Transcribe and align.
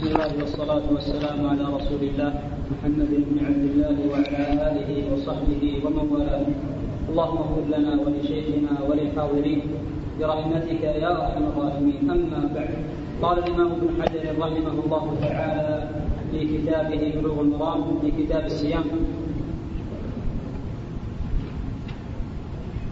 بسم 0.00 0.16
الله 0.16 0.32
والصلاة 0.40 0.82
والسلام 0.94 1.38
على 1.46 1.64
رسول 1.76 2.00
الله 2.00 2.32
محمد 2.72 3.10
بن 3.28 3.36
عبد 3.44 3.64
الله 3.70 3.96
وعلى 4.10 4.40
آله 4.68 4.90
وصحبه 5.12 5.62
ومن 5.84 6.04
والاه. 6.12 6.46
اللهم 7.10 7.38
اغفر 7.44 7.64
لنا 7.68 7.92
ولشيخنا 8.00 8.72
وللحاضرين 8.88 9.60
برحمتك 10.20 10.82
يا 11.04 11.10
أرحم 11.20 11.44
الراحمين. 11.52 12.00
أما 12.10 12.40
بعد 12.54 12.74
قال 13.22 13.36
الإمام 13.44 13.70
ابن 13.76 13.88
حجر 14.00 14.24
رحمه 14.40 14.74
الله 14.84 15.04
تعالى 15.20 15.78
في 16.32 16.38
كتابه 16.48 17.02
بلوغ 17.20 17.40
المرام 17.40 17.80
في 18.00 18.08
كتاب 18.24 18.44
الصيام 18.46 18.84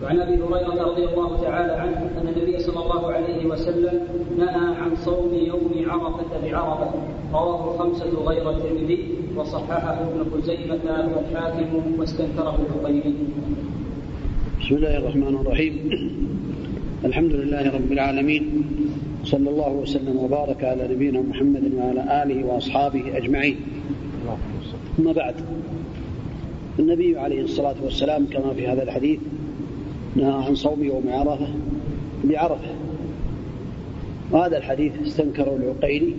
وعن 0.02 0.20
أبي 0.20 0.34
هريرة 0.42 0.82
رضي 0.90 1.04
الله 1.04 1.42
تعالى 1.42 1.72
عنه 1.72 2.10
أن 2.20 2.28
النبي 2.28 2.58
صلى 2.58 2.82
الله 2.82 3.12
عليه 3.12 3.46
وسلم 3.46 4.00
نهى 4.38 4.74
عن 4.76 4.96
صوم 4.96 5.34
يوم 5.34 5.70
عرفة 5.86 6.40
بعرفة 6.44 6.90
رواه 7.32 7.74
الخمسه 7.74 8.10
غير 8.26 8.50
الترمذي 8.50 9.08
وصححه 9.36 10.00
ابن 10.00 10.30
خزيمة 10.30 11.10
والحاكم 11.16 11.98
واستنكره 11.98 12.58
الحقيقي. 12.66 13.12
بسم 14.60 14.74
الله 14.74 14.98
الرحمن 14.98 15.36
الرحيم 15.42 15.74
الحمد 17.04 17.32
لله 17.32 17.74
رب 17.74 17.92
العالمين 17.92 18.64
صلى 19.24 19.50
الله 19.50 19.72
وسلم 19.72 20.16
وبارك 20.16 20.64
على 20.64 20.88
نبينا 20.94 21.20
محمد 21.20 21.74
وعلى 21.74 22.22
آله 22.22 22.46
وأصحابه 22.46 23.16
أجمعين. 23.16 23.56
أما 24.98 25.12
بعد 25.12 25.34
النبي 26.78 27.18
عليه 27.18 27.42
الصلاة 27.42 27.74
والسلام 27.84 28.26
كما 28.26 28.54
في 28.54 28.66
هذا 28.66 28.82
الحديث 28.82 29.18
نهى 30.18 30.44
عن 30.46 30.54
صوم 30.54 30.84
يوم 30.84 31.04
عرفة 31.08 31.48
بعرفة. 32.24 32.70
وهذا 34.30 34.58
الحديث 34.58 34.92
استنكره 35.06 35.56
العقيلي 35.56 36.14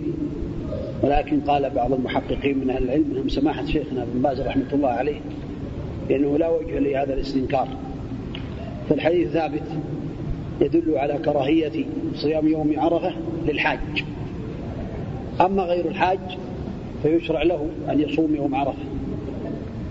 ولكن 1.02 1.40
قال 1.40 1.70
بعض 1.70 1.92
المحققين 1.92 2.58
من 2.58 2.70
أهل 2.70 2.84
العلم 2.84 3.04
منهم 3.10 3.28
سماحة 3.28 3.64
شيخنا 3.64 4.02
ابن 4.02 4.22
باز 4.22 4.40
رحمة 4.40 4.72
الله 4.72 4.88
عليه 4.88 5.20
لأنه 6.10 6.38
لا 6.38 6.48
وجه 6.48 6.78
لهذا 6.78 7.14
الاستنكار. 7.14 7.68
فالحديث 8.88 9.28
ثابت 9.28 9.62
يدل 10.60 10.98
على 10.98 11.18
كراهية 11.24 11.84
صيام 12.14 12.48
يوم 12.48 12.74
عرفة 12.76 13.12
للحاج. 13.48 14.04
أما 15.40 15.62
غير 15.62 15.88
الحاج 15.88 16.18
فيشرع 17.02 17.42
له 17.42 17.68
أن 17.90 18.00
يصوم 18.00 18.34
يوم 18.34 18.54
عرفة 18.54 18.82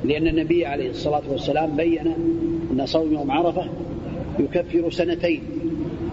لأن 0.03 0.27
النبي 0.27 0.65
عليه 0.65 0.89
الصلاة 0.89 1.21
والسلام 1.29 1.75
بين 1.75 2.13
أن 2.71 2.85
صوم 2.85 3.13
يوم 3.13 3.31
عرفة 3.31 3.65
يكفر 4.39 4.91
سنتين 4.91 5.41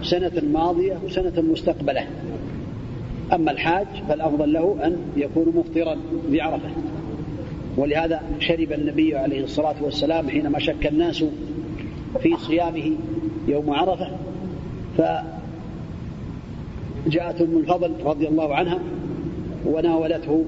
سنة 0.03 0.31
ماضية 0.53 0.97
وسنة 1.05 1.41
مستقبلة. 1.41 2.07
أما 3.33 3.51
الحاج 3.51 3.87
فالأفضل 4.09 4.53
له 4.53 4.77
أن 4.83 4.97
يكون 5.17 5.53
مفطرا 5.55 5.97
بعرفة 6.31 6.69
ولهذا 7.77 8.21
شرب 8.39 8.71
النبي 8.71 9.15
عليه 9.15 9.43
الصلاة 9.43 9.75
والسلام 9.81 10.29
حينما 10.29 10.59
شك 10.59 10.87
الناس 10.87 11.23
في 12.19 12.35
صيامه 12.37 12.91
يوم 13.47 13.73
عرفة 13.73 14.07
فجاءت 14.97 15.31
أم 17.41 17.57
الفضل 17.57 17.91
رضي 18.03 18.27
الله 18.27 18.55
عنها 18.55 18.79
وناولته 19.65 20.45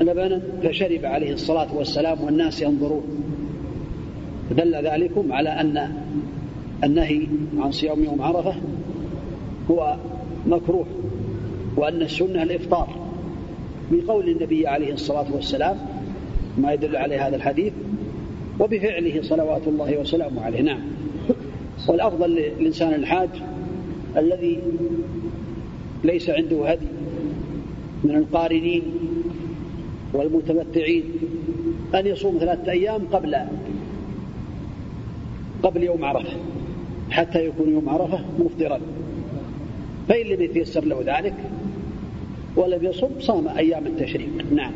لبنا 0.00 0.42
فشرب 0.62 1.04
عليه 1.04 1.32
الصلاة 1.32 1.76
والسلام 1.76 2.20
والناس 2.20 2.62
ينظرون. 2.62 3.04
دل 4.50 4.74
ذلكم 4.74 5.32
على 5.32 5.48
أن 5.48 5.92
النهي 6.84 7.26
عن 7.58 7.72
صيام 7.72 8.04
يوم 8.04 8.22
عرفة 8.22 8.54
هو 9.70 9.96
مكروه 10.46 10.86
وأن 11.76 12.02
السنة 12.02 12.42
الإفطار. 12.42 12.88
بقول 13.92 14.28
النبي 14.28 14.66
عليه 14.66 14.92
الصلاة 14.92 15.26
والسلام 15.34 15.76
ما 16.58 16.72
يدل 16.72 16.96
عليه 16.96 17.28
هذا 17.28 17.36
الحديث 17.36 17.72
وبفعله 18.60 19.22
صلوات 19.22 19.68
الله 19.68 19.98
وسلامه 19.98 20.42
عليه. 20.42 20.60
نعم. 20.60 20.80
والأفضل 21.88 22.30
للإنسان 22.30 22.94
الحاج 22.94 23.28
الذي 24.16 24.58
ليس 26.04 26.30
عنده 26.30 26.70
هدي 26.70 26.86
من 28.04 28.16
القارنين 28.16 28.82
والمتمتعين 30.12 31.04
أن 31.94 32.06
يصوم 32.06 32.38
ثلاثة 32.38 32.72
أيام 32.72 33.06
قبل 33.12 33.36
قبل 35.62 35.82
يوم 35.82 36.04
عرفة. 36.04 36.36
حتى 37.10 37.46
يكون 37.46 37.72
يوم 37.72 37.88
عرفة 37.88 38.20
مفطرا. 38.38 38.80
فإن 40.08 40.26
لم 40.26 40.42
يتيسر 40.42 40.84
له 40.84 41.02
ذلك 41.06 41.34
ولم 42.56 42.84
يصم 42.84 43.08
صام 43.20 43.48
أيام 43.48 43.86
التشريق. 43.86 44.28
نعم. 44.54 44.72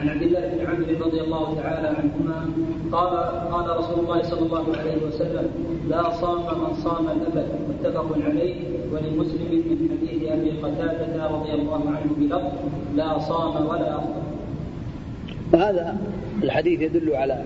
عن 0.00 0.08
عبد 0.08 0.22
الله 0.22 0.40
بن 0.40 0.66
عمرو 0.66 1.06
رضي 1.06 1.20
الله 1.20 1.54
تعالى 1.62 1.88
عنهما 1.88 2.50
قال 2.92 3.12
قال 3.52 3.78
رسول 3.78 3.98
الله 4.04 4.22
صلى 4.22 4.46
الله 4.46 4.76
عليه 4.76 4.96
وسلم 5.06 5.46
لا 5.88 6.10
صام 6.10 6.60
من 6.60 6.74
صام 6.74 7.04
الأبد. 7.04 7.46
متفق 7.68 8.18
عليه. 8.26 8.54
ولمسلم 8.92 9.52
من 9.52 9.88
حديث 9.90 10.32
أبي 10.32 10.50
قتادة 10.50 11.26
رضي 11.26 11.52
الله 11.52 11.82
عنه 11.86 12.10
بلفظ 12.18 12.52
لا 12.96 13.18
صام 13.18 13.66
ولا 13.66 13.98
أفطر. 13.98 14.22
وهذا 15.52 15.96
الحديث 16.42 16.80
يدل 16.80 17.16
على 17.16 17.44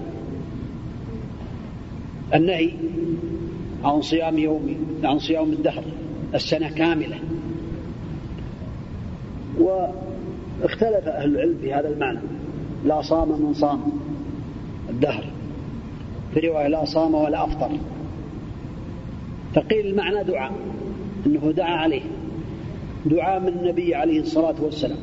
النهي 2.35 2.71
عن 3.85 4.03
صيام 4.03 4.39
يوم 4.39 4.77
عن 5.05 5.19
صيام 5.19 5.53
الدهر 5.53 5.85
السنة 6.35 6.71
كاملة. 6.71 7.17
واختلف 9.59 11.09
أهل 11.09 11.35
العلم 11.35 11.59
في 11.61 11.75
هذا 11.75 11.89
المعنى. 11.89 12.19
لا 12.85 13.03
صام 13.03 13.29
من 13.29 13.55
صام 13.55 13.81
الدهر. 14.91 15.25
في 16.35 16.41
رواية 16.41 16.69
لا 16.69 16.85
صام 16.85 17.15
ولا 17.15 17.45
أفطر. 17.45 17.71
فقيل 19.55 19.87
المعنى 19.87 20.25
دعاء 20.25 20.53
أنه 21.27 21.53
دعا 21.57 21.77
عليه. 21.77 22.03
دعاء 23.07 23.41
من 23.41 23.49
النبي 23.49 23.95
عليه 23.95 24.21
الصلاة 24.21 24.55
والسلام 24.61 24.99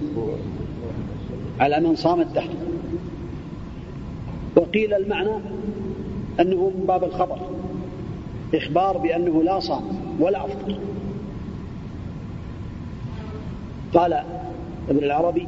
على 1.60 1.80
من 1.80 1.96
صام 1.96 2.22
الدهر. 2.22 2.50
وقيل 4.56 4.94
المعنى 4.94 5.30
أنه 6.40 6.72
من 6.78 6.86
باب 6.88 7.04
الخبر. 7.04 7.38
إخبار 8.54 8.98
بأنه 8.98 9.44
لا 9.44 9.60
صام 9.60 9.84
ولا 10.20 10.46
أفطر. 10.46 10.78
قال 13.94 14.14
ابن 14.90 15.04
العربي 15.04 15.48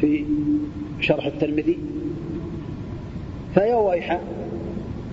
في 0.00 0.24
شرح 1.00 1.26
الترمذي 1.26 1.78
فيا 3.54 3.76
ويح 3.76 4.20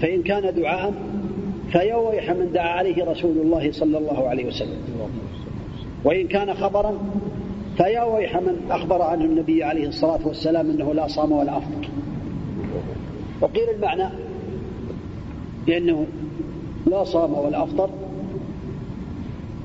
فإن 0.02 0.24
كان 0.24 0.56
دعاء 0.56 0.94
فيا 1.72 1.96
ويح 1.96 2.32
من 2.32 2.52
دعا 2.54 2.70
عليه 2.70 3.06
رسول 3.06 3.38
الله 3.38 3.72
صلى 3.72 3.98
الله 3.98 4.28
عليه 4.30 4.46
وسلم. 4.46 4.78
وإن 6.04 6.28
كان 6.28 6.54
خبرا 6.54 6.98
فيا 7.78 8.04
ويح 8.04 8.38
من 8.38 8.56
أخبر 8.70 9.02
عنه 9.02 9.26
النبي 9.26 9.64
عليه 9.64 9.88
الصلاة 9.88 10.28
والسلام 10.28 10.70
أنه 10.70 10.94
لا 10.94 11.08
صام 11.08 11.32
ولا 11.32 11.58
أفطر. 11.58 11.90
وقيل 13.42 13.70
المعنى 13.76 14.10
لأنه 15.68 16.06
لا 16.86 17.04
صام 17.04 17.34
ولا 17.34 17.64
أفطر 17.64 17.90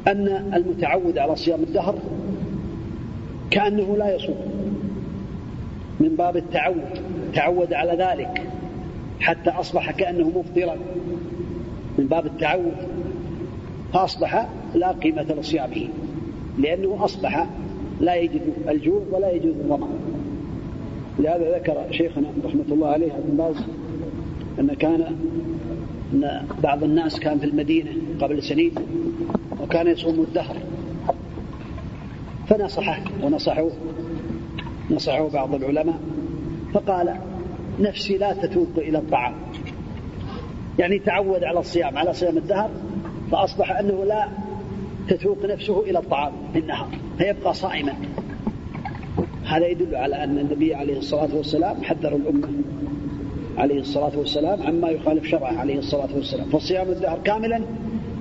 أن 0.09 0.29
المتعود 0.55 1.19
على 1.19 1.37
صيام 1.37 1.63
الدهر 1.63 1.95
كأنه 3.51 3.97
لا 3.97 4.15
يصوم. 4.15 4.37
من 6.01 6.09
باب 6.09 6.37
التعود 6.37 6.85
تعود 7.35 7.73
على 7.73 8.05
ذلك 8.05 8.43
حتى 9.21 9.51
أصبح 9.51 9.91
كأنه 9.91 10.29
مفطرا. 10.29 10.77
من 11.99 12.07
باب 12.07 12.27
التعود 12.27 12.77
فأصبح 13.93 14.49
لا 14.75 14.93
قيمة 14.93 15.35
لصيامه 15.41 15.89
لأنه 16.59 17.05
أصبح 17.05 17.47
لا 18.01 18.15
يجد 18.15 18.43
الجوع 18.69 19.03
ولا 19.11 19.31
يجد 19.31 19.47
الظمأ 19.47 19.89
لهذا 21.19 21.59
ذكر 21.59 21.87
شيخنا 21.91 22.29
رحمة 22.45 22.65
الله 22.71 22.89
عليه 22.89 23.07
ابن 23.07 23.37
باز 23.37 23.57
أن 24.59 24.75
كان 24.75 25.17
أن 26.13 26.47
بعض 26.63 26.85
الناس 26.85 27.21
كان 27.21 27.39
في 27.39 27.47
المدينة 27.47 27.91
قبل 28.21 28.43
سنين 28.43 28.73
وكان 29.61 29.87
يصوم 29.87 30.21
الدهر. 30.21 30.57
فنصحه 32.49 33.01
ونصحوه. 33.23 33.73
نصحه 34.91 35.29
بعض 35.29 35.55
العلماء 35.55 35.99
فقال 36.75 37.15
نفسي 37.81 38.19
لا 38.19 38.33
تتوق 38.33 38.69
إلى 38.77 38.99
الطعام. 38.99 39.35
يعني 40.79 40.99
تعود 40.99 41.45
على 41.45 41.59
الصيام 41.61 41.99
على 41.99 42.15
صيام 42.15 42.37
الدهر 42.37 42.71
فأصبح 43.33 43.79
أنه 43.79 44.05
لا 44.05 44.29
تتوق 45.09 45.45
نفسه 45.45 45.81
إلى 45.81 45.99
الطعام 45.99 46.33
في 46.53 46.59
النهار 46.59 46.89
فيبقى 47.19 47.55
صائما. 47.55 47.95
هذا 49.45 49.67
يدل 49.67 49.95
على 49.97 50.25
أن 50.25 50.39
النبي 50.39 50.75
عليه 50.75 50.99
الصلاة 50.99 51.35
والسلام 51.35 51.83
حذر 51.85 52.17
الأمة. 52.17 52.49
عليه 53.59 53.81
الصلاة 53.81 54.19
والسلام 54.19 54.63
عما 54.63 54.89
يخالف 54.89 55.27
شرعه 55.27 55.59
عليه 55.59 55.79
الصلاة 55.79 56.09
والسلام. 56.15 56.49
فالصيام 56.49 56.89
الدهر 56.89 57.19
كاملا 57.25 57.61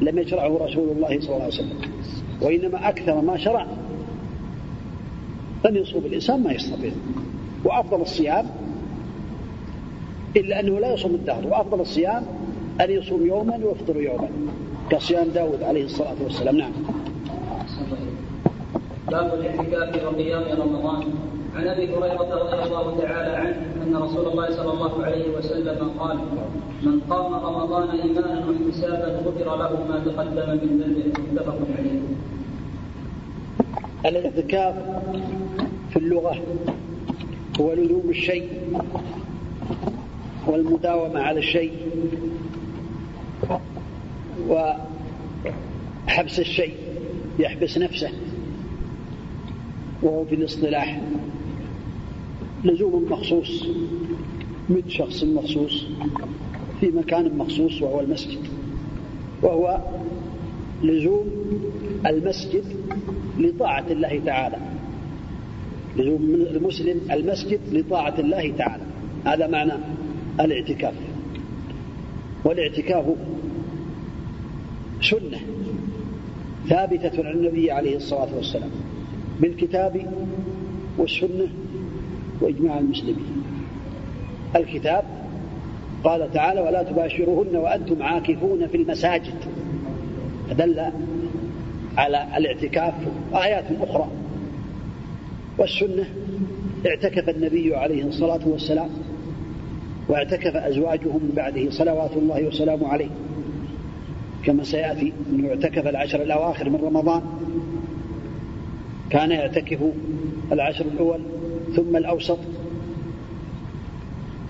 لم 0.02 0.20
يشرعه 0.20 0.58
رسول 0.66 0.90
الله 0.90 1.20
صلى 1.20 1.30
الله 1.30 1.44
عليه 1.44 1.48
وسلم. 1.48 1.78
وإنما 2.42 2.90
أكثر 2.90 3.22
ما 3.22 3.38
شرع 3.38 3.68
أن 5.66 5.76
يصوم 5.76 6.06
الإنسان 6.06 6.44
ما 6.44 6.52
يستطيع. 6.52 6.92
وأفضل 7.66 8.02
الصيام 8.02 8.46
إلا 10.36 10.60
أنه 10.60 10.80
لا 10.80 10.94
يصوم 10.94 11.16
الدهر. 11.16 11.48
وأفضل 11.48 11.80
الصيام 11.80 12.24
أن 12.82 12.92
يصوم 12.92 13.28
يوما 13.28 13.56
ويفطر 13.56 14.02
يوما. 14.02 14.30
كصيام 14.90 15.28
داود 15.28 15.64
عليه 15.64 15.86
الصلاة 15.86 16.16
والسلام. 16.24 16.58
نعم. 16.58 16.72
باب 19.12 19.34
الاعتكاف 19.34 20.04
وقيام 20.04 20.62
رمضان. 20.62 21.04
عن 21.56 21.68
أبي 21.68 21.84
هريرة 21.96 22.36
رضي 22.36 22.64
الله 22.64 22.98
تعالى 23.00 23.36
عنه 23.38 23.84
أن 23.84 23.96
رسول 23.96 24.28
الله 24.28 24.52
صلى 24.52 24.74
الله 24.74 25.04
عليه 25.06 25.38
وسلم 25.38 25.90
قال 26.00 26.18
من 26.84 27.00
قام 27.00 27.34
رمضان 27.34 27.90
إيمانا 28.00 28.46
واحتسابا 28.48 29.20
غفر 29.26 29.56
له 29.56 29.86
ما 29.90 30.00
تقدم 30.06 30.50
من 30.50 30.82
ذنبه 30.82 31.32
متفق 31.32 31.58
عليه. 31.80 32.00
الاعتكاف 34.06 34.76
في 35.90 35.98
اللغة 36.00 36.36
هو 37.62 37.74
لزوم 37.74 38.10
الشيء 38.10 38.50
والمداومة 40.48 41.20
على 41.20 41.40
الشيء 41.40 41.72
وحبس 44.50 46.40
الشيء 46.40 46.74
يحبس 47.40 47.78
نفسه 47.78 48.10
وهو 50.04 50.26
في 50.26 50.36
الاصطلاح 50.36 51.02
لزوم 52.64 53.06
مخصوص 53.12 53.68
من 54.70 54.82
شخص 54.88 55.24
مخصوص 55.24 55.86
في 56.80 56.88
مكان 56.88 57.38
مخصوص 57.38 57.82
وهو 57.82 58.00
المسجد. 58.00 58.40
وهو 59.44 59.80
لزوم 60.84 61.28
المسجد 62.06 62.64
لطاعة 63.40 63.86
الله 63.92 64.22
تعالى. 64.26 64.58
لزوم 65.98 66.22
المسلم 66.24 67.02
المسجد 67.12 67.60
لطاعة 67.72 68.14
الله 68.20 68.54
تعالى. 68.58 68.84
هذا 69.26 69.48
معنى 69.48 69.74
الاعتكاف. 70.40 70.94
والاعتكاف 72.46 73.06
سنة 75.02 75.40
ثابتة 76.70 77.28
عن 77.28 77.32
النبي 77.32 77.72
عليه 77.72 77.96
الصلاة 77.96 78.36
والسلام. 78.36 78.70
بالكتاب 79.40 80.14
والسنة 80.98 81.48
وإجماع 82.42 82.80
المسلمين. 82.80 83.44
الكتاب 84.56 85.04
قال 86.04 86.32
تعالى 86.32 86.62
ولا 86.62 86.84
تباشرهن 86.84 87.56
وأنتم 87.56 88.04
عاكفون 88.04 88.68
في 88.68 88.78
المساجد. 88.78 89.36
فدل 90.50 90.92
على 91.98 92.38
الاعتكاف 92.38 92.94
آيات 93.34 93.66
أخرى. 93.82 94.08
والسنة 95.58 96.06
اعتكف 96.88 97.30
النبي 97.30 97.76
عليه 97.76 98.04
الصلاة 98.04 98.48
والسلام 98.48 98.90
واعتكف 100.10 100.56
أزواجه 100.56 101.08
من 101.08 101.34
بعده 101.36 101.70
صلوات 101.70 102.12
الله 102.18 102.48
وسلامه 102.48 102.88
عليه. 102.88 103.10
كما 104.44 104.64
سيأتي 104.64 105.14
أنه 105.30 105.50
اعتكف 105.50 105.88
العشر 105.88 106.22
الأواخر 106.22 106.70
من 106.70 106.76
رمضان 106.76 107.22
كان 109.10 109.32
يعتكف 109.32 109.80
العشر 110.52 110.86
الأول 110.86 111.20
ثم 111.78 111.98
الأوسط 111.98 112.40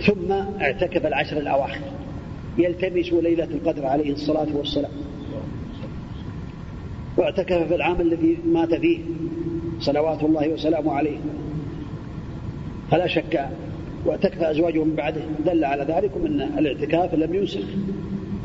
ثم 0.06 0.32
اعتكف 0.62 1.06
العشر 1.06 1.38
الأواخر. 1.38 1.82
يلتمس 2.58 3.14
ليلة 3.14 3.44
القدر 3.44 3.86
عليه 3.86 4.12
الصلاة 4.12 4.48
والسلام. 4.54 4.92
واعتكف 7.18 7.68
في 7.68 7.76
العام 7.76 8.02
الذي 8.02 8.38
مات 8.46 8.74
فيه 8.74 9.00
صلوات 9.80 10.24
الله 10.24 10.50
وسلامه 10.50 10.94
عليه. 10.94 11.18
فلا 12.92 13.08
شك 13.08 13.50
واعتكف 14.06 14.42
أزواجه 14.42 14.84
من 14.84 14.96
بعده. 14.96 15.22
دل 15.46 15.64
على 15.64 15.84
ذلك 15.84 16.12
أن 16.26 16.42
الاعتكاف 16.58 17.14
لم 17.14 17.34
ينسخ 17.34 17.66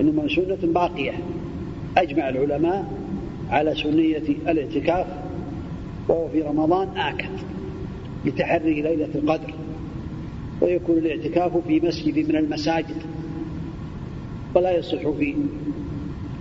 إنما 0.01 0.29
سنة 0.29 0.73
باقية. 0.73 1.13
أجمع 1.97 2.29
العلماء 2.29 2.87
على 3.51 3.75
سنية 3.75 4.29
الاعتكاف 4.49 5.07
وهو 6.09 6.29
في 6.29 6.43
رمضان 6.43 6.89
آكد. 6.97 7.52
لتحري 8.25 8.83
ليلة 8.83 9.09
القدر 9.15 9.55
ويكون 10.61 10.99
الاعتكاف 10.99 11.53
في 11.69 11.81
مسجد 11.81 12.29
من 12.29 12.37
المساجد 12.37 12.97
ولا 14.55 14.79
يصح 14.79 15.09
في 15.09 15.35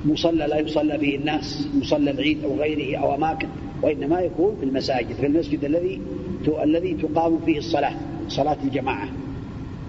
مصلى 0.05 0.47
لا 0.47 0.59
يصلى 0.59 0.97
به 0.97 1.15
الناس 1.15 1.67
مصلى 1.81 2.11
العيد 2.11 2.43
أو 2.43 2.55
غيره 2.55 2.97
أو 2.97 3.15
أماكن 3.15 3.47
وإنما 3.81 4.21
يكون 4.21 4.55
في 4.59 4.65
المساجد 4.65 5.13
في 5.13 5.25
المسجد 5.25 5.65
الذي 5.65 6.01
الذي 6.63 6.93
تقام 6.93 7.39
فيه 7.45 7.57
الصلاة 7.57 7.93
صلاة 8.27 8.57
الجماعة. 8.63 9.09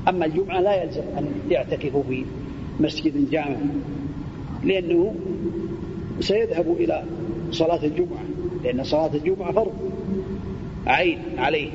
أما 0.09 0.27
الجمعة 0.27 0.61
لا 0.61 0.83
يلزم 0.83 1.03
أن 1.19 1.27
يعتكفوا 1.51 2.03
في 2.03 2.25
مسجد 2.81 3.31
جامع 3.31 3.57
لأنه 4.65 5.15
سيذهب 6.21 6.77
إلى 6.81 7.05
صلاة 7.51 7.85
الجمعة 7.85 8.23
لأن 8.65 8.85
صلاة 8.85 9.11
الجمعة 9.15 9.53
فرض. 9.53 9.73
عين 10.87 11.19
عليه. 11.39 11.71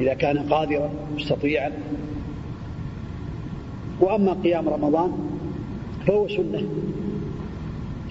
إذا 0.00 0.14
كان 0.14 0.38
قادرا 0.38 0.90
مستطيعا. 1.16 1.72
وأما 4.00 4.32
قيام 4.32 4.68
رمضان 4.68 5.12
فهو 6.06 6.28
سنة. 6.28 6.62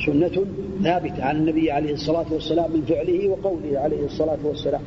سنة 0.05 0.45
ثابتة 0.83 1.23
عن 1.23 1.35
النبي 1.35 1.71
عليه 1.71 1.93
الصلاة 1.93 2.25
والسلام 2.31 2.71
من 2.71 2.81
فعله 2.87 3.27
وقوله 3.27 3.79
عليه 3.79 4.05
الصلاة 4.05 4.37
والسلام. 4.43 4.81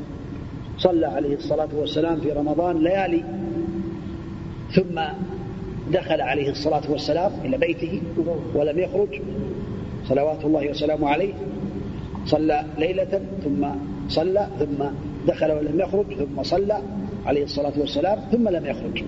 صلى 0.79 1.07
عليه 1.07 1.35
الصلاة 1.35 1.69
والسلام 1.75 2.21
في 2.21 2.33
رمضان 2.33 2.79
ليالي. 2.79 3.25
ثم 4.73 5.01
دخل 5.93 6.21
عليه 6.21 6.51
الصلاة 6.51 6.91
والسلام 6.91 7.33
إلى 7.45 7.59
بيته 7.59 8.03
ولم 8.55 8.79
يخرج. 8.79 9.21
صلوات 10.09 10.45
الله 10.45 10.71
وسلامه 10.71 11.09
عليه. 11.09 11.33
صلى 12.27 12.65
ليلة 12.79 13.21
ثم 13.45 13.67
صلى 14.11 14.49
ثم 14.59 14.85
دخل 15.27 15.53
ولم 15.53 15.81
يخرج 15.81 16.15
ثم 16.15 16.43
صلى 16.43 16.79
عليه 17.27 17.45
الصلاة 17.45 17.73
والسلام 17.77 18.19
ثم 18.33 18.49
لم 18.49 18.67
يخرج. 18.67 19.05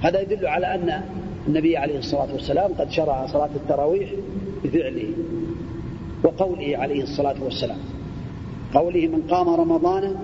هذا 0.00 0.20
يدل 0.20 0.46
على 0.46 0.74
أن 0.74 1.02
النبي 1.48 1.76
عليه 1.76 1.98
الصلاة 1.98 2.32
والسلام 2.32 2.72
قد 2.78 2.90
شرع 2.90 3.26
صلاة 3.26 3.50
التراويح 3.56 4.10
بفعله 4.64 5.10
وقوله 6.24 6.76
عليه 6.78 7.02
الصلاة 7.02 7.44
والسلام. 7.44 7.78
قوله 8.74 9.06
من 9.06 9.22
قام 9.30 9.48
رمضان 9.48 10.14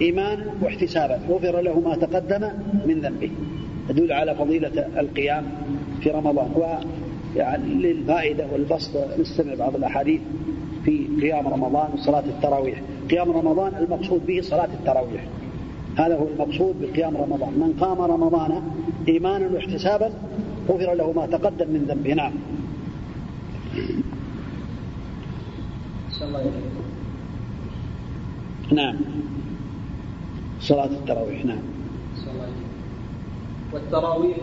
إيمانا 0.00 0.46
واحتسابا 0.62 1.20
غفر 1.28 1.60
له 1.60 1.80
ما 1.80 1.96
تقدم 1.96 2.48
من 2.86 3.00
ذنبه. 3.00 3.30
يدل 3.90 4.12
على 4.12 4.34
فضيلة 4.34 4.86
القيام 4.98 5.44
في 6.00 6.10
رمضان. 6.10 6.50
ويعني 7.36 7.74
للفائدة 7.74 8.46
والبسط 8.52 9.18
نستمع 9.20 9.54
بعض 9.54 9.76
الأحاديث 9.76 10.20
في 10.84 11.06
قيام 11.20 11.48
رمضان 11.48 11.88
وصلاة 11.94 12.24
التراويح. 12.26 12.82
قيام 13.12 13.30
رمضان 13.30 13.74
المقصود 13.74 14.26
به 14.26 14.40
صلاة 14.40 14.68
التراويح. 14.80 15.24
هذا 15.96 16.16
هو 16.16 16.26
المقصود 16.28 16.74
بقيام 16.80 17.16
رمضان. 17.16 17.52
من 17.52 17.76
قام 17.80 18.00
رمضان 18.00 18.62
إيمانا 19.08 19.48
واحتسابا 19.54 20.10
غفر 20.68 20.94
له 20.94 21.12
ما 21.12 21.26
تقدم 21.26 21.70
من 21.70 21.84
ذنبه. 21.88 22.14
نعم. 22.14 22.32
نعم. 28.72 28.96
صلاة 30.60 30.84
التراويح. 30.84 31.44
نعم. 31.44 31.62
والتراويح 33.72 34.36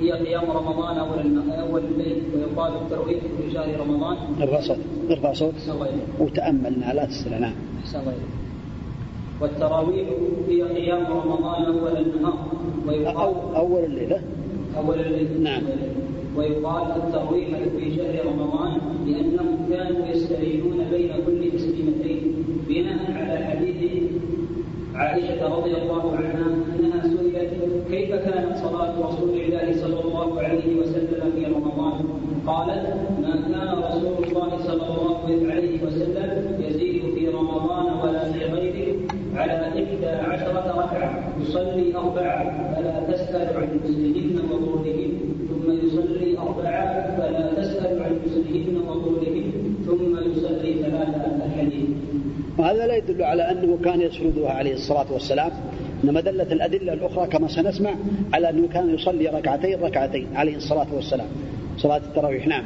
هي 0.00 0.12
قيام 0.12 0.50
رمضان 0.50 0.98
أول 0.98 1.38
أول 1.58 1.82
الليل 1.84 2.22
ويقال 2.34 2.72
الترويح 2.82 3.18
في 3.20 3.52
شهر 3.54 3.80
رمضان. 3.80 4.16
ارفع 4.42 4.60
صوت 4.60 4.78
ارفع 5.10 5.32
صوت. 5.32 5.54
وتأملنا 6.20 6.92
لا 6.94 7.04
تسال 7.04 7.40
نعم. 7.40 7.54
والتراويح 9.40 10.08
هي 10.48 10.62
قيام 10.62 11.06
رمضان 11.06 11.64
أول 11.64 11.96
النهار 11.96 12.48
ويقال 12.86 13.16
أو 13.16 13.56
أول 13.56 13.84
الليلة 13.84 14.20
أول 14.76 15.00
الليل 15.00 15.42
نعم. 15.42 15.62
ويقال 16.36 16.86
الترويح 17.02 17.48
في 17.78 17.96
شهر 17.96 18.26
رمضان 18.26 18.72
لأنهم 19.06 19.66
كانوا 19.70 20.06
يستعينون 20.06 20.78
بين 20.90 21.10
كل 21.26 21.58
تسليمتين 21.58 22.44
بناء 22.68 23.12
على 23.12 23.44
حديث 23.44 24.02
عائشة 24.94 25.56
رضي 25.56 25.76
الله 25.76 26.16
عنها 26.16 26.46
انها 26.78 26.83
كيف 27.94 28.10
كانت 28.14 28.56
صلاة 28.56 28.94
رسول 29.08 29.30
الله 29.40 29.66
صلى 29.82 30.00
الله 30.04 30.40
عليه 30.40 30.76
وسلم 30.76 31.32
في 31.36 31.44
رمضان؟ 31.44 32.04
قالت 32.46 32.86
ما 33.22 33.34
كان 33.52 33.78
رسول 33.78 34.24
الله 34.24 34.50
صلى 34.66 34.86
الله 34.88 35.18
عليه 35.52 35.82
وسلم 35.84 36.58
يزيد 36.60 37.02
في 37.14 37.28
رمضان 37.28 37.86
ولا 38.02 38.32
في 38.32 38.44
غيره 38.44 38.96
على 39.36 39.52
إحدى 39.68 40.06
عشرة 40.06 40.66
ركعة. 40.82 41.32
يصلي 41.42 41.96
أربعة 41.96 42.74
فلا 42.74 43.12
تسأل 43.12 43.56
عن 43.56 43.80
مسلمين 43.84 44.40
وطولهن 44.50 45.12
ثم 45.48 45.86
يصلي 45.86 46.38
أربعة 46.38 47.16
فلا 47.16 47.54
تسأل 47.62 48.02
عن 48.02 48.20
مسلمين 48.26 48.76
وطولهن 48.88 49.52
ثم 49.86 50.30
يصلي 50.30 50.74
ثلاثة 50.82 51.46
الحديث 51.46 51.88
وهذا 52.58 52.86
لا 52.86 52.96
يدل 52.96 53.22
على 53.22 53.42
أنه 53.50 53.78
كان 53.84 54.00
يسردها 54.00 54.50
عليه 54.50 54.74
الصلاة 54.74 55.12
والسلام. 55.12 55.50
إنما 56.04 56.20
دلت 56.20 56.52
الأدلة 56.52 56.92
الأخرى 56.92 57.26
كما 57.26 57.48
سنسمع 57.48 57.94
على 58.34 58.50
أنه 58.50 58.68
كان 58.68 58.94
يصلي 58.94 59.26
ركعتين 59.28 59.80
ركعتين 59.80 60.26
عليه 60.36 60.56
الصلاة 60.56 60.94
والسلام. 60.94 61.26
صلاة 61.76 61.96
التراويح 61.96 62.46
نعم. 62.46 62.64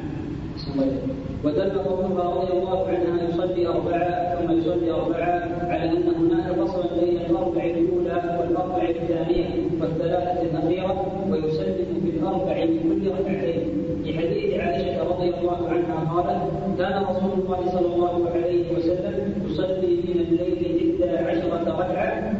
ودل 1.45 1.71
قولها 1.79 2.25
رضي 2.35 2.53
الله 2.53 2.87
عنها 2.89 3.29
يصلي 3.29 3.67
أربعة 3.67 4.37
ثم 4.37 4.59
يصلي 4.59 4.91
أربعة 4.91 5.49
على 5.71 5.91
أن 5.91 6.03
هناك 6.21 6.53
فصلا 6.53 7.01
بين 7.01 7.21
الأربع 7.31 7.65
الأولى 7.65 8.39
والأربع 8.41 8.83
الثانية 8.89 9.47
والثلاثة 9.81 10.43
الأخيرة 10.43 11.25
ويسلم 11.31 12.01
في 12.03 12.11
الأربع 12.11 12.65
من 12.65 12.81
كل 12.83 13.11
ركعتين. 13.11 13.69
في 14.05 14.19
حديث 14.19 14.61
عائشة 14.61 15.03
رضي 15.09 15.29
الله 15.29 15.69
عنها 15.69 16.13
قالت 16.13 16.79
كان 16.79 17.03
رسول 17.03 17.33
الله 17.39 17.71
صلى 17.73 17.95
الله 17.95 18.31
عليه 18.35 18.65
وسلم 18.77 19.35
يصلي 19.51 19.97
من 20.09 20.21
الليل 20.21 21.01
إحدى 21.01 21.19
عشرة 21.19 21.77
ركعة 21.79 22.33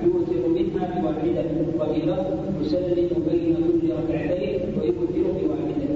بواحدة 0.97 1.43
لفظ 2.07 2.27
يسلم 2.61 3.09
بين 3.31 3.57
كل 3.57 3.89
ركعتين 3.93 4.61
ويوتر 4.81 5.25
بواحدة. 5.41 5.89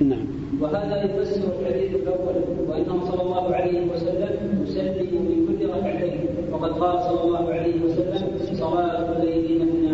نعم. 0.00 0.26
وهذا 0.60 1.04
يفسر 1.04 1.42
الحديث 1.60 1.94
الأول 1.94 2.36
وانه 2.68 3.04
صلى 3.10 3.22
الله 3.22 3.54
عليه 3.54 3.80
وسلم 3.92 4.64
يسلم 4.66 5.10
من 5.28 5.38
كل 5.48 5.66
ركعتين 5.68 6.20
وقد 6.52 6.70
قال 6.70 7.02
صلى 7.02 7.22
الله 7.24 7.52
عليه 7.52 7.82
وسلم 7.84 8.28
صلاة 8.54 9.16
الليل 9.16 9.58
مثنى 9.60 9.92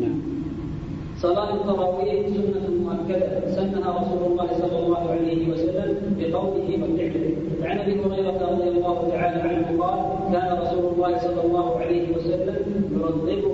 نعم. 0.00 0.20
صلاة 1.18 1.54
التراويح 1.54 2.26
سنة 2.28 2.70
مؤكدة 2.84 3.50
سنها 3.54 3.90
رسول 4.00 4.32
الله 4.32 4.46
صلى 4.60 4.78
الله 4.86 5.10
عليه 5.10 5.52
وسلم 5.52 5.96
بقوله 6.18 6.68
وفعله 6.82 7.34
عن 7.62 7.78
أبي 7.78 7.92
هريرة 8.00 8.38
رضي 8.52 8.68
الله 8.68 9.08
تعالى 9.10 9.40
عنه 9.42 9.82
قال 9.82 9.98
كان 10.32 10.58
رسول 10.62 10.92
الله 10.94 11.18
صلى 11.18 11.40
الله 11.44 11.76
عليه 11.80 12.16
وسلم 12.16 12.56
يرغبهم 12.92 13.53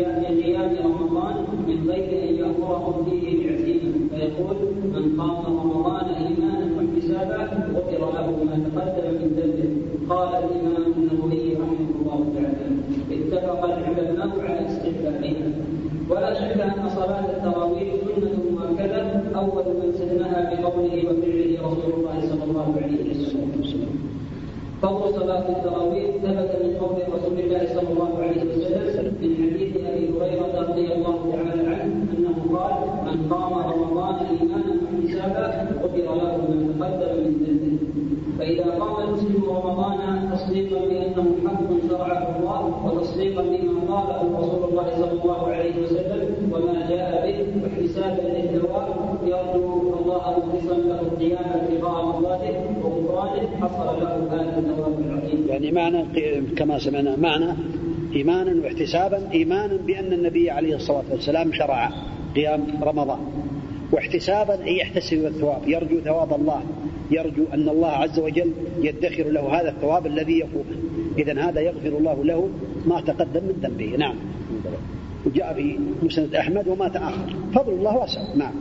صيام 0.00 0.24
قيام 0.24 0.70
رمضان 0.84 1.36
من 1.68 1.90
غير 1.90 2.08
أن 2.28 2.34
يامرهم 2.34 3.04
فيه 3.04 3.26
بعزيمه 3.48 3.92
فيقول 4.10 4.56
من 4.94 5.20
قام 5.20 5.44
رمضان 5.60 6.04
إيمانا 6.04 6.66
واحتسابا 6.76 7.36
غفر 7.74 8.00
له 8.14 8.26
ما 8.44 8.56
تقدم 8.64 9.12
من 9.20 9.28
ذنبه 9.36 9.70
قال 10.14 10.28
الإمام 10.44 10.92
النووي 10.96 11.54
رحمه 11.54 11.90
الله 12.00 12.20
تعالى 12.34 12.66
اتفق 13.12 13.64
العلماء 13.64 14.40
على 14.40 14.66
استحبابها 14.66 15.48
ولا 16.10 16.34
شك 16.34 16.60
أن 16.60 16.88
صلاة 16.88 17.24
التراويح 17.36 17.88
سنة 18.06 18.32
مؤكده 18.50 19.02
أول 19.40 19.64
من 19.80 19.92
سنها 19.98 20.50
بقوله 20.50 20.96
وفعله 21.08 21.58
رسول 21.72 21.92
الله 21.98 22.20
صلى 22.30 22.44
الله 22.44 22.74
عليه 22.82 23.10
وسلم 23.60 23.90
فضل 24.82 25.14
صلاة 25.14 25.48
التراويح 25.48 26.06
ثبت 26.22 26.50
من 26.64 26.76
قول 26.80 27.14
رسول 27.14 27.38
الله 27.40 27.66
صلى 27.74 27.88
الله 27.92 28.18
عليه 28.18 28.42
وسلم 28.44 28.60
هريرة 29.00 29.29
رضي 30.70 30.92
الله 30.92 31.18
تعالى 31.32 31.62
عنه 31.74 31.94
أنه 32.18 32.58
قال 32.58 32.74
من 33.06 33.32
قام 33.32 33.52
رمضان 33.72 34.14
إيمانا 34.14 34.74
واحتسابا 34.82 35.44
غفر 35.82 36.14
له 36.14 36.36
ما 36.78 36.88
تقدم 36.90 37.24
من 37.24 37.34
ذنبه 37.44 37.78
فإذا 38.38 38.64
قام 38.64 39.08
المسلم 39.08 39.44
رمضان 39.50 40.30
تصديقا 40.32 40.80
بأنه 40.80 41.26
حق 41.46 41.88
شرعه 41.88 42.36
الله 42.38 42.62
وتصديقا 42.86 43.42
بما 43.42 43.94
قاله 43.94 44.38
رسول 44.38 44.70
الله 44.70 44.86
صلى 45.00 45.22
الله 45.22 45.46
عليه 45.46 45.82
وسلم 45.82 46.52
وما 46.52 46.88
جاء 46.90 47.10
به 47.26 47.62
واحتسابا 47.62 48.22
للثواب 48.22 48.86
يرجو 49.24 49.94
الله 50.00 50.24
مخلصا 50.38 50.76
له 50.78 51.00
القيام 51.00 51.50
ابتغاء 51.54 52.04
مرضاته 52.06 52.54
وغفرانه 52.82 53.48
حصل 53.60 54.00
له 54.00 54.12
هذا 54.30 54.58
الثواب 54.58 54.98
العظيم. 54.98 55.46
يعني 55.48 55.72
معنى 55.72 56.04
كما 56.56 56.78
سمعنا 56.78 57.16
معنى 57.16 57.56
إيمانا 58.16 58.62
واحتسابا 58.64 59.30
إيمانا 59.32 59.76
بأن 59.76 60.12
النبي 60.12 60.50
عليه 60.50 60.76
الصلاة 60.76 61.04
والسلام 61.10 61.52
شرع 61.52 61.90
قيام 62.36 62.66
رمضان. 62.82 63.18
واحتسابا 63.92 64.64
أي 64.64 64.76
يحتسب 64.76 65.26
الثواب. 65.26 65.68
يرجو 65.68 66.00
ثواب 66.00 66.40
الله. 66.40 66.62
يرجو 67.10 67.44
أن 67.54 67.68
الله 67.68 67.88
عز 67.88 68.18
وجل 68.18 68.52
يدخر 68.82 69.24
له 69.24 69.60
هذا 69.60 69.70
الثواب 69.70 70.06
الذي 70.06 70.38
يفوقه 70.38 70.76
إذا 71.18 71.48
هذا 71.48 71.60
يغفر 71.60 71.98
الله 71.98 72.24
له 72.24 72.48
ما 72.86 73.00
تقدم 73.00 73.44
من 73.44 73.56
ذنبه. 73.62 73.96
نعم. 73.96 74.14
وجاء 75.26 75.54
في 75.54 75.78
مسند 76.02 76.34
أحمد 76.34 76.68
وما 76.68 76.88
تأخر. 76.88 77.34
فضل 77.54 77.72
الله 77.72 77.96
واسع. 77.96 78.20
نعم. 78.34 78.52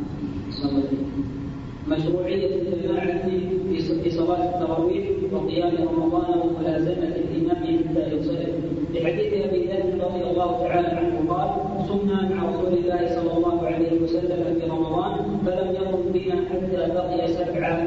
مشروعية 1.88 2.62
الجماعة 2.62 3.30
في 4.04 4.12
صلاة 4.12 4.50
التراويح 4.50 5.08
وقيام 5.32 5.88
رمضان 5.88 6.40
وملازمة 6.40 7.16
الإمام 7.16 7.58
حتى 7.58 8.16
ينصرف 8.16 8.69
لحديث 9.02 9.34
أبي 9.46 9.66
ذر 9.68 10.06
رضي 10.06 10.24
الله 10.32 10.68
تعالى 10.68 10.88
عنه 10.88 11.16
قال 11.30 11.50
صمنا 11.88 12.30
مع 12.36 12.50
رسول 12.50 12.74
الله 12.74 13.08
صلى 13.16 13.38
الله 13.38 13.66
عليه 13.68 14.02
وسلم 14.04 14.60
في 14.60 14.68
رمضان 14.68 15.14
فلم 15.46 15.74
يقم 15.74 16.02
بنا 16.14 16.36
حتى 16.50 16.94
بقي 16.94 17.28
سبعة 17.28 17.78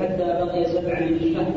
حتى 0.00 0.24
بقي 0.44 0.64
سبعة 0.64 1.00
من 1.00 1.16
الشهر. 1.20 1.52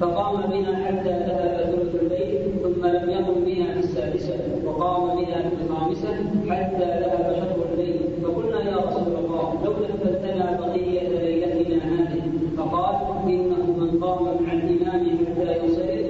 فقام 0.00 0.36
بنا 0.50 0.84
حتى 0.84 1.08
ذهب 1.08 1.70
ثلث 1.72 2.02
الليل 2.02 2.38
ثم 2.62 2.86
لم 2.86 3.10
يقم 3.10 3.44
بنا 3.46 3.72
في 3.72 3.78
السادسة 3.78 4.34
وقام 4.64 5.16
بنا 5.16 5.42
في 5.48 5.54
الخامسة 5.64 6.14
حتى 6.50 6.84
ذهب 6.84 7.34
شطر 7.36 7.72
الليل 7.72 8.00
فقلنا 8.22 8.70
يا 8.70 8.76
رسول 8.76 9.14
الله 9.24 9.60
لو 9.64 9.72
نفذتنا 9.72 10.58
بقية 10.60 11.08
ليلتنا 11.08 11.84
هذه 11.84 12.22
فقال 12.56 12.94
إنه 13.28 13.76
من 13.78 14.00
قام 14.04 14.24
مع 14.24 14.52
الإمام 14.52 15.06
حتى 15.26 15.58
ينصرف 15.58 16.06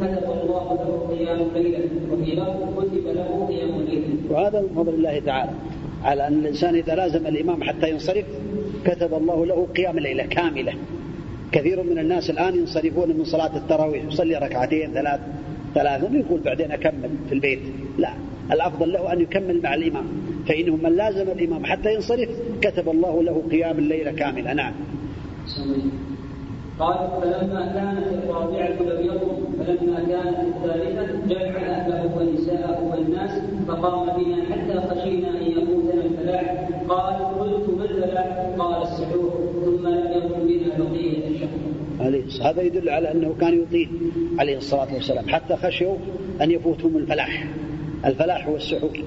كتب 0.00 0.30
الله 0.42 0.66
له 0.74 1.16
قيام 1.16 1.38
ليلة 1.54 1.84
وهذا 4.30 4.60
من 4.60 4.68
فضل 4.76 4.94
الله 4.94 5.18
تعالى 5.18 5.50
على 6.04 6.26
أن 6.26 6.38
الإنسان 6.38 6.74
إذا 6.74 6.94
لازم 6.94 7.26
الإمام 7.26 7.62
حتى 7.64 7.90
ينصرف 7.90 8.24
كتب 8.84 9.14
الله 9.14 9.46
له 9.46 9.66
قيام 9.76 9.98
ليلة 9.98 10.26
كاملة. 10.26 10.74
كثير 11.52 11.82
من 11.82 11.98
الناس 11.98 12.30
الآن 12.30 12.54
ينصرفون 12.54 13.08
من 13.08 13.24
صلاة 13.24 13.56
التراويح 13.56 14.04
يصلي 14.04 14.36
ركعتين 14.36 14.92
ثلاث 14.92 15.20
ثلاثة 15.74 16.12
ويقول 16.12 16.40
بعدين 16.40 16.70
أكمل 16.70 17.10
في 17.28 17.34
البيت. 17.34 17.58
لا 17.98 18.12
الأفضل 18.52 18.92
له 18.92 19.12
أن 19.12 19.20
يكمل 19.20 19.62
مع 19.62 19.74
الإمام. 19.74 20.04
فإنه 20.48 20.76
من 20.76 20.96
لازم 20.96 21.30
الإمام 21.30 21.64
حتى 21.64 21.94
ينصرف 21.94 22.28
كتب 22.60 22.88
الله 22.88 23.22
له 23.22 23.42
قيام 23.50 23.78
الليلة 23.78 24.12
كاملة. 24.12 24.52
نعم. 24.52 24.72
قال 26.80 27.08
فلما 27.22 27.66
كانت 27.66 28.24
الرابعة 28.24 28.82
لم 28.82 29.06
يقم 29.06 29.36
فلما 29.58 30.00
كانت 30.00 30.38
الثالثة 30.38 31.26
جمع 31.26 31.58
أهله 31.58 32.16
ونساءه 32.16 32.90
والناس 32.90 33.30
فقام 33.68 34.06
بنا 34.16 34.44
حتى 34.44 34.80
خشينا 34.88 35.30
أن 35.30 35.42
يفوتنا 35.42 36.04
الفلاح. 36.04 36.68
قال 36.88 37.38
قلت 37.38 37.78
ما 37.78 37.84
الفلاح؟ 37.84 38.50
قال 38.58 38.82
السحور. 38.82 39.52
ثم 39.64 39.88
لم 39.88 40.12
يقم 40.12 40.46
بنا 40.46 40.84
بقية 40.84 41.28
الشهر. 41.28 41.48
عليه 42.00 42.24
هذا 42.42 42.62
يدل 42.62 42.88
على 42.88 43.12
أنه 43.12 43.34
كان 43.40 43.62
يطيل 43.62 43.88
عليه 44.38 44.56
الصلاة 44.56 44.94
والسلام. 44.94 45.28
حتى 45.28 45.56
خشوا 45.56 45.96
أن 46.42 46.50
يفوتهم 46.50 46.96
الفلاح. 46.96 47.46
الفلاح 48.04 48.48
هو 48.48 48.56
السحور. 48.56 49.02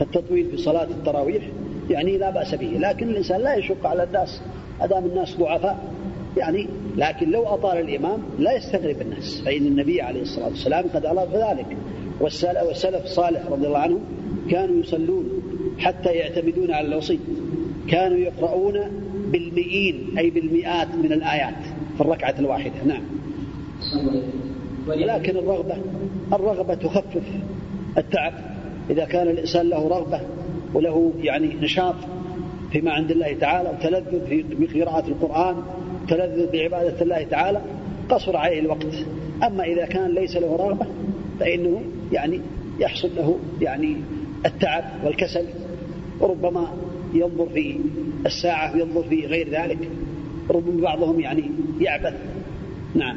التطويل 0.00 0.50
في 0.50 0.56
صلاة 0.56 0.84
التراويح 0.90 1.42
يعني 1.90 2.18
لا 2.18 2.30
بأس 2.30 2.54
به. 2.54 2.78
لكن 2.80 3.08
الإنسان 3.08 3.40
لا 3.40 3.54
يشق 3.54 3.86
على 3.86 4.04
الناس. 4.04 4.42
أدام 4.80 5.04
الناس 5.04 5.36
ضعفاء. 5.38 5.91
يعني 6.36 6.68
لكن 6.96 7.30
لو 7.30 7.46
أطال 7.46 7.78
الإمام 7.78 8.18
لا 8.38 8.56
يستغرب 8.56 9.00
الناس 9.00 9.42
فإن 9.44 9.66
النبي 9.66 10.02
عليه 10.02 10.22
الصلاة 10.22 10.48
والسلام 10.48 10.84
قد 10.94 11.06
أراد 11.06 11.28
ذلك. 11.34 11.76
والسلف 12.20 13.04
الصالح 13.04 13.46
رضي 13.50 13.66
الله 13.66 13.78
عنهم 13.78 14.00
كانوا 14.50 14.76
يصلون 14.76 15.28
حتى 15.78 16.10
يعتمدون 16.10 16.70
على 16.70 16.86
الوصي. 16.88 17.18
كانوا 17.88 18.18
يقرؤون 18.18 18.80
بالمئين 19.32 20.18
أي 20.18 20.30
بالمئات 20.30 20.88
من 20.94 21.12
الآيات 21.12 21.64
في 21.96 22.00
الركعة 22.00 22.34
الواحدة. 22.38 22.84
نعم. 22.86 23.02
لكن 24.88 25.36
الرغبة 25.36 25.76
الرغبة 26.32 26.74
تخفف 26.74 27.22
التعب. 27.98 28.32
إذا 28.90 29.04
كان 29.04 29.28
الإنسان 29.28 29.68
له 29.68 29.88
رغبة 29.88 30.20
وله 30.74 31.12
يعني 31.22 31.54
نشاط 31.62 31.94
فيما 32.72 32.92
عند 32.92 33.10
الله 33.10 33.36
تعالى 33.40 33.70
وتلذذ 33.70 34.26
في 34.66 34.82
قراءة 34.82 35.08
القرآن 35.08 35.56
تلذذ 36.08 36.52
بعبادة 36.52 37.02
الله 37.02 37.22
تعالى 37.22 37.60
قصر 38.08 38.36
عليه 38.36 38.60
الوقت. 38.60 38.94
أما 39.46 39.64
إذا 39.64 39.84
كان 39.84 40.14
ليس 40.14 40.36
له 40.36 40.56
رغبة 40.56 40.86
فإنه 41.40 41.82
يعني 42.12 42.40
يحصل 42.80 43.10
له 43.16 43.38
يعني 43.60 43.96
التعب 44.46 44.84
والكسل. 45.04 45.44
وربما 46.20 46.68
ينظر 47.14 47.46
في 47.54 47.76
الساعة 48.26 48.74
وينظر 48.74 49.02
في 49.02 49.26
غير 49.26 49.48
ذلك. 49.48 49.78
ربما 50.50 50.82
بعضهم 50.82 51.20
يعني 51.20 51.50
يعبث. 51.80 52.14
نعم. 52.94 53.16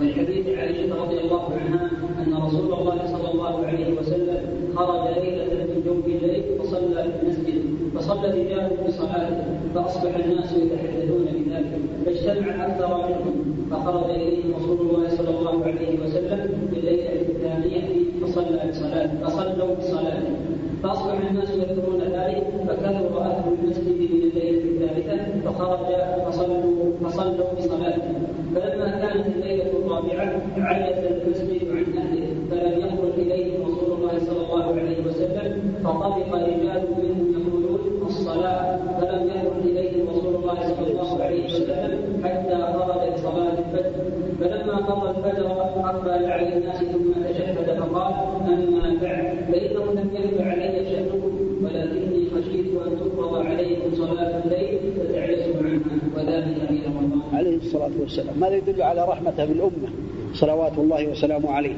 ولحديث 0.00 0.46
عائشة 0.58 0.94
رضي 0.94 1.20
الله 1.20 1.52
عنها 1.52 1.90
أن 2.26 2.34
رسول 2.34 2.72
الله 2.72 3.06
صلى 3.06 3.30
الله 3.30 3.66
عليه 3.66 3.98
وسلم 3.98 4.40
خرج 4.76 5.18
ليلة 5.18 5.44
من 5.44 5.82
جوف 5.86 6.06
الليل 6.06 6.42
فصلى 6.58 7.12
في 7.12 7.22
المسجد 7.22 7.62
فصلى 7.94 8.30
رجال 8.30 8.70
بصلاته 8.86 9.44
فأصبح 9.76 10.16
الناس 10.16 10.52
يتحدثون 10.52 11.24
بذلك. 11.24 11.72
فاجتمع 12.06 12.66
أكثر 12.66 12.96
منهم 13.08 13.56
فخرج 13.70 14.10
إليهم 14.10 14.54
رسول 14.56 14.80
الله 14.80 15.08
صلى 15.08 15.30
الله 15.30 15.64
عليه 15.64 16.00
وسلم 16.04 16.68
في 16.70 16.78
الليلة 16.78 17.12
الثانية 17.12 17.82
فصلى 18.22 18.70
بصلاه 18.70 19.10
فصلوا 19.24 19.74
بصلاته 19.74 20.34
فأصبح 20.82 21.30
الناس 21.30 21.50
يذكرون 21.50 22.00
ذلك 22.00 22.44
فكثر 22.68 23.20
أهل 23.20 23.44
المسجد 23.62 23.88
من 23.88 24.22
الليلة 24.30 24.64
الثالثة 24.64 25.50
فخرج 25.50 25.86
فصلوا 26.26 26.92
فصلوا 27.04 27.46
بصلاته 27.58 28.14
فلما 28.54 28.90
كانت 28.90 29.26
الليلة 29.26 29.64
الرابعة 29.78 30.42
عجز 30.58 31.04
المسجد 31.04 31.68
عن 31.70 31.98
أهله 31.98 32.26
فلم 32.50 32.78
يخرج 32.78 33.12
إليهم 33.18 33.62
رسول 33.62 33.92
الله 33.98 34.18
صلى 34.18 34.46
الله 34.46 34.64
عليه 34.64 35.06
وسلم 35.06 35.74
فطبق 35.84 36.34
رجال 36.34 36.82
منهم 36.98 37.32
يقولون 37.32 38.06
الصلاه 38.06 38.78
فلم 39.00 39.28
يخرج 39.28 39.70
اليهم 39.70 40.08
رسول 40.08 40.34
الله 40.34 40.54
صلى 40.54 40.90
الله 40.92 41.22
عليه 41.22 41.44
وسلم 41.44 42.24
حتى 42.24 42.56
خرج 42.56 43.14
لصلاه 43.14 43.52
الفجر 43.58 44.06
قضى 44.86 45.10
الفجر 45.10 45.46
على 46.32 46.56
الناس 46.56 46.76
ثم 46.76 47.12
تشهد 47.12 47.80
فقال 47.80 48.14
أما 48.46 48.98
بعد 49.02 49.36
فانه 49.52 49.92
لم 49.92 50.10
يهب 50.14 50.48
علي 50.48 50.90
شانكم 50.90 51.22
ولكني 51.62 52.30
خشيت 52.30 52.66
أن 52.86 52.92
تفرض 53.00 53.46
عليكم 53.46 53.94
صلاة 53.96 54.44
الليل 54.44 54.78
فتعجزوا 54.96 55.62
عنها. 55.64 55.96
وذلك 56.16 56.68
في 56.68 56.80
رمضان. 56.86 57.20
عليه 57.32 57.56
الصلاة 57.56 57.90
والسلام، 58.00 58.40
ماذا 58.40 58.56
يدل 58.56 58.82
على 58.82 59.04
رحمته 59.04 59.44
بالأمة؟ 59.44 59.88
صلوات 60.34 60.78
الله 60.78 61.06
وسلامه 61.06 61.50
عليه. 61.50 61.74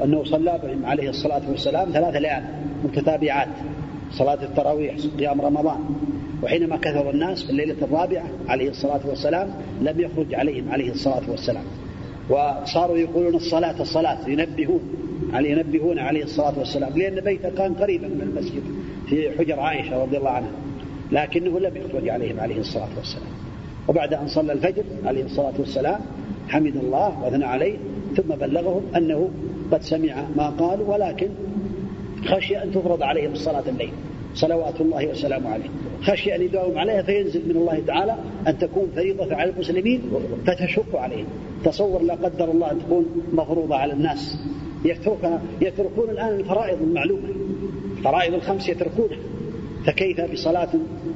وانه 0.00 0.24
صلى 0.24 0.60
بهم 0.62 0.86
عليه 0.86 1.08
الصلاة 1.08 1.42
والسلام 1.50 1.90
ثلاث 1.90 2.16
ليال 2.16 2.42
متتابعات. 2.84 3.48
صلاة 4.12 4.42
التراويح 4.42 4.94
قيام 5.18 5.40
رمضان. 5.40 5.80
وحينما 6.42 6.76
كثر 6.76 7.10
الناس 7.10 7.44
في 7.44 7.50
الليلة 7.50 7.76
الرابعة 7.82 8.24
عليه 8.48 8.68
الصلاة 8.68 9.00
والسلام 9.08 9.48
لم 9.82 10.00
يخرج 10.00 10.34
عليهم 10.34 10.70
عليه 10.70 10.90
الصلاة 10.90 11.30
والسلام. 11.30 11.64
وصاروا 12.30 12.98
يقولون 12.98 13.34
الصلاة 13.34 13.82
الصلاة 13.82 14.28
ينبهون 14.28 14.80
على 15.32 15.50
ينبهون 15.50 15.98
عليه 15.98 16.22
الصلاة 16.22 16.58
والسلام. 16.58 16.98
لأن 16.98 17.20
بيته 17.20 17.50
كان 17.50 17.74
قريبا 17.74 18.08
من 18.08 18.20
المسجد 18.20 18.62
في 19.08 19.30
حجر 19.38 19.60
عائشة 19.60 20.02
رضي 20.02 20.16
الله 20.16 20.30
عنها 20.30 20.50
لكنه 21.12 21.60
لم 21.60 21.76
يخرج 21.76 22.08
عليهم 22.08 22.40
عليه 22.40 22.58
الصلاة 22.58 22.88
والسلام. 22.96 23.32
وبعد 23.88 24.14
أن 24.14 24.28
صلى 24.28 24.52
الفجر 24.52 24.84
عليه 25.04 25.24
الصلاة 25.24 25.52
والسلام 25.58 26.00
حمد 26.48 26.76
الله 26.76 27.22
وأثنى 27.22 27.44
عليه 27.44 27.76
ثم 28.16 28.34
بلغهم 28.34 28.82
أنه 28.96 29.30
قد 29.72 29.82
سمع 29.82 30.24
ما 30.36 30.48
قالوا 30.48 30.94
ولكن 30.94 31.28
خشي 32.26 32.62
أن 32.62 32.72
تفرض 32.72 33.02
عليهم 33.02 33.32
الصلاة 33.32 33.68
الليل. 33.68 33.90
صلوات 34.34 34.80
الله 34.80 35.06
وسلامه 35.06 35.50
عليه. 35.50 35.68
خشي 36.02 36.34
أن 36.34 36.42
يداوم 36.42 36.78
عليها 36.78 37.02
فينزل 37.02 37.48
من 37.48 37.56
الله 37.56 37.82
تعالى 37.86 38.16
أن 38.46 38.58
تكون 38.58 38.88
فريضة 38.94 39.34
على 39.34 39.50
المسلمين 39.50 40.02
فتشق 40.46 40.96
عليهم. 40.96 41.26
تصور 41.64 42.02
لا 42.02 42.14
قدر 42.14 42.50
الله 42.50 42.70
أن 42.70 42.78
تكون 42.78 43.06
مفروضة 43.32 43.76
على 43.76 43.92
الناس. 43.92 44.38
يتركون, 44.84 45.38
يتركون 45.60 46.10
الآن 46.10 46.40
الفرائض 46.40 46.82
المعلومة 46.82 47.28
فرائض 48.04 48.34
الخمس 48.34 48.68
يتركونها. 48.68 49.18
فكيف 49.86 50.20
بصلاة 50.32 50.68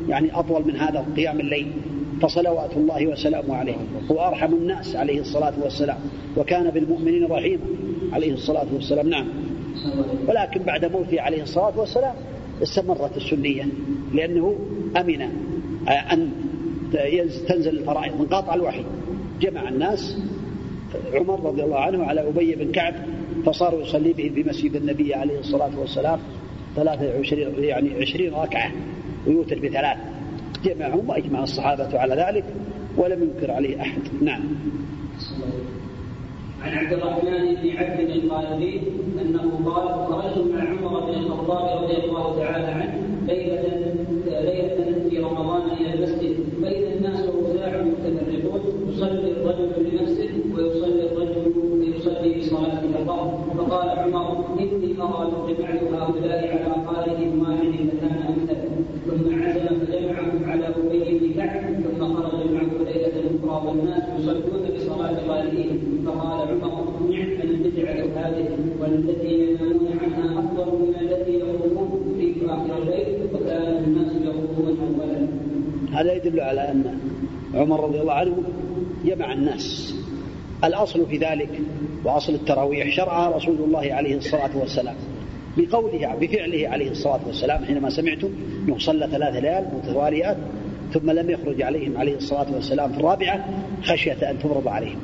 يعني 0.09 0.39
أطول 0.39 0.67
من 0.67 0.77
هذا 0.77 1.07
قيام 1.17 1.41
الليل؟ 1.41 1.73
فصلوات 2.23 2.77
الله 2.77 3.07
وسلامه 3.07 3.55
عليه. 3.57 3.77
هو 4.11 4.21
أرحم 4.21 4.55
الناس 4.55 4.97
عليه 4.97 5.21
الصلاة 5.21 5.53
والسلام. 5.63 5.99
وكان 6.37 6.71
بالمؤمنين 6.71 7.27
رحيما 7.27 7.65
عليه 8.13 8.33
الصلاة 8.33 8.67
والسلام. 8.75 9.09
نعم. 9.09 9.27
ولكن 10.29 10.63
بعد 10.63 10.85
موته 10.85 11.21
عليه 11.21 11.43
الصلاة 11.43 11.81
والسلام 11.81 12.15
استمرت 12.63 13.17
السنية. 13.17 13.67
لأنه 14.15 14.57
أمن 14.97 15.23
أن 15.89 16.31
تنزل 17.49 17.79
الفرائض 17.79 18.21
انقطع 18.21 18.55
الوحي. 18.55 18.85
جمع 19.43 19.69
الناس 19.69 20.19
عمر 21.15 21.45
رضي 21.45 21.63
الله 21.63 21.79
عنه 21.79 22.05
على 22.05 22.29
أبي 22.29 22.55
بن 22.55 22.73
كعب 22.73 22.95
فصاروا 23.47 23.83
يصلي 23.83 24.13
به 24.13 24.33
في 24.35 24.45
مسجد 24.49 24.77
النبي 24.77 25.15
عليه 25.15 25.39
الصلاة 25.39 25.79
والسلام 25.79 26.19
23 26.77 27.65
يعني 27.65 27.91
20 28.01 28.35
ركعة 28.35 28.73
ويوتر 29.27 29.59
بثلاث. 29.59 29.99
جمعهم 30.65 31.09
وأجمع 31.09 31.43
الصحابة 31.43 31.99
على 31.99 32.15
ذلك 32.15 32.45
ولم 32.97 33.23
ينكر 33.23 33.51
عليه 33.51 33.81
أحد. 33.81 34.01
نعم. 34.21 34.43
عن 36.63 36.73
عبد 36.79 36.93
الرحمن 36.93 37.55
بن 37.55 37.77
عبد 37.77 38.11
القالبي 38.11 38.81
أنه 39.23 39.61
قال 39.67 40.07
خرجت 40.07 40.53
مع 40.55 40.69
عمر 40.69 41.01
بن 41.01 41.19
الخطاب 41.19 41.83
رضي 41.83 41.97
الله 41.97 42.39
تعالى 42.39 42.67
عنه 42.67 43.03
ليلة 43.27 43.95
ليلة 44.27 45.09
في 45.09 45.19
رمضان 45.19 45.63
إلى 45.71 45.95
المسجد 45.95 46.37
فاذا 46.63 46.95
الناس 46.95 47.21
رزاع 47.21 47.83
متفرقون 47.83 48.61
يصلي 48.89 49.32
الرجل 49.51 49.83
لنفسه 49.93 50.31
ويصلي 50.55 51.03
الرجل 51.13 51.53
يصلي 51.97 52.41
بصلاه 52.41 52.81
القضاء 52.85 53.45
فقال 53.59 53.89
عمر 53.99 54.45
إني 54.61 54.91
أرى 55.03 55.31
لو 55.31 55.43
هؤلاء 55.97 56.41
على 56.53 56.87
قارئ 56.87 57.21
واحد 57.41 57.73
لكان 57.89 58.17
أمثل. 58.29 58.61
ثم 59.07 59.43
عزم 59.43 59.79
فجمعهم 59.81 60.51
على 60.51 60.67
ابي 60.67 61.19
بن 61.19 61.35
كعب 61.37 61.65
ثم 61.99 62.15
خرج 62.15 62.51
معه 62.55 62.73
ليلة 62.85 63.17
أخرى 63.45 63.69
والناس 63.69 64.03
يصلون 64.19 64.65
بصلاه 64.77 65.17
غالبهم 65.29 65.79
فقال 66.07 66.49
عمر 66.63 66.87
نعم 67.11 67.41
البدعه 67.51 68.01
هذه 68.17 68.49
والتي 68.81 69.33
ينامون 69.43 69.89
عنها 70.03 70.39
أفضل 70.41 70.79
من 70.79 70.95
التي 71.01 71.33
يقومون 71.33 72.15
في 72.19 72.47
آخر 72.47 72.83
الليل. 72.83 73.07
وكان 73.35 73.85
الناس 73.85 74.13
يقومون 74.25 74.77
اولا. 74.83 75.29
هذا 75.93 76.13
يدل 76.15 76.41
على 76.41 76.61
أن 76.61 76.99
عمر 77.55 77.85
رضي 77.85 78.01
الله 78.01 78.13
عنه 78.13 78.37
جمع 79.05 79.33
الناس. 79.33 79.95
الأصل 80.65 81.07
في 81.07 81.17
ذلك 81.17 81.61
وأصل 82.05 82.35
التراويح 82.35 82.97
شرعها 82.97 83.37
رسول 83.37 83.57
الله 83.57 83.95
عليه 83.95 84.17
الصلاة 84.17 84.59
والسلام. 84.59 84.95
بقوله 85.57 86.15
بفعله 86.21 86.69
عليه 86.69 86.91
الصلاة 86.91 87.21
والسلام 87.27 87.65
حينما 87.65 87.91
سمعتم 87.91 88.31
أنه 88.69 88.79
صلى 88.79 89.09
ثلاث 89.13 89.37
ليال 89.37 89.69
متواليات 89.75 90.37
ثم 90.93 91.11
لم 91.11 91.31
يخرج 91.31 91.63
عليهم 91.63 91.97
عليه 91.97 92.17
الصلاة 92.17 92.47
والسلام 92.55 92.93
في 92.93 92.99
الرابعة 92.99 93.49
خشية 93.83 94.31
أن 94.31 94.39
تفرض 94.39 94.69
عليهم. 94.69 94.99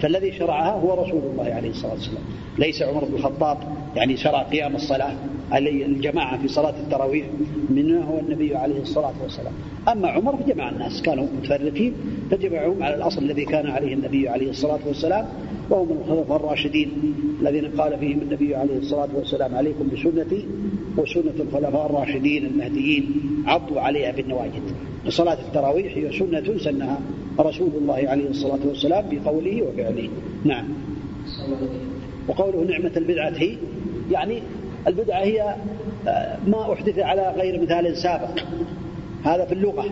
فالذي 0.00 0.32
شرعها 0.32 0.72
هو 0.72 1.04
رسول 1.04 1.22
الله 1.32 1.54
عليه 1.54 1.70
الصلاة 1.70 1.92
والسلام. 1.92 2.22
ليس 2.58 2.82
عمر 2.82 3.04
بن 3.04 3.14
الخطاب 3.14 3.58
يعني 3.96 4.16
شرع 4.16 4.42
قيام 4.42 4.74
الصلاة 4.74 5.14
الجماعة 5.52 6.42
في 6.42 6.48
صلاة 6.48 6.74
التراويح 6.80 7.26
من 7.70 8.02
هو 8.02 8.18
النبي 8.18 8.56
عليه 8.56 8.80
الصلاة 8.80 9.14
والسلام. 9.22 9.52
أما 9.88 10.08
عمر 10.08 10.36
فجمع 10.36 10.68
الناس 10.68 11.02
كانوا 11.02 11.26
متفرقين 11.38 11.92
فجمعهم 12.30 12.82
على 12.82 12.94
الأصل 12.94 13.22
الذي 13.22 13.44
كان 13.44 13.66
عليه 13.66 13.94
النبي 13.94 14.28
عليه 14.28 14.50
الصلاة 14.50 14.78
والسلام 14.86 15.26
وهم 15.70 15.88
الخلفاء 15.90 16.36
الراشدين 16.36 17.14
الذين 17.40 17.66
قال 17.80 17.98
فيهم 17.98 18.20
النبي 18.20 18.54
عليه 18.54 18.78
الصلاة 18.78 19.08
والسلام 19.14 19.54
عليكم 19.54 19.88
بسنتي 19.92 20.46
وسنة 20.96 21.34
الخلفاء 21.40 21.86
الراشدين 21.86 22.46
المهديين 22.46 23.10
عضوا 23.46 23.80
عليها 23.80 24.12
بالنواجد 24.12 24.62
صلاة 25.08 25.38
التراويح 25.48 25.96
هي 25.96 26.12
سنة 26.18 26.58
سنها 26.58 27.00
رسول 27.40 27.70
الله 27.80 28.08
عليه 28.08 28.28
الصلاة 28.28 28.58
والسلام 28.66 29.04
بقوله 29.10 29.62
وفعله. 29.62 30.08
نعم. 30.44 30.64
وقوله 32.28 32.64
نعمة 32.64 32.92
البدعة 32.96 33.32
هي 33.36 33.56
يعني 34.10 34.42
البدعة 34.86 35.20
هي 35.20 35.54
آه، 36.08 36.38
ما 36.46 36.72
أحدث 36.72 36.98
على 36.98 37.34
غير 37.36 37.62
مثال 37.62 37.96
سابق. 37.96 38.40
هذا 39.24 39.44
في 39.44 39.52
اللغة 39.52 39.84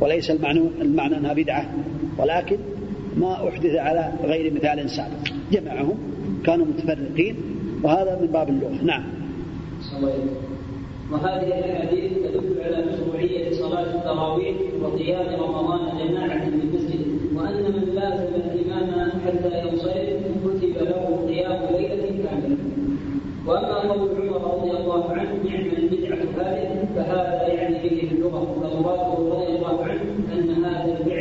وليس 0.00 0.30
المعنى 0.30 0.60
المعنى 0.80 1.16
أنها 1.16 1.32
بدعة 1.32 1.70
ولكن 2.18 2.58
ما 3.16 3.48
أحدث 3.48 3.74
على 3.74 4.12
غير 4.24 4.54
مثال 4.54 4.90
سابق. 4.90 5.28
جمعهم 5.52 5.98
كانوا 6.44 6.66
متفرقين 6.66 7.36
وهذا 7.82 8.18
من 8.20 8.26
باب 8.26 8.48
اللغة. 8.48 8.84
نعم. 8.84 9.04
وهذه 11.12 11.46
الأحاديث 11.58 12.12
تدل 12.12 12.62
على 12.62 12.86
مشروعية 12.86 13.52
صلاة 13.52 13.96
التراويح 13.96 14.56
وقيام 14.82 15.40
رمضان 15.40 16.08
جماعة 16.08 16.50
في 16.50 16.56
المسجد 16.56 17.06
وأن 17.34 17.62
من 17.62 17.94
لازم 17.94 18.34
الإمام 18.34 19.10
حتى 19.10 19.60
ينصرف 19.60 20.20
كتب 20.44 20.82
له 20.82 21.27
وأما 23.48 23.78
قول 23.92 24.28
عمر 24.28 24.54
رضي 24.54 24.70
الله 24.70 25.12
عنه 25.12 25.30
نعم 25.44 25.66
البدعة 25.78 26.18
هذه 26.38 26.88
فهذا 26.96 27.46
يعني 27.48 27.88
به 27.88 28.08
اللغة 28.12 28.40
فمراده 28.60 29.34
رضي 29.34 29.46
الله 29.56 29.84
عنه 29.84 30.02
أن 30.32 30.64
هذا 30.64 30.98
الفعل 31.00 31.17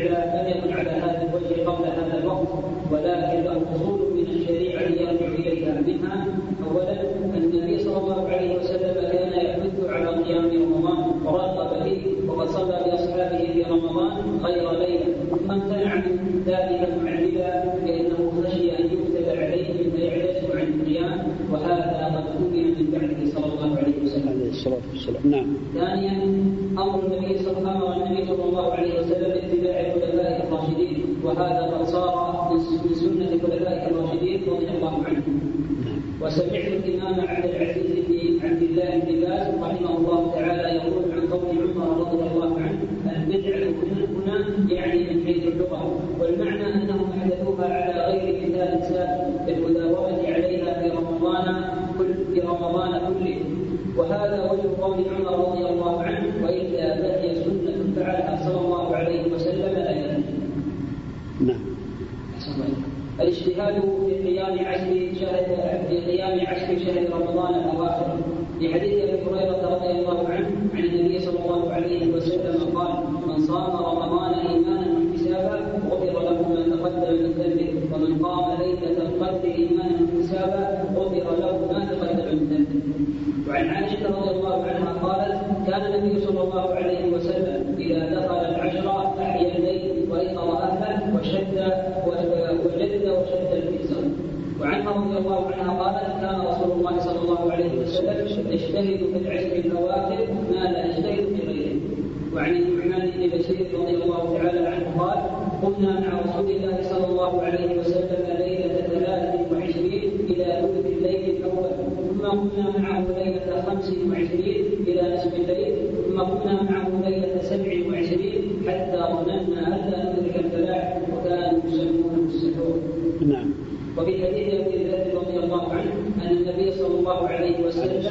وفي 123.97 124.25
حديث 124.25 124.53
ابي 124.53 124.83
ذر 124.83 125.17
رضي 125.21 125.38
الله 125.39 125.73
عنه 125.73 125.93
أن 126.21 126.31
النبي 126.38 126.71
صلى 126.71 126.99
الله 126.99 127.27
عليه 127.27 127.65
وسلم 127.65 128.01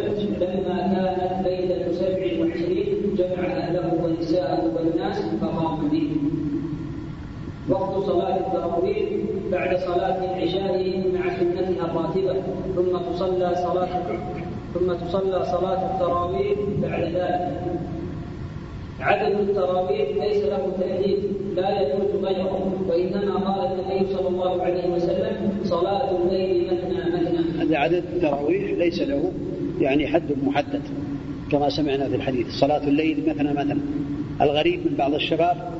لما 0.41 0.77
كانت 0.95 1.47
ليلة 1.49 1.93
سبع 1.93 2.23
وعشرين 2.41 3.15
جمع 3.19 3.47
أهله 3.47 4.05
ونساءه 4.05 4.63
والناس 4.77 5.23
فقام 5.41 5.89
به. 5.89 6.11
وقت 7.71 8.05
صلاة 8.07 8.37
التراويح 8.37 9.09
بعد 9.53 9.77
صلاة 9.77 10.19
العشاء 10.25 11.03
مع 11.15 11.39
سنتها 11.39 11.85
الراتبة 11.87 12.35
ثم 12.77 12.97
تصلى 13.13 13.55
صلاة 13.55 14.03
ثم 14.75 14.93
تصلى 14.93 15.45
صلاة 15.45 15.95
التراويح 15.95 16.59
بعد 16.83 17.03
ذلك 17.03 17.63
عدد 19.01 19.41
التراويح 19.41 20.09
ليس 20.25 20.45
له 20.45 20.73
تأديب 20.81 21.19
لا 21.57 21.81
يجوز 21.81 22.25
غيره 22.25 22.73
وإنما 22.89 23.35
قال 23.35 23.81
النبي 23.81 24.15
صلى 24.15 24.29
الله 24.29 24.63
عليه 24.63 24.89
وسلم 24.95 25.56
صلاة 25.69 26.17
الليل 26.17 26.67
مثنى 26.67 27.13
مثنى 27.13 27.63
هذا 27.63 27.79
عدد 27.79 28.05
التراويح 28.15 28.79
ليس 28.79 29.01
له 29.01 29.33
يعني 29.81 30.07
حد 30.07 30.33
محدد 30.47 30.83
كما 31.53 31.69
سمعنا 31.69 32.09
في 32.09 32.17
الحديث. 32.17 32.47
صلاة 32.51 32.85
الليل 32.89 33.25
مثنى 33.29 33.53
مثنى 33.53 33.81
الغريب 34.41 34.81
من 34.87 34.97
بعض 34.97 35.15
الشباب 35.15 35.73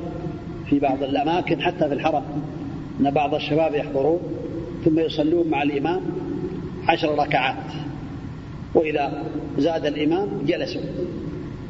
في 0.71 0.79
بعض 0.79 1.03
الأماكن 1.03 1.61
حتى 1.61 1.89
في 1.89 1.95
الحرم 1.95 2.23
أن 3.01 3.11
بعض 3.11 3.35
الشباب 3.35 3.75
يحضرون 3.75 4.21
ثم 4.85 4.99
يصلون 4.99 5.49
مع 5.49 5.63
الإمام 5.63 6.01
عشر 6.89 7.19
ركعات. 7.19 7.73
وإذا 8.75 9.23
زاد 9.59 9.87
الإمام 9.87 10.29
جلسوا. 10.47 10.81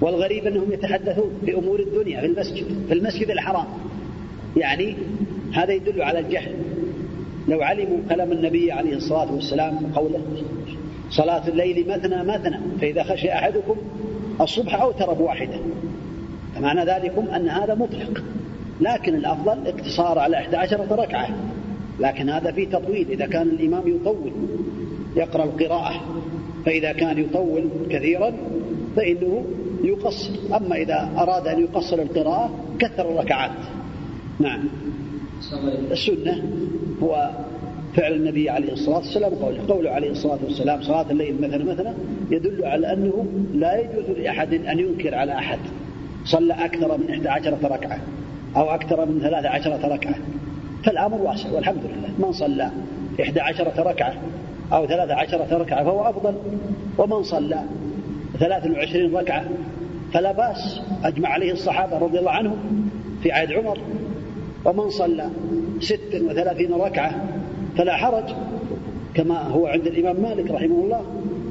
والغريب 0.00 0.46
أنهم 0.46 0.72
يتحدثون 0.72 1.30
في 1.44 1.54
أمور 1.54 1.80
الدنيا 1.80 2.20
في 2.20 2.26
المسجد 2.26 2.66
في 2.88 2.94
المسجد 2.94 3.30
الحرام. 3.30 3.66
يعني 4.56 4.96
هذا 5.52 5.72
يدل 5.72 6.02
على 6.02 6.18
الجهل. 6.18 6.54
لو 7.48 7.62
علموا 7.62 7.98
كلام 8.08 8.32
النبي 8.32 8.72
عليه 8.72 8.96
الصلاة 8.96 9.34
والسلام 9.34 9.78
وقوله 9.84 10.20
صلاة 11.10 11.48
الليل 11.48 11.88
مثنى 11.88 12.24
مثنى 12.24 12.58
فإذا 12.80 13.02
خشي 13.02 13.32
أحدكم 13.32 13.76
الصبح 14.40 14.80
أوتر 14.80 15.12
بواحدة 15.12 15.58
فمعنى 16.56 16.84
ذلكم 16.84 17.28
أن 17.28 17.48
هذا 17.48 17.74
مطلق. 17.74 18.22
لكن 18.80 19.14
الأفضل 19.14 19.66
اقتصار 19.66 20.18
على 20.18 20.36
11 20.36 20.98
ركعة. 20.98 21.28
لكن 22.00 22.30
هذا 22.30 22.52
فيه 22.52 22.68
تطويل. 22.68 23.10
إذا 23.10 23.26
كان 23.26 23.48
الإمام 23.48 23.88
يطول 23.88 24.32
يقرأ 25.16 25.44
القراءة 25.44 26.00
فإذا 26.66 26.92
كان 26.92 27.18
يطول 27.18 27.68
كثيرا 27.90 28.32
فإنه 28.96 29.44
يقصر. 29.84 30.30
أما 30.56 30.76
إذا 30.76 31.10
أراد 31.18 31.46
أن 31.46 31.62
يقصر 31.62 31.98
القراءة 31.98 32.50
كثر 32.78 33.10
الركعات. 33.10 33.50
نعم. 34.40 34.68
السنة 35.90 36.42
هو 37.02 37.30
فعل 37.96 38.12
النبي 38.12 38.50
عليه 38.50 38.72
الصلاة 38.72 38.96
والسلام 38.96 39.34
قوله 39.34 39.60
قوله 39.68 39.90
عليه 39.90 40.10
الصلاة 40.10 40.38
والسلام 40.44 40.82
صلاة 40.82 41.10
الليل 41.10 41.40
مثلا 41.40 41.64
مثلا 41.64 41.94
يدل 42.30 42.64
على 42.64 42.92
أنه 42.92 43.26
لا 43.54 43.80
يجوز 43.80 44.18
لأحد 44.18 44.54
أن 44.54 44.78
ينكر 44.78 45.14
على 45.14 45.32
أحد. 45.32 45.58
صلى 46.24 46.54
أكثر 46.54 46.98
من 46.98 47.10
11 47.10 47.58
ركعة 47.64 47.98
أو 48.56 48.70
أكثر 48.70 49.06
من 49.06 49.20
13 49.20 49.92
ركعة. 49.92 50.14
فالأمر 50.84 51.22
واسع 51.22 51.52
والحمد 51.52 51.84
لله. 51.84 52.26
من 52.26 52.32
صلى 52.32 52.70
11 53.20 53.86
ركعة 53.86 54.14
أو 54.72 54.86
13 54.86 55.60
ركعة 55.60 55.84
فهو 55.84 56.10
أفضل 56.10 56.34
ومن 56.98 57.22
صلى 57.22 57.64
23 58.38 59.16
ركعة 59.16 59.44
فلا 60.12 60.32
بأس. 60.32 60.80
أجمع 61.04 61.28
عليه 61.28 61.52
الصحابة 61.52 61.98
رضي 61.98 62.18
الله 62.18 62.30
عنهم 62.30 62.88
في 63.22 63.32
عهد 63.32 63.52
عمر 63.52 63.78
ومن 64.66 64.90
صلى 64.90 65.30
36 65.80 66.72
ركعة 66.72 67.24
فلا 67.78 67.96
حرج 67.96 68.24
كما 69.14 69.42
هو 69.42 69.66
عند 69.66 69.86
الإمام 69.86 70.22
مالك 70.22 70.50
رحمه 70.50 70.84
الله 70.84 71.02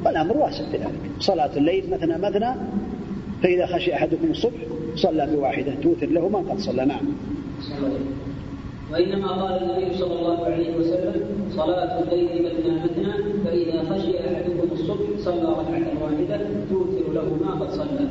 والأمر 0.04 0.36
واسع 0.36 0.64
في 0.70 0.76
ذلك. 0.76 1.00
صلاة 1.20 1.56
الليل 1.56 1.90
مثنى 1.90 2.18
مثنى 2.18 2.54
فإذا 3.42 3.66
خشي 3.66 3.94
أحدكم 3.94 4.30
الصبح 4.30 4.60
صلى 4.94 5.28
بواحدة 5.32 5.74
توتر 5.82 6.06
له 6.06 6.28
ما 6.28 6.38
قد 6.38 6.58
صلى 6.58 6.84
نعم 6.84 7.06
وإنما 8.92 9.28
قال 9.28 9.62
النبي 9.62 9.98
صلى 9.98 10.14
الله 10.18 10.44
عليه 10.44 10.76
وسلم 10.76 11.24
صلاة 11.50 12.02
الليل 12.02 12.44
مثنى 12.44 12.74
مثنى 12.84 13.12
فإذا 13.44 13.94
خشي 13.94 14.20
أحدكم 14.20 14.68
الصبح 14.72 15.06
صلى 15.18 15.48
ركعة 15.48 16.02
واحدة 16.02 16.40
توتر 16.70 17.12
له 17.12 17.36
ما 17.44 17.64
قد 17.64 17.70
صلى. 17.70 18.08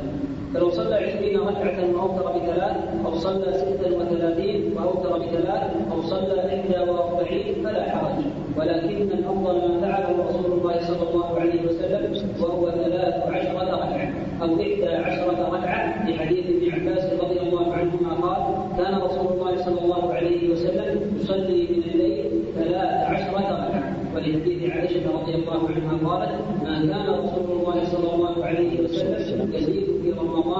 فلو 0.56 0.70
صلى 0.70 0.94
عشرين 0.94 1.38
ركعة 1.40 1.78
وأوتر 1.94 2.32
بثلاث 2.38 2.76
أو 3.06 3.14
صلى 3.14 3.52
ستا 3.52 3.96
وثلاثين 3.96 4.72
وأوتر 4.76 5.18
بثلاث 5.18 5.62
أو 5.92 6.02
صلى 6.02 6.40
إحدى 6.46 6.90
وأربعين 6.90 7.54
فلا 7.64 7.90
حرج. 7.90 8.24
ولكن 8.58 9.08
الأفضل 9.18 9.54
ما 9.68 9.80
فعله 9.80 10.28
رسول 10.28 10.52
الله 10.52 10.80
صلى 10.80 11.10
الله 11.10 11.40
عليه 11.40 11.60
وسلم 11.68 12.32
وهو 12.40 12.70
ثلاث 12.70 13.14
عشرة 13.26 13.62
ركعة 13.62 14.12
أو 14.42 14.54
إحدى 14.54 14.88
عشرة 14.88 15.56
ركعة 15.56 16.10
لحديث 16.10 16.46
ابن 16.46 16.72
عباس 16.74 17.04
رضي 17.22 17.40
الله 17.40 17.72
عنهما 17.72 18.12
قال 18.14 18.42
كان 18.78 18.94
رسول 18.94 19.32
الله 19.32 19.64
صلى 19.64 19.80
الله 19.84 20.14
عليه 20.14 20.52
وسلم 20.52 21.18
يصلي 21.20 21.68
من 21.70 21.82
الليل 21.90 22.30
ثلاث 22.54 23.10
عشرة 23.10 23.38
ركعة. 23.38 23.96
ولحديث 24.14 24.70
عائشة 24.70 25.10
رضي 25.12 25.34
الله 25.34 25.68
عنها 25.68 26.08
قالت 26.08 26.32
ما 26.64 26.80
كان 26.80 27.06
رسول 27.08 27.58
الله 27.58 27.84
صلى 27.84 28.14
الله 28.14 28.44
عليه 28.44 28.80
وسلم 28.80 29.52
يزيد 29.54 29.86
في 30.02 30.12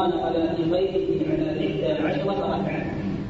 رمضان 0.06 0.54
في 0.56 0.62
غيره 0.72 1.08
على 1.30 1.50
إحدى 1.66 1.92
عشرة 2.02 2.30
ركعة. 2.32 2.86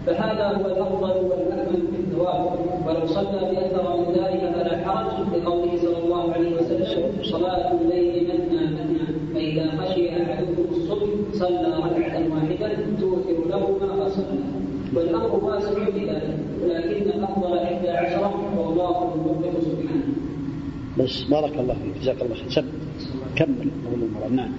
فهذا 0.07 0.47
هو 0.47 0.67
الأفضل 0.67 1.27
والأكمل 1.27 1.81
في 1.93 1.99
الثواب. 2.01 2.47
ولو 2.87 3.07
صلى 3.07 3.41
بأكثر 3.41 3.97
من 3.97 4.15
ذلك 4.15 4.53
فلا 4.55 4.85
حرج 4.85 5.13
لقوله 5.35 5.77
صلى 5.77 5.99
الله 6.05 6.33
عليه 6.33 6.57
وسلم 6.57 7.13
صلاة 7.23 7.73
الليل 7.81 8.29
مثنى 8.29 8.65
مثنى 8.67 9.07
فإذا 9.35 9.71
خشي 9.81 10.23
أحدكم 10.23 10.65
الصبح 10.71 11.09
صلى 11.33 11.75
ركعة 11.85 12.23
واحدة 12.35 12.77
توثر 13.01 13.49
له 13.51 13.79
ما 13.81 14.05
قد 14.05 14.13
والأمر 14.95 15.45
واسع 15.45 15.85
في 15.85 16.07
ذلك 16.11 16.39
ولكن 16.65 17.11
الأفضل 17.11 17.59
إحدى 17.59 17.89
عشرة 17.89 18.35
والله 18.59 19.15
الموفق 19.15 19.61
سبحانه. 19.61 20.05
بس 20.99 21.23
بارك 21.23 21.53
الله 21.59 21.75
فيك 21.75 22.03
جزاك 22.03 22.23
الله 22.23 22.35
خير. 22.35 22.65
كمل. 23.37 23.69
نعم. 24.31 24.53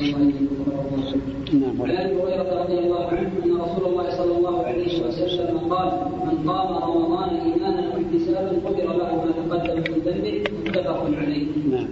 نعم 0.00 1.80
وعن 1.80 1.90
ابي 1.90 2.14
هريره 2.22 2.62
رضي 2.62 2.78
الله 2.78 3.06
عنه 3.06 3.30
أن 3.44 3.52
رسول 3.60 3.84
الله 3.86 4.10
صلى 4.10 4.36
الله 4.38 4.66
عليه 4.66 5.02
وسلم 5.06 5.58
قال 5.58 5.88
من 6.26 6.50
قام 6.50 6.74
رمضان 6.82 7.30
إيمانا 7.30 7.88
واحتسابا 7.94 8.58
غفر 8.64 8.96
له 8.98 9.24
ما 9.50 9.58
تقدم 9.58 9.92
من 9.92 10.00
ذنبه 10.04 10.44
متفق 10.66 11.06
عليه. 11.22 11.46
نعم. 11.70 11.88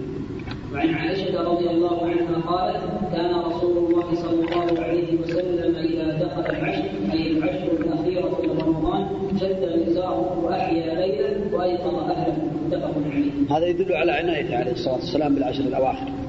وعن 0.73 0.89
عائشة 0.93 1.43
رضي 1.51 1.69
الله 1.69 2.05
عنها 2.05 2.41
قالت 2.47 2.81
كان 3.13 3.35
رسول 3.35 3.77
الله 3.77 4.15
صلى 4.15 4.39
الله 4.45 4.83
عليه 4.83 5.19
وسلم 5.21 5.75
إذا 5.75 6.07
دخل 6.23 6.45
العشر 6.55 6.83
أي 7.13 7.31
العشر 7.31 7.71
الأخيرة 7.71 8.41
من 8.43 8.61
رمضان 8.61 9.07
شد 9.39 9.87
نزاره 9.87 10.39
وأحيا 10.43 10.95
ليلا 10.95 11.55
وأيقظ 11.57 11.95
أهله 11.95 12.37
متفق 12.65 12.93
عليه. 13.13 13.57
هذا 13.57 13.65
يدل 13.67 13.93
على 13.93 14.11
عنايته 14.11 14.57
عليه 14.57 14.71
الصلاة 14.71 14.95
والسلام 14.95 15.35
بالعشر 15.35 15.63
الأواخر. 15.63 16.22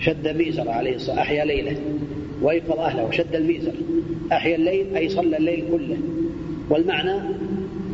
شد 0.00 0.28
ميزر 0.36 0.68
عليه 0.70 0.94
الصلاة 0.94 1.20
أحيا 1.20 1.44
ليله 1.44 1.76
وايقظ 2.42 2.78
أهله 2.78 3.04
وشد 3.04 3.34
الميزر. 3.34 3.72
أحيا 4.32 4.56
الليل 4.56 4.96
أي 4.96 5.08
صلى 5.08 5.36
الليل 5.36 5.64
كله. 5.72 5.96
والمعنى 6.70 7.20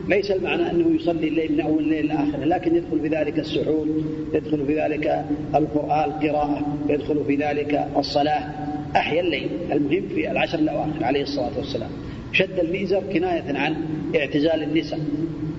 ليس 0.08 0.30
المعنى 0.30 0.70
أنه 0.70 0.96
يصلي 0.96 1.28
الليل 1.28 1.52
من 1.52 1.60
أول 1.60 1.82
الليل 1.82 2.06
لاخره، 2.06 2.44
لكن 2.44 2.76
يدخل 2.76 3.00
في 3.00 3.08
ذلك 3.08 3.38
السحور، 3.38 3.86
يدخل 4.34 4.66
في 4.66 4.80
ذلك 4.80 5.24
القرآن 5.54 6.10
القراءة، 6.10 6.76
يدخل 6.88 7.24
في 7.26 7.36
ذلك 7.36 7.88
الصلاة، 7.96 8.50
أحيا 8.96 9.20
الليل، 9.20 9.48
المهم 9.72 10.08
في 10.14 10.30
العشر 10.30 10.58
الأواخر 10.58 11.04
عليه 11.04 11.22
الصلاة 11.22 11.58
والسلام. 11.58 11.90
شد 12.32 12.58
المئزر 12.58 13.02
كناية 13.12 13.58
عن 13.58 13.74
اعتزال 14.16 14.62
النساء 14.62 15.00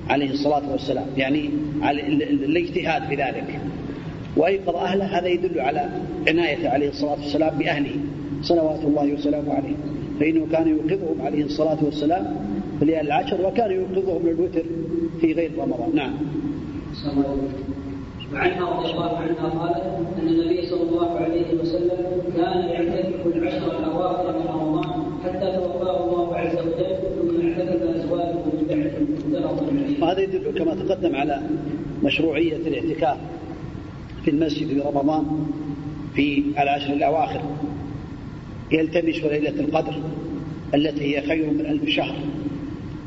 عليه 0.10 0.29
الصلاة 0.29 0.71
والسلام، 0.71 1.05
يعني 1.17 1.49
الاجتهاد 1.84 3.03
في 3.03 3.15
ذلك. 3.15 3.60
وايقظ 4.38 4.76
أهله 4.76 5.06
هذا 5.06 5.28
يدل 5.28 5.60
على 5.60 5.89
عنايته 6.28 6.69
عليه 6.69 6.89
الصلاة 6.89 7.17
والسلام 7.24 7.58
بأهله 7.58 7.95
صلوات 8.41 8.80
الله 8.84 9.13
وسلامه 9.13 9.54
عليه، 9.54 9.76
فإنه 10.19 10.48
كان 10.52 10.67
يوقظهم 10.67 11.21
عليه 11.21 11.43
الصلاة 11.43 11.78
والسلام 11.84 12.36
في 12.78 12.82
الليالي 12.82 13.08
العشر 13.08 13.48
وكان 13.48 13.71
يوقظهم 13.71 14.28
للوتر 14.28 14.63
في 15.21 15.34
غير 15.34 15.52
رمضان. 15.58 15.95
نعم. 15.95 16.13
وعنها 18.34 18.69
رضي 18.69 18.91
الله 18.91 19.17
عنها 19.17 19.50
قالت 19.50 19.84
أن 20.19 20.28
النبي 20.28 20.67
صلى 20.67 20.82
الله 20.89 21.10
عليه 21.10 21.54
وسلم 21.62 21.98
كان 22.36 22.58
يعتكف 22.58 23.28
العشر 23.36 23.80
الأواخر 23.80 24.39
من 24.39 24.48
رمضان 24.48 25.04
حتى 25.24 25.58
توفاه 25.58 26.04
الله 26.04 26.36
عز 26.36 26.56
وجل 26.58 26.95
ثم 27.15 27.48
اعتكف 27.48 27.82
ازواجه 27.82 28.34
من 28.34 28.65
بعده 28.69 29.00
متفق 29.28 29.63
عليه. 29.69 30.02
وهذا 30.02 30.21
يدل 30.21 30.60
كما 30.60 30.76
تقدم 30.76 31.15
على 31.15 31.41
مشروعية 32.04 32.56
الاعتكاف. 32.56 33.17
في 34.25 34.31
المسجد 34.31 34.67
في 34.67 34.79
رمضان 34.79 35.45
في 36.15 36.43
العشر 36.59 36.93
الأواخر. 36.93 37.41
يلتمس 38.71 39.23
ليلة 39.23 39.59
القدر 39.59 39.95
التي 40.75 41.17
هي 41.17 41.27
خير 41.27 41.49
من 41.51 41.65
ألف 41.65 41.89
شهر. 41.89 42.15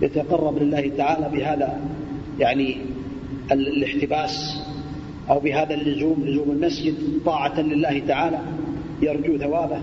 يتقرب 0.02 0.62
لله 0.62 0.90
تعالى 0.96 1.36
بهذا 1.36 1.80
يعني 2.38 2.76
الاحتباس 3.52 4.62
أو 5.30 5.40
بهذا 5.40 5.74
اللزوم 5.74 6.24
لزوم 6.24 6.50
المسجد 6.50 6.94
طاعة 7.24 7.60
لله 7.60 7.98
تعالى 7.98 8.38
يرجو 9.02 9.38
ثوابه 9.38 9.82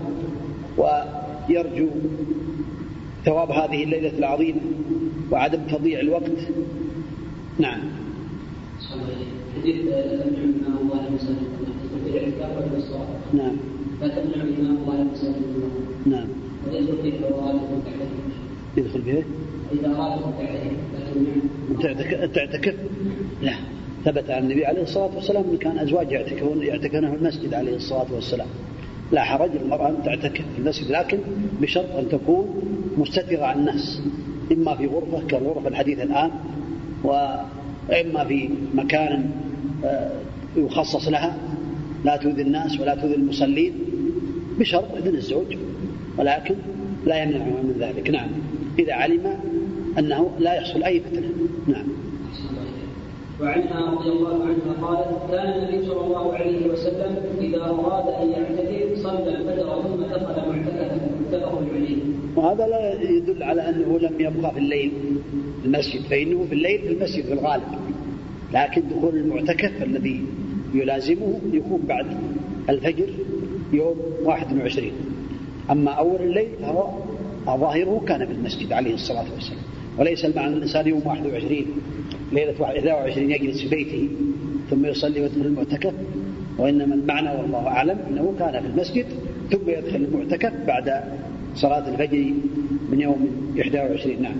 ويرجو 0.78 1.88
ثواب 3.24 3.50
هذه 3.50 3.84
الليلة 3.84 4.18
العظيمة 4.18 4.60
وعدم 5.30 5.60
تضييع 5.70 6.00
الوقت. 6.00 6.30
نعم. 7.58 7.80
حديث 9.60 9.76
لا 9.84 10.02
تمنع 10.02 10.80
الله 10.80 11.08
المساجد 11.08 11.48
في 12.04 12.10
الاعتكاف 12.10 12.56
والاصرار 12.56 13.06
نعم. 13.32 13.56
لا 14.00 14.08
تمنع 14.08 14.44
الله 14.44 15.02
المساجد 15.02 15.42
نعم. 16.06 16.28
ويدخل 16.70 17.12
يدخل 18.76 19.00
به 19.00 19.24
أراد 19.86 20.20
تعتكف. 22.34 22.74
لا. 23.42 23.54
ثبت 24.04 24.30
عن 24.30 24.42
النبي 24.42 24.66
عليه 24.66 24.82
الصلاة 24.82 25.10
والسلام 25.16 25.44
أن 25.50 25.56
كان 25.56 25.78
أزواج 25.78 26.12
يعتكفون 26.12 26.62
يعتكفون 26.62 27.10
في 27.10 27.16
المسجد 27.16 27.54
عليه 27.54 27.76
الصلاة 27.76 28.06
والسلام. 28.14 28.48
لا 29.12 29.22
حرج 29.22 29.50
المرأة 29.56 29.88
أن 29.88 30.02
تعتكف 30.04 30.44
في 30.54 30.58
المسجد 30.58 30.90
لكن 30.90 31.18
بشرط 31.60 31.96
أن 31.96 32.08
تكون 32.08 32.62
مستترة 32.98 33.44
عن 33.44 33.58
الناس. 33.58 34.02
إما 34.52 34.76
في 34.76 34.86
غرفة 34.86 35.26
كالغرفة 35.26 35.68
الحديث 35.68 35.98
الآن 36.00 36.30
وإما 37.88 38.24
في 38.24 38.48
مكان 38.74 39.30
آه، 39.84 40.10
يخصص 40.56 41.08
لها 41.08 41.36
لا 42.04 42.16
تؤذي 42.16 42.42
الناس 42.42 42.80
ولا 42.80 42.94
تؤذي 42.94 43.14
المصلين 43.14 43.72
بشرط 44.58 44.94
إذن 44.96 45.14
الزوج 45.14 45.56
ولكن 46.18 46.54
لا 47.06 47.22
يمنعها 47.22 47.62
من 47.62 47.76
ذلك. 47.80 48.10
نعم. 48.10 48.28
إذا 48.78 48.94
علم 48.94 49.38
أنه 49.98 50.30
لا 50.38 50.54
يحصل 50.54 50.82
أي 50.82 51.00
فتنة. 51.00 51.28
نعم. 51.66 51.86
وعنها 53.40 53.90
رضي 53.90 54.08
الله 54.08 54.42
عنها 54.42 54.86
قالت 54.86 55.30
كان 55.30 55.52
النبي 55.52 55.86
صلى 55.86 56.00
الله 56.00 56.34
عليه 56.34 56.70
وسلم 56.70 57.16
إذا 57.40 57.64
أراد 57.64 58.08
أن 58.22 58.30
يعتكف 58.30 59.02
صلى 59.02 59.28
الفجر 59.28 59.82
ثم 59.82 60.02
دخل 60.02 60.48
معتكفا 60.48 61.00
متفق 61.20 61.62
عليه. 61.74 61.96
وهذا 62.36 62.66
لا 62.66 63.02
يدل 63.10 63.42
على 63.42 63.68
أنه 63.68 63.98
لم 63.98 64.14
يبقى 64.20 64.52
في 64.52 64.58
الليل 64.58 64.92
في 65.62 65.66
المسجد 65.66 66.00
فإنه 66.00 66.44
في 66.48 66.54
الليل 66.54 66.78
في 66.78 66.88
المسجد 66.92 67.24
في 67.24 67.32
الغالب. 67.32 67.62
لكن 68.54 68.82
دخول 68.88 69.16
المعتكف 69.16 69.82
الذي 69.82 70.22
يلازمه 70.74 71.40
يكون 71.52 71.80
بعد 71.88 72.06
الفجر 72.68 73.08
يوم 73.72 73.96
21 74.24 74.90
أما 75.70 75.90
أول 75.90 76.20
الليل 76.22 76.48
فهو 76.60 76.90
ظاهره 77.46 78.04
كان 78.08 78.26
في 78.26 78.32
المسجد 78.32 78.72
عليه 78.72 78.94
الصلاة 78.94 79.24
والسلام. 79.34 79.62
وليس 79.98 80.24
المعنى 80.24 80.54
الإنسان 80.56 80.86
يوم 80.88 81.02
21 81.06 81.66
ليلة 82.32 82.54
21 82.60 83.30
يجلس 83.30 83.62
في 83.62 83.68
بيته 83.68 84.08
ثم 84.70 84.86
يصلي 84.86 85.20
ويدخل 85.20 85.40
المعتكف. 85.40 85.92
وإنما 86.58 86.94
المعنى 86.94 87.28
والله 87.28 87.68
أعلم 87.68 87.98
أنه 88.10 88.34
كان 88.38 88.62
في 88.62 88.66
المسجد 88.68 89.06
ثم 89.50 89.70
يدخل 89.70 89.96
المعتكف 89.96 90.52
بعد 90.66 91.02
صلاة 91.56 91.88
الفجر 91.88 92.32
من 92.90 93.00
يوم 93.00 93.28
21 93.56 94.22
نعم. 94.22 94.36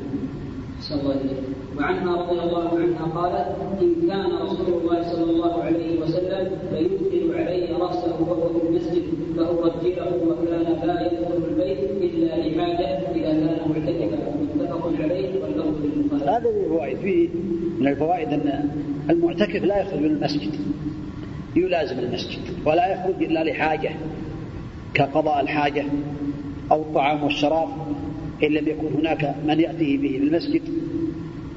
وعنها 1.78 2.16
رضي 2.16 2.40
الله 2.40 2.68
عنها 2.68 3.04
قالت 3.14 3.56
إن 3.82 4.08
كان 4.08 4.32
رسول 4.42 4.82
الله 4.82 5.02
صلى 5.12 5.30
الله 5.30 5.62
عليه 5.62 6.00
وسلم 6.00 6.50
فيدخل 6.70 7.34
علي 7.34 7.72
رأسه 7.72 8.20
وهو 8.20 8.48
في 8.48 8.68
المسجد 8.68 9.04
فأرجله 9.36 10.12
وكان 10.28 10.86
لا 10.86 11.06
يدخل 11.06 11.44
البيت 11.48 11.90
إلا 12.02 12.48
لحاجة 12.48 12.86
إذا 13.14 13.22
كان 13.22 13.56
معتكفا. 13.68 14.36
متفق 14.56 14.92
عليه 15.02 15.42
واللفظ 15.42 15.84
للبخاري. 15.84 16.30
هذا 16.30 16.50
من 16.50 16.64
الفوائد. 16.64 16.98
فيه 16.98 17.28
من 17.80 17.88
الفوائد 17.88 18.28
أن 18.28 18.70
المعتكف 19.10 19.64
لا 19.64 19.80
يخرج 19.80 20.00
من 20.00 20.10
المسجد. 20.10 20.50
يلازم 21.56 21.98
المسجد. 21.98 22.40
ولا 22.66 22.92
يخرج 22.92 23.22
إلا 23.22 23.44
لحاجة 23.44 23.90
كقضاء 24.94 25.40
الحاجة. 25.40 25.84
أو 26.72 26.82
الطعام 26.82 27.24
والشراب 27.24 27.68
إن 28.42 28.48
لم 28.48 28.68
يكن 28.68 28.86
هناك 28.98 29.34
من 29.46 29.60
يأتيه 29.60 29.98
به 29.98 30.08
في 30.08 30.16
المسجد 30.16 30.62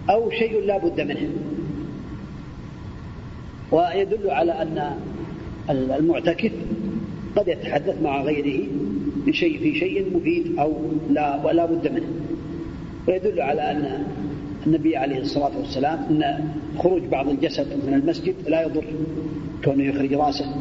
أو 0.10 0.32
شيء 0.32 0.62
لا 0.66 0.78
بد 0.78 1.02
منه. 1.02 1.30
ويدل 3.72 4.30
على 4.30 4.52
أن 4.52 4.92
المعتكف 5.70 6.52
قد 7.36 7.48
يتحدث 7.48 8.02
مع 8.02 8.22
غيره 8.22 8.68
في 9.26 9.34
شيء 9.34 9.60
في 9.60 9.76
شيء 9.76 10.18
مفيد 10.18 10.60
أو 10.60 10.74
لا 11.10 11.46
ولا 11.46 11.66
بد 11.66 11.92
منه. 11.92 12.10
ويدل 13.08 13.42
على 13.42 13.62
أن 13.62 14.04
النبي 14.68 14.98
عليه 14.98 15.20
الصلاة 15.20 15.58
والسلام 15.58 16.00
أن 16.10 16.50
خروج 16.78 17.02
بعض 17.02 17.30
الجسد 17.30 17.68
من 17.88 17.94
المسجد 17.94 18.36
لا 18.48 18.62
يضر 18.62 18.84
كونه 19.64 19.84
يخرج 19.84 20.14
رأسه 20.14 20.56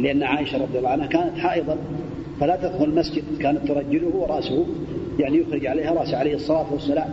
لأن 0.00 0.22
عائشة 0.22 0.58
رضي 0.62 0.78
الله 0.78 0.90
عنها 0.90 1.06
كانت 1.06 1.38
حائضا. 1.38 1.78
فلا 2.40 2.56
تدخل 2.56 2.84
المسجد 2.84 3.24
كانت 3.40 3.68
ترجله 3.68 4.16
ورأسه 4.16 4.66
يعني 5.18 5.38
يخرج 5.38 5.66
عليها 5.66 5.92
راسه 5.92 6.16
عليه 6.16 6.34
الصلاة 6.34 6.72
والسلام. 6.72 7.08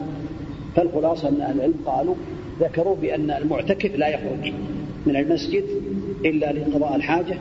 فالخلاصة 0.76 1.30
أن 1.30 1.42
أهل 1.42 1.56
العلم 1.56 1.74
قالوا 1.86 2.16
ذكروا 2.60 2.96
بأن 2.96 3.32
المعتكف 3.32 3.96
لا 3.96 4.08
يخرج 4.08 4.54
من 5.06 5.16
المسجد 5.16 5.64
إلا 6.26 6.54
لقضاء 6.54 6.96
الحاجة 6.96 7.38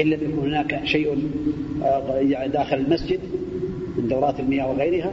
إن 0.00 0.06
لم 0.06 0.20
يكن 0.22 0.38
هناك 0.38 0.80
شيء 0.84 1.18
آه، 1.82 2.14
يعني 2.16 2.48
داخل 2.48 2.76
المسجد 2.76 3.20
من 3.98 4.08
دورات 4.08 4.40
المياه 4.40 4.70
وغيرها 4.70 5.12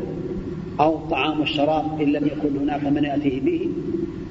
أو 0.80 0.96
الطعام 0.96 1.40
والشراب 1.40 2.02
إن 2.02 2.12
لم 2.12 2.28
يكن 2.28 2.58
هناك 2.58 2.84
من 2.84 3.04
يأتيه 3.04 3.42
به. 3.42 3.70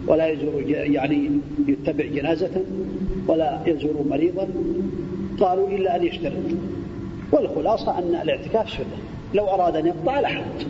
ولا 0.07 0.29
يزور 0.29 0.62
يعني 0.66 1.31
يتبع 1.68 2.05
جنازة 2.05 2.51
ولا 3.29 3.61
يزور 3.66 4.05
مريضا. 4.11 4.49
قالوا 5.40 5.68
إلا 5.68 5.97
أن 5.97 6.07
يشترط. 6.07 6.33
والخلاصة 7.33 7.99
أن 7.99 8.14
الاعتكاف 8.23 8.71
سنة 8.71 8.97
لو 9.35 9.49
أراد 9.49 9.77
أن 9.77 9.87
يقطع 9.87 10.21
لا 10.21 10.29
حرج. 10.29 10.66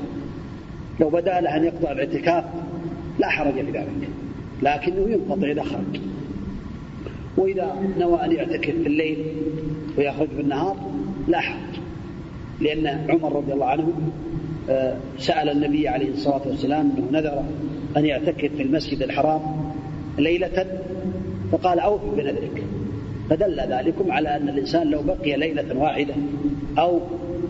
لو 1.01 1.09
بدأ 1.11 1.40
له 1.40 1.57
أن 1.57 1.64
يقطع 1.64 1.92
الاعتكاف 1.92 2.44
لا 3.18 3.29
حرج 3.29 3.53
في 3.53 3.70
ذلك. 3.70 4.09
لكنه 4.62 5.11
ينقطع 5.11 5.51
إذا 5.51 5.62
خرج. 5.62 6.01
وإذا 7.37 7.77
نوى 7.98 8.25
أن 8.25 8.33
يعتكف 8.33 8.75
في 8.83 8.87
الليل 8.87 9.27
ويخرج 9.98 10.29
في 10.29 10.40
النهار 10.40 10.77
لا 11.29 11.40
حرج. 11.40 11.81
لأن 12.61 12.87
عمر 13.11 13.37
رضي 13.37 13.53
الله 13.53 13.66
عنه 13.66 13.92
آه، 14.70 14.96
سأل 15.18 15.48
النبي 15.48 15.88
عليه 15.88 16.11
الصلاة 16.11 16.42
والسلام 16.46 16.92
أنه 16.98 17.20
نذر 17.20 17.42
أن 17.96 18.07
يعتكف 18.07 18.55
في 18.57 18.62
المسجد 18.62 19.03
الحرام 19.03 19.40
ليلة 20.18 20.81
فقال 21.53 21.81
أوف 21.81 22.01
بنذرك. 22.16 22.64
فدل 23.32 23.60
ذلكم 23.60 24.12
على 24.12 24.36
أن 24.36 24.48
الإنسان 24.48 24.90
لو 24.90 25.02
بقي 25.02 25.36
ليلة 25.36 25.78
واحدة 25.78 26.14
أو 26.78 27.00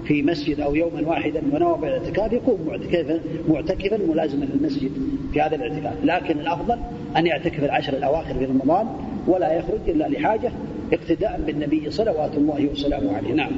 في 0.05 0.23
مسجد 0.23 0.61
أو 0.61 0.75
يوما 0.75 1.09
واحدا 1.09 1.43
ونوى 1.53 1.79
بالاعتكاف 1.79 2.33
يكون 2.33 2.59
معتكفا 2.67 3.21
معتكفا 3.49 3.97
ملازما 3.97 4.45
للمسجد 4.45 4.91
في 5.33 5.41
هذا 5.41 5.57
الاعتكاف. 5.57 6.05
لكن 6.05 6.41
الأفضل 6.41 6.79
أن 7.17 7.27
يعتكف 7.27 7.65
العشر 7.65 7.93
الأواخر 7.93 8.35
في 8.35 8.45
رمضان 8.45 8.87
ولا 9.27 9.53
يخرج 9.53 9.81
إلا 9.89 10.09
لحاجة 10.09 10.53
اقتداء 10.93 11.41
بالنبي 11.47 11.91
صلوات 11.91 12.37
الله 12.37 12.69
وسلامه 12.73 13.17
عليه. 13.17 13.33
نعم. 13.33 13.51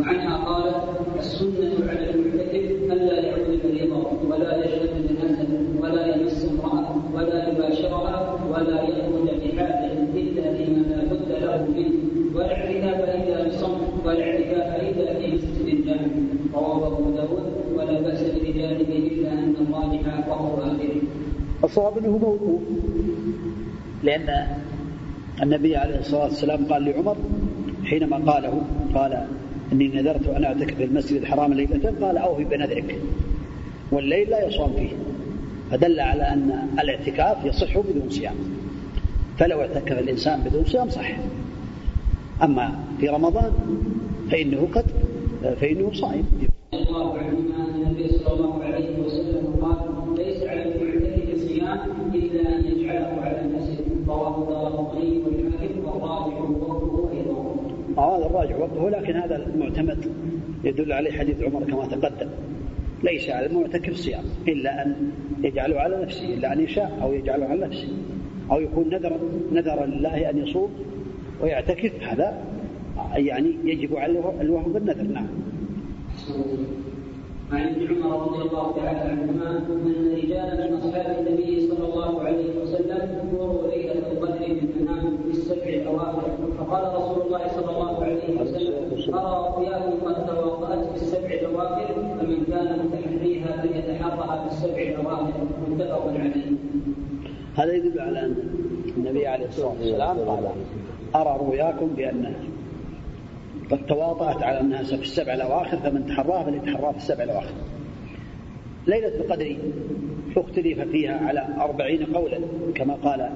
وعنها 0.00 0.36
قالت 0.36 0.76
السنة 1.18 1.90
على 1.90 2.10
المعتكف 2.10 2.92
ألا 2.92 3.20
يعود 3.20 3.60
مريضا 3.64 4.12
ولا 4.28 4.64
يشهد 4.64 5.08
جنازة 5.08 5.48
ولا 5.80 6.16
يمس 6.16 6.48
امرأة 6.50 7.02
ولا 7.14 7.48
يباشرها 7.48 8.38
ولا 8.50 8.82
يخرج 8.82 9.28
بحاجة 9.44 9.92
إلا 10.14 10.54
فيما 10.56 10.78
لا 10.78 11.04
بد 11.04 11.30
له 11.42 11.66
منه 11.76 11.92
والاعتكاف 12.34 13.00
إلا 13.14 13.48
بصمت 13.48 14.06
والاعتكاف 14.06 14.80
إلا 14.82 15.14
في 15.18 15.34
مسجد 15.34 15.86
جامع 15.86 16.06
رواه 16.54 16.86
أبو 16.86 17.10
داود 17.10 17.52
ولا 17.74 18.00
بأس 18.00 18.22
برجاله 18.22 18.88
إلا 18.98 19.32
أن 19.32 19.54
الراجح 19.60 20.28
وهو 20.28 20.56
آخره 20.56 21.02
الصواب 21.64 21.98
أنه 21.98 22.18
موقوف. 22.18 22.60
لأن 24.02 24.46
النبي 25.42 25.76
عليه 25.76 25.98
الصلاة 25.98 26.24
والسلام 26.24 26.64
قال 26.66 26.84
لعمر 26.84 27.16
حينما 27.84 28.32
قاله 28.32 28.62
قال 28.94 29.26
إني 29.72 29.88
نذرت 29.88 30.28
أن 30.28 30.44
أعتكف 30.44 30.74
في 30.74 30.84
المسجد 30.84 31.20
الحرام 31.20 31.54
ليلة 31.54 31.94
قال 32.06 32.18
أوفي 32.18 32.44
بنذرك 32.44 32.98
والليل 33.92 34.30
لا 34.30 34.46
يصوم 34.46 34.72
فيه. 34.72 34.90
فدل 35.70 36.00
على 36.00 36.22
أن 36.22 36.68
الاعتكاف 36.80 37.44
يصح 37.44 37.78
بدون 37.78 38.10
صيام. 38.10 38.34
فلو 39.38 39.60
اعتكف 39.60 39.98
الإنسان 39.98 40.40
بدون 40.40 40.64
صيام 40.64 40.90
صح. 40.90 41.16
أما 42.42 42.78
في 43.00 43.08
رمضان 43.08 43.52
فإنه 44.30 44.68
قد 44.74 44.84
فإنه 45.60 45.92
صائم. 45.92 46.24
الله 46.74 47.18
عنهما 47.18 47.66
النبي 47.74 48.08
صلى 48.08 48.34
الله 48.34 48.64
عليه 48.64 48.98
وسلم 48.98 49.01
هذا 58.02 58.26
الراجع 58.26 58.56
وقته 58.56 58.90
لكن 58.90 59.16
هذا 59.16 59.36
المعتمد 59.36 60.12
يدل 60.64 60.92
عليه 60.92 61.12
حديث 61.12 61.42
عمر 61.42 61.64
كما 61.64 61.86
تقدم. 61.86 62.28
ليس 63.02 63.30
على 63.30 63.46
المعتكف 63.46 63.96
صيام 63.96 64.24
إلا 64.48 64.82
أن 64.82 65.10
يجعله 65.42 65.80
على 65.80 66.02
نفسه 66.02 66.34
إلا 66.34 66.52
أن 66.52 66.60
يشاء 66.60 66.98
أو 67.02 67.12
يجعله 67.12 67.46
على 67.46 67.66
نفسه 67.66 67.88
أو 68.50 68.60
يكون 68.60 68.88
نذرا 68.88 69.18
نذرا 69.52 69.86
لله 69.86 70.30
أن 70.30 70.38
يصوم 70.38 70.70
ويعتكف. 71.42 71.92
هذا 72.02 72.42
يعني 73.14 73.56
يجب 73.64 73.96
عليه 73.96 74.40
الوهم 74.40 74.72
بالنذر 74.72 75.02
نعم. 75.02 75.26
عن 77.52 77.68
ابن 77.68 78.02
عمر 78.02 78.26
رضي 78.26 78.42
الله 78.42 78.76
تعالى 78.76 78.98
عنهما 78.98 79.58
إن 79.58 80.14
رجالا 80.16 80.70
من 80.70 80.76
أصحاب 80.76 81.26
النبي 81.26 81.68
صلى 81.68 81.84
الله 81.88 82.22
عليه 82.22 82.60
وسلم 82.62 83.28
مروا 83.32 83.68
ليلة 83.68 84.12
القدر 84.12 84.48
من 84.48 85.18
في 85.24 85.30
السبع 85.30 85.64
الأواخر 85.64 86.41
فقال 86.72 86.94
رسول 87.02 87.26
الله 87.26 87.48
صلى 87.48 87.70
الله 87.70 88.04
عليه 88.04 88.40
وسلم 88.40 89.14
أرى 89.14 89.48
رؤياكم 89.48 90.06
قد 90.06 90.26
تواطات 90.26 90.88
في 90.88 90.94
السبع 90.94 91.26
الاواخر 91.26 91.86
فمن 91.94 92.44
كان 92.44 92.86
متحريها 92.86 93.62
فليتحرها 93.62 94.48
في 94.48 94.54
السبع 94.54 94.82
الاواخر 94.82 95.32
متفق 95.68 96.06
عليه. 96.08 96.52
هذا 97.56 97.72
يدل 97.72 98.00
على 98.00 98.20
أن 98.20 98.34
النبي 98.96 99.26
عليه 99.26 99.46
الصلاة 99.46 99.68
والسلام 99.68 100.18
قال 100.18 100.48
أرى 101.16 101.38
رؤياكم 101.40 101.86
بان 101.86 102.34
قد 103.70 103.86
تواطأت 103.86 104.42
على 104.42 104.60
الناس 104.60 104.94
في 104.94 105.02
السبع 105.02 105.34
الأواخر 105.34 105.76
فمن 105.76 106.06
تحراها 106.06 106.44
فليتحراها 106.44 106.92
في 106.92 106.98
السبع 106.98 107.24
الأواخر. 107.24 107.54
ليلة 108.86 109.14
القدر 109.20 109.56
اختلف 110.36 110.80
فيها 110.80 111.26
على 111.26 111.48
أربعين 111.60 112.04
قولا 112.04 112.40
كما 112.74 112.94
قال 112.94 113.30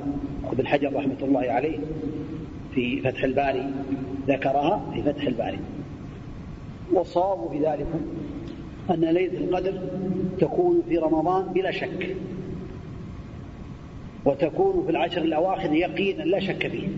ابن 0.52 0.66
حجر 0.66 0.96
رحمة 0.96 1.18
الله 1.22 1.40
عليه. 1.40 1.78
في 2.76 3.00
فتح 3.00 3.24
الباري 3.24 3.70
ذكرها 4.28 4.90
في 4.94 5.02
فتح 5.02 5.22
الباري. 5.22 5.58
والصواب 6.92 7.50
في 7.50 7.58
ذلك 7.58 7.86
أن 8.90 9.04
ليلة 9.04 9.38
القدر 9.38 9.80
تكون 10.38 10.82
في 10.88 10.98
رمضان 10.98 11.44
بلا 11.52 11.70
شك. 11.70 12.16
وتكون 14.24 14.84
في 14.84 14.90
العشر 14.90 15.22
الأواخر 15.22 15.72
يقينا 15.72 16.22
لا 16.22 16.40
شك 16.40 16.68
فيه. 16.68 16.88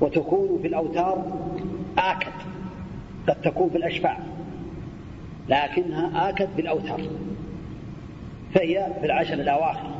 وتكون 0.00 0.58
في 0.62 0.68
الأوتار 0.68 1.32
آكد 1.98 2.32
قد 3.28 3.40
تكون 3.40 3.70
في 3.70 3.76
الأشفاع 3.76 4.18
لكنها 5.48 6.28
آكد 6.28 6.48
بالأوتار. 6.56 7.00
فهي 8.54 8.92
في 9.00 9.06
العشر 9.06 9.34
الأواخر. 9.34 9.90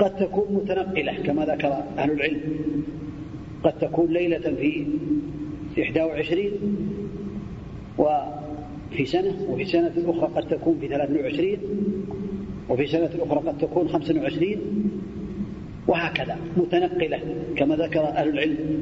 وقد 0.00 0.16
تكون 0.16 0.54
متنقلة 0.54 1.12
كما 1.12 1.44
ذكر 1.44 1.82
أهل 1.98 2.10
العلم. 2.10 2.40
قد 3.64 3.78
تكون 3.78 4.12
ليلة 4.12 4.54
في 4.54 4.86
21 5.76 6.50
وفي 7.98 9.04
سنة 9.04 9.46
وفي 9.48 9.64
سنة 9.64 9.92
أخرى 10.06 10.30
قد 10.36 10.48
تكون 10.48 10.78
في 10.80 10.88
23 10.88 11.58
وفي 12.68 12.86
سنة 12.86 13.10
أخرى 13.18 13.38
قد 13.38 13.58
تكون 13.58 13.88
25 13.88 14.56
وهكذا 15.88 16.36
متنقلة 16.56 17.20
كما 17.56 17.76
ذكر 17.76 18.00
أهل 18.00 18.28
العلم. 18.28 18.80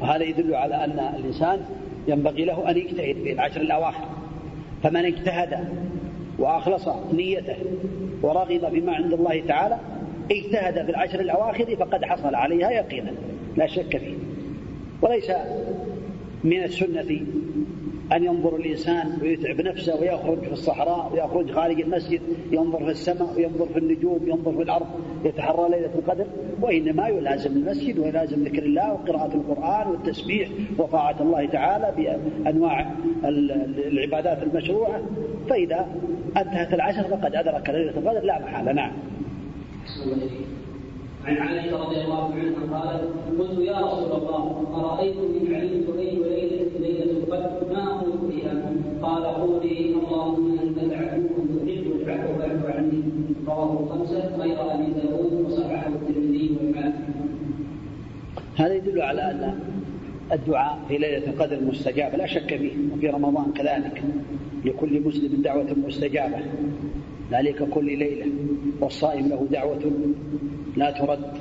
وهذا 0.00 0.24
يدل 0.24 0.54
على 0.54 0.74
أن 0.74 0.98
الإنسان 1.18 1.60
ينبغي 2.08 2.44
له 2.44 2.70
أن 2.70 2.76
يجتهد 2.76 3.16
في 3.22 3.32
العشر 3.32 3.60
الأواخر. 3.60 4.04
فمن 4.82 5.04
اجتهد 5.04 5.68
وأخلص 6.38 6.88
نيته 7.12 7.56
ورغب 8.22 8.72
بما 8.72 8.92
عند 8.92 9.12
الله 9.12 9.40
تعالى 9.40 9.78
اجتهد 10.32 10.84
في 10.84 10.90
العشر 10.90 11.20
الأواخر 11.20 11.76
فقد 11.76 12.04
حصل 12.04 12.34
عليها 12.34 12.70
يقينا. 12.70 13.12
لا 13.56 13.66
شك 13.66 13.96
فيه. 13.96 14.14
وليس 15.02 15.32
من 16.44 16.62
السنة 16.62 17.20
أن 18.12 18.24
ينظر 18.24 18.56
الإنسان 18.56 19.18
ويتعب 19.22 19.60
نفسه 19.60 20.00
ويخرج 20.00 20.38
في 20.38 20.52
الصحراء 20.52 21.10
ويخرج 21.12 21.50
خارج 21.50 21.80
المسجد 21.80 22.20
ينظر 22.52 22.84
في 22.84 22.90
السماء 22.90 23.34
وينظر 23.36 23.66
في 23.66 23.78
النجوم 23.78 24.20
ينظر 24.26 24.52
في 24.52 24.62
الأرض 24.62 24.86
يتحرى 25.24 25.68
ليلة 25.70 25.90
القدر. 25.94 26.26
وإنما 26.60 27.08
يلازم 27.08 27.52
المسجد 27.52 27.98
ويلازم 27.98 28.44
ذكر 28.44 28.62
الله 28.62 28.92
وقراءة 28.92 29.34
القرآن 29.34 29.90
والتسبيح 29.90 30.48
وطاعة 30.78 31.16
الله 31.20 31.46
تعالى 31.46 31.92
بأنواع 31.96 32.94
العبادات 33.24 34.42
المشروعة. 34.42 35.02
فإذا 35.48 35.86
انتهت 36.36 36.74
العشر 36.74 37.02
فقد 37.02 37.34
أدرك 37.34 37.70
ليلة 37.70 37.90
القدر 37.90 38.24
لا 38.24 38.38
محالة. 38.38 38.72
نعم. 38.72 38.92
عن 41.24 41.36
عائشة 41.36 41.82
رضي 41.84 42.00
الله 42.00 42.34
عنها 42.34 42.78
قالت 42.78 43.10
قلت 43.38 43.58
يا 43.58 43.78
رسول 43.78 44.12
الله 44.20 44.66
أرأيت 44.74 45.16
إن 45.16 45.54
علمت 45.54 45.88
أي 45.98 46.10
ليلة 46.10 46.70
ليلة 46.80 47.10
القدر؟ 47.10 47.74
ما 47.74 47.84
أقول 47.94 48.32
فيها؟ 48.32 48.72
قال 49.02 49.24
قولي 49.24 49.94
اللهم 49.94 50.58
أنت 50.58 50.92
عفو 50.92 51.28
تحب 51.66 51.86
العفو 52.02 52.38
فاعف 52.38 52.76
عني. 52.76 53.02
رواه 53.46 53.80
الخمسة 53.80 54.36
غير 54.36 54.74
أبي 54.74 54.86
داود 55.02 55.32
وصححه 55.46 55.88
الترمذي 55.88 56.56
والحاكم. 56.60 57.12
هذا 58.56 58.74
يدل 58.74 59.02
على 59.02 59.30
أن 59.30 59.58
الدعاء 60.32 60.78
في 60.88 60.98
ليلة 60.98 61.26
القدر 61.26 61.60
مستجاب 61.60 62.14
لا 62.14 62.26
شك 62.26 62.56
فيه 62.56 62.72
وفي 62.94 63.08
رمضان 63.08 63.52
كذلك 63.52 64.02
لكل 64.64 65.00
مسلم 65.00 65.42
دعوة 65.42 65.66
مستجابة. 65.86 66.38
ذلك 67.32 67.68
كل 67.68 67.98
ليلة 67.98 68.26
والصائم 68.80 69.28
له 69.28 69.46
دعوة 69.50 69.92
لا 70.76 70.90
ترد. 70.90 71.32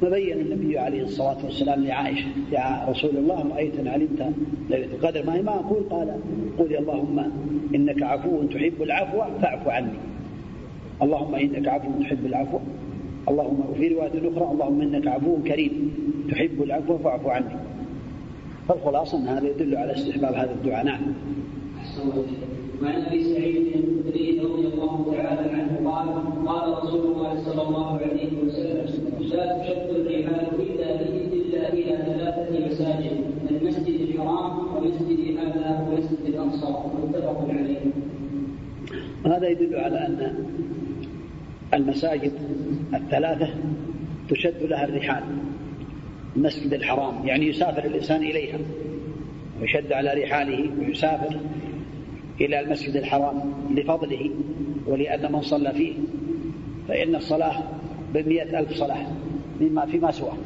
فبين 0.00 0.40
النبي 0.40 0.78
عليه 0.78 1.02
الصلاة 1.02 1.44
والسلام 1.44 1.84
لعائشة 1.84 2.26
يا 2.52 2.86
رسول 2.88 3.16
الله 3.16 3.54
رأيت 3.54 3.86
علمت 3.86 4.34
ليلة 4.70 4.84
القدر. 4.84 5.26
ما 5.26 5.34
هي؟ 5.34 5.42
ما 5.42 5.54
أقول 5.54 5.82
قال 5.90 6.20
قولي 6.58 6.78
اللهم 6.78 7.30
إنك 7.74 8.02
عفو 8.02 8.42
تحب 8.42 8.82
العفو 8.82 9.18
فاعف 9.42 9.68
عني. 9.68 9.98
اللهم 11.02 11.34
إنك 11.34 11.68
عفو 11.68 11.88
تحب 12.00 12.26
العفو. 12.26 12.58
اللهم 13.28 13.64
وفي 13.70 13.88
رواية 13.88 14.10
أخرى 14.10 14.50
اللهم 14.52 14.80
إنك 14.80 15.06
عفو 15.06 15.36
كريم 15.46 15.94
تحب 16.30 16.62
العفو 16.62 16.98
فاعف 16.98 17.26
عني. 17.26 17.56
فالخلاصة 18.68 19.18
أن 19.18 19.26
هذا 19.26 19.48
يدل 19.48 19.76
على 19.76 19.92
استحباب 19.92 20.34
هذا 20.34 20.52
الدعاء. 20.52 20.84
نعم. 20.84 21.00
وعن 22.82 23.02
أبي 23.02 23.24
سعيد 23.24 23.56
الخدري 23.56 24.40
رضي 24.40 24.66
الله 24.66 25.14
تعالى 25.16 25.50
عنه 25.50 25.90
قال 25.90 26.08
قال 26.46 26.78
رسول 26.78 27.12
الله 27.12 27.44
صلى 27.44 27.62
الله 27.62 27.98
عليه 27.98 28.30
وسلم 28.46 28.86
لا 29.20 29.58
تشد 29.58 29.90
الرحال 29.90 30.46
إلا 30.60 31.00
الا 31.00 31.72
إلى 31.72 31.96
ثلاثة 31.96 32.66
مساجد 32.66 33.16
المسجد 33.50 34.00
الحرام 34.00 34.76
ومسجد 34.76 35.38
هذا 35.38 35.88
ومسجد 35.88 36.26
الانصار 36.26 36.92
متفق 37.02 37.46
عليه. 37.48 37.80
هذا 39.26 39.48
يدل 39.48 39.76
على 39.76 40.06
أن 40.06 40.34
المساجد 41.74 42.32
الثلاثة 42.94 43.48
تشد 44.28 44.62
لها 44.62 44.84
الرحال 44.84 45.22
المسجد 46.36 46.74
الحرام 46.74 47.26
يعني 47.26 47.46
يسافر 47.46 47.84
الإنسان 47.84 48.22
إليها 48.22 48.58
ويشد 49.60 49.92
على 49.92 50.22
رحاله 50.22 50.70
ويسافر 50.80 51.36
إلى 52.40 52.60
المسجد 52.60 52.96
الحرام 52.96 53.52
لفضله 53.70 54.30
ولأن 54.86 55.32
من 55.32 55.42
صلى 55.42 55.72
فيه 55.72 55.92
فإن 56.88 57.14
الصلاة 57.14 57.62
بمئة 58.14 58.58
ألف 58.58 58.72
صلاة 58.72 59.06
مما 59.60 59.86
فيما 59.86 60.10
سواه. 60.10 60.36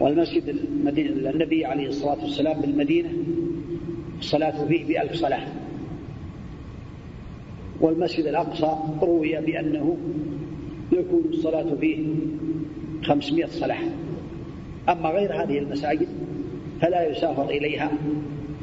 والمسجد 0.00 0.48
المدينة 0.48 1.30
النبي 1.30 1.64
عليه 1.64 1.88
الصلاة 1.88 2.22
والسلام 2.22 2.60
بالمدينة 2.60 3.12
الصلاة 4.18 4.66
فيه 4.66 4.84
بألف 4.84 5.12
صلاة. 5.12 5.46
والمسجد 7.80 8.26
الأقصى 8.26 8.76
روي 9.02 9.40
بأنه 9.40 9.96
يكون 10.92 11.24
الصلاة 11.28 11.74
فيه 11.74 12.06
خمسمائة 13.02 13.46
صلاة. 13.46 13.78
أما 14.88 15.08
غير 15.08 15.42
هذه 15.42 15.58
المساجد 15.58 16.08
فلا 16.80 17.08
يسافر 17.08 17.50
إليها 17.50 17.90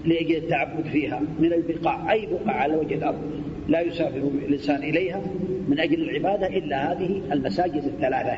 لأجل 0.05 0.35
التعبد 0.35 0.85
فيها 0.85 1.21
من 1.39 1.53
البقاع. 1.53 2.11
أي 2.11 2.25
بقعة 2.25 2.53
على 2.53 2.75
وجه 2.75 2.93
الأرض. 2.93 3.21
لا 3.67 3.81
يسافر 3.81 4.17
الإنسان 4.47 4.83
إليها 4.83 5.21
من 5.67 5.79
أجل 5.79 6.09
العبادة 6.09 6.47
إلا 6.47 6.91
هذه 6.91 7.21
المساجد 7.31 7.83
الثلاثة 7.83 8.37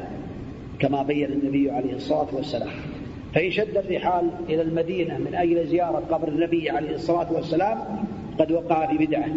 كما 0.79 1.03
بين 1.03 1.31
النبي 1.31 1.71
عليه 1.71 1.93
الصلاة 1.93 2.27
والسلام. 2.35 2.69
فإن 3.35 3.51
شد 3.51 3.77
الرحال 3.77 4.29
إلى 4.49 4.61
المدينة 4.61 5.17
من 5.17 5.35
أجل 5.35 5.67
زيارة 5.67 6.03
قبر 6.11 6.27
النبي 6.27 6.69
عليه 6.69 6.95
الصلاة 6.95 7.33
والسلام 7.33 7.77
قد 8.39 8.51
وقع 8.51 8.87
في 8.87 9.05
بدعة. 9.05 9.29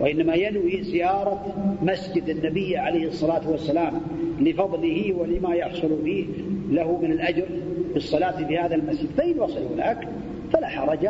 وإنما 0.00 0.34
ينوي 0.34 0.82
زيارة 0.82 1.54
مسجد 1.82 2.28
النبي 2.28 2.76
عليه 2.76 3.08
الصلاة 3.08 3.50
والسلام 3.50 4.00
لفضله 4.40 5.12
ولما 5.12 5.54
يحصل 5.54 5.98
فيه 6.04 6.24
له 6.70 6.98
من 7.02 7.12
الأجر 7.12 7.46
بالصلاة 7.94 8.46
في 8.46 8.58
هذا 8.58 8.74
المسجد. 8.74 9.08
فإن 9.16 9.38
وصل 9.38 9.62
هناك 9.74 10.08
فلا 10.52 10.68
حرج 10.68 11.08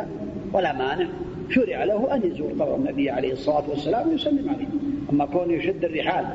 ولا 0.53 0.73
مانع. 0.73 1.07
شرع 1.49 1.83
له 1.83 2.15
أن 2.15 2.21
يزور 2.31 2.51
قبر 2.51 2.75
النبي 2.75 3.09
عليه 3.09 3.31
الصلاة 3.31 3.63
والسلام 3.69 4.09
ويسلم 4.09 4.49
عليه. 4.49 4.67
أما 5.13 5.25
كونه 5.25 5.53
يشد 5.53 5.85
الرحال 5.85 6.25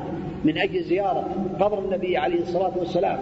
من 0.45 0.57
أجل 0.57 0.83
زيارة 0.83 1.29
قبر 1.59 1.79
النبي 1.79 2.17
عليه 2.17 2.41
الصلاة 2.41 2.77
والسلام 2.77 3.19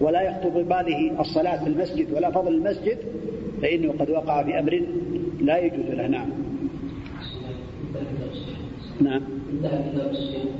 ولا 0.00 0.22
يخطر 0.22 0.48
بباله 0.48 1.20
الصلاة 1.20 1.64
في 1.64 1.70
المسجد 1.70 2.12
ولا 2.12 2.30
فضل 2.30 2.54
المسجد 2.54 2.98
فإنه 3.62 3.92
قد 3.92 4.10
وقع 4.10 4.42
في 4.42 4.58
أمر 4.58 4.82
لا 5.40 5.58
يجوز 5.58 5.86
له. 5.86 6.06
نعم. 6.06 6.28
نعم. 9.00 9.20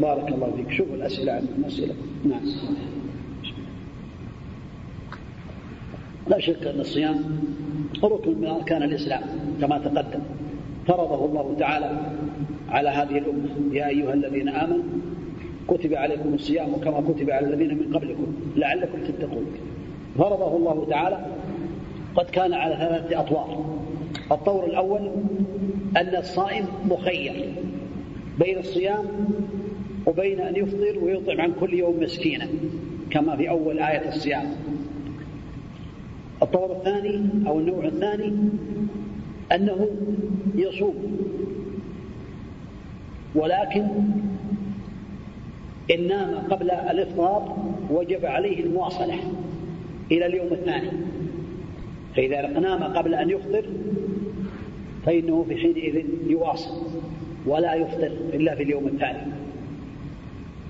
بارك 0.00 0.28
الله 0.28 0.52
فيك. 0.56 0.70
شوف 0.70 0.86
الأسئلة 0.94 1.32
عن 1.32 1.46
الأسئلة 1.58 1.94
نعم. 2.24 2.40
لا 6.28 6.38
شك 6.38 6.66
أن 6.66 6.80
الصيام 6.80 7.24
ركن 8.04 8.40
من 8.40 8.46
أركان 8.46 8.82
الإسلام 8.82 9.22
كما 9.60 9.78
تقدم. 9.78 10.20
فرضه 10.88 11.24
الله 11.24 11.56
تعالى 11.58 12.00
على 12.68 12.88
هذه 12.88 13.18
الأمة. 13.18 13.74
يا 13.74 13.88
أيها 13.88 14.14
الذين 14.14 14.48
آمنوا 14.48 14.82
كتب 15.68 15.94
عليكم 15.94 16.34
الصيام 16.34 16.76
كما 16.76 17.00
كتب 17.00 17.30
على 17.30 17.46
الذين 17.46 17.78
من 17.78 17.96
قبلكم 17.96 18.26
لعلكم 18.56 18.98
تتقون. 19.08 19.46
فرضه 20.18 20.56
الله 20.56 20.86
تعالى 20.90 21.26
قد 22.14 22.24
كان 22.24 22.52
على 22.52 22.76
ثلاثة 22.76 23.20
أطوار. 23.20 23.64
الطور 24.32 24.64
الأول 24.64 25.10
أن 25.96 26.16
الصائم 26.16 26.66
مخير 26.90 27.54
بين 28.38 28.58
الصيام 28.58 29.04
وبين 30.06 30.40
أن 30.40 30.56
يفطر 30.56 30.98
ويطعم 31.02 31.40
عن 31.40 31.52
كل 31.60 31.74
يوم 31.74 32.00
مسكينا 32.00 32.48
كما 33.10 33.36
في 33.36 33.50
أول 33.50 33.78
آية 33.78 34.08
الصيام. 34.08 34.44
الطور 36.42 36.72
الثاني 36.72 37.20
أو 37.46 37.58
النوع 37.58 37.84
الثاني 37.84 38.32
أنه 39.52 39.88
يصوم. 40.54 40.94
ولكن 43.34 43.86
إن 45.90 46.08
نام 46.08 46.34
قبل 46.50 46.70
الإفطار 46.70 47.56
وجب 47.90 48.26
عليه 48.26 48.60
المواصلة 48.60 49.18
إلى 50.12 50.26
اليوم 50.26 50.52
الثاني. 50.52 50.90
فإذا 52.16 52.46
نام 52.46 52.82
قبل 52.82 53.14
أن 53.14 53.30
يفطر 53.30 53.64
فإنه 55.06 55.44
في 55.48 55.56
حينئذ 55.56 56.04
يواصل 56.26 56.82
ولا 57.46 57.74
يفطر 57.74 58.12
إلا 58.34 58.54
في 58.54 58.62
اليوم 58.62 58.86
الثاني. 58.86 59.32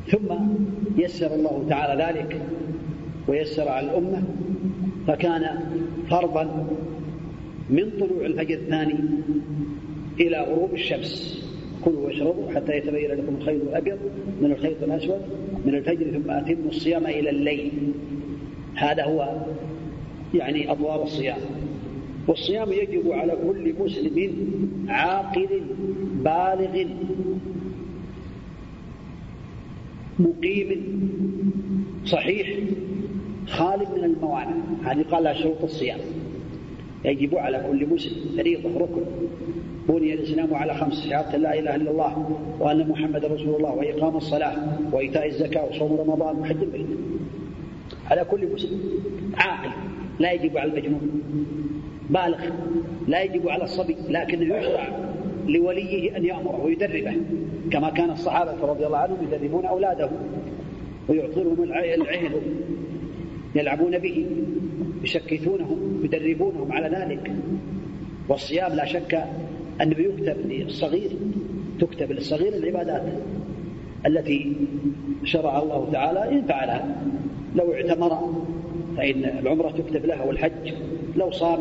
ثم 0.09 0.35
يسر 0.97 1.35
الله 1.35 1.67
تعالى 1.69 2.05
ذلك 2.05 2.41
ويسر 3.29 3.69
على 3.69 3.91
الأمة 3.91 4.23
فكان 5.07 5.59
فرضا 6.11 6.69
من 7.71 7.91
طلوع 7.91 8.27
الفجر 8.27 8.55
الثاني 8.55 8.95
إلى 10.21 10.41
غروب 10.41 10.75
الشمس. 10.75 11.43
كلوا 11.85 12.07
واشربوا 12.07 12.51
حتى 12.55 12.77
يتبين 12.77 13.11
لكم 13.11 13.37
الخيط 13.41 13.63
الأبيض 13.63 13.99
من 14.41 14.53
الخيط 14.53 14.83
الأسود 14.83 15.21
من 15.67 15.75
الفجر 15.75 16.11
ثم 16.11 16.31
أتموا 16.31 16.71
الصيام 16.71 17.07
إلى 17.07 17.31
الليل. 17.31 17.73
هذا 18.75 19.05
هو 19.05 19.37
يعني 20.35 20.73
أطوار 20.73 21.03
الصيام. 21.03 21.39
والصيام 22.29 22.73
يجب 22.73 23.13
على 23.13 23.33
كل 23.49 23.75
مسلم 23.85 24.33
عاقل 24.89 25.61
بالغ 26.25 26.85
مقيم 30.19 30.71
صحيح 32.05 32.59
خالد 33.47 33.89
من 33.97 34.05
الموانع. 34.05 34.57
هذه 34.85 35.05
قال 35.11 35.25
لها 35.25 35.33
شروط 35.33 35.63
الصيام. 35.63 35.99
يجب 37.05 37.37
على 37.37 37.65
كل 37.69 37.87
مسلم 37.87 38.37
فريضة 38.37 38.79
ركن. 38.79 39.03
بني 39.89 40.15
الإسلام 40.15 40.55
على 40.55 40.75
خمس 40.75 41.07
شهادة 41.07 41.39
لا 41.39 41.59
إله 41.59 41.75
إلا 41.75 41.91
الله 41.91 42.39
وأن 42.61 42.89
محمد 42.89 43.25
رسول 43.25 43.55
الله 43.55 43.75
وإقام 43.75 44.17
الصلاة 44.17 44.57
وإيتاء 44.93 45.27
الزكاة 45.27 45.67
وصوم 45.71 46.01
رمضان 46.01 46.37
وحج 46.37 46.63
البيت. 46.63 46.87
على 48.11 48.25
كل 48.25 48.53
مسلم. 48.55 48.81
عاقل. 49.35 49.71
لا 50.19 50.33
يجب 50.33 50.59
على 50.59 50.71
المجنون. 50.71 51.23
بالغ. 52.11 52.39
لا 53.09 53.23
يجب 53.23 53.49
على 53.49 53.65
الصبي. 53.65 53.97
لكنه 54.09 54.57
يشرع 54.57 54.89
لوليه 55.47 56.17
أن 56.17 56.25
يأمره 56.25 56.65
ويدربه. 56.65 57.17
كما 57.71 57.91
كان 57.91 58.11
الصحابة 58.11 58.67
رضي 58.67 58.87
الله 58.87 58.99
عنهم 58.99 59.17
يدربون 59.33 59.65
أولادهم 59.65 60.19
ويعطونهم 61.09 61.63
العهد 61.63 62.01
يلعبون 63.55 63.99
به 63.99 64.27
يشكثونهم 65.03 66.01
يدربونهم 66.05 66.73
على 66.73 66.97
ذلك. 66.97 67.33
والصيام 68.29 68.73
لا 68.73 68.85
شك 68.85 69.25
أنه 69.81 69.99
يكتب 69.99 70.37
للصغير 70.49 71.11
تكتب 71.81 72.13
للصغير 72.13 72.53
العبادات 72.55 73.03
التي 74.07 74.53
شرع 75.25 75.63
الله 75.63 75.89
تعالى. 75.93 76.39
إن 76.39 76.43
فعلها 76.43 77.03
لو 77.57 77.73
اعتمر 77.73 78.35
فإن 78.97 79.25
العمرة 79.25 79.71
تكتب 79.71 80.07
له 80.07 80.27
والحج. 80.27 80.73
لو 81.17 81.31
صام 81.31 81.61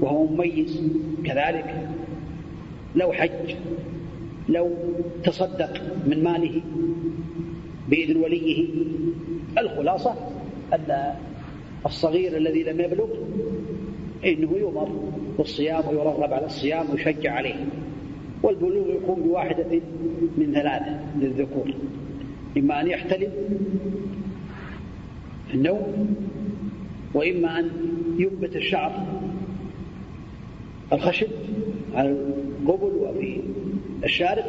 وهو 0.00 0.26
مميز 0.26 0.82
كذلك. 1.24 1.88
لو 2.96 3.12
حج 3.12 3.54
لو 4.48 4.70
تصدق 5.24 5.80
من 6.06 6.22
ماله 6.24 6.60
بإذن 7.88 8.16
وليه 8.16 8.68
الخلاصة 9.58 10.14
أن 10.72 11.14
الصغير 11.86 12.36
الذي 12.36 12.62
لم 12.62 12.80
يبلغ 12.80 13.08
إنه 14.24 14.52
يؤمر 14.52 14.88
بالصيام 15.38 15.88
ويرغب 15.88 16.32
على 16.32 16.46
الصيام 16.46 16.90
ويشجع 16.90 17.32
عليه 17.32 17.54
والبلوغ 18.42 18.88
يكون 18.90 19.22
بواحدة 19.22 19.80
من 20.36 20.52
ثلاثة 20.54 21.00
للذكور. 21.18 21.74
إما 22.56 22.80
أن 22.80 22.86
يحتلم 22.86 23.32
النوم 25.54 26.16
وإما 27.14 27.58
أن 27.58 27.70
ينبت 28.18 28.56
الشعر 28.56 29.06
الخشب 30.92 31.28
على 31.94 32.10
القبل 32.10 32.92
وفي 32.96 33.40
الشارب 34.04 34.44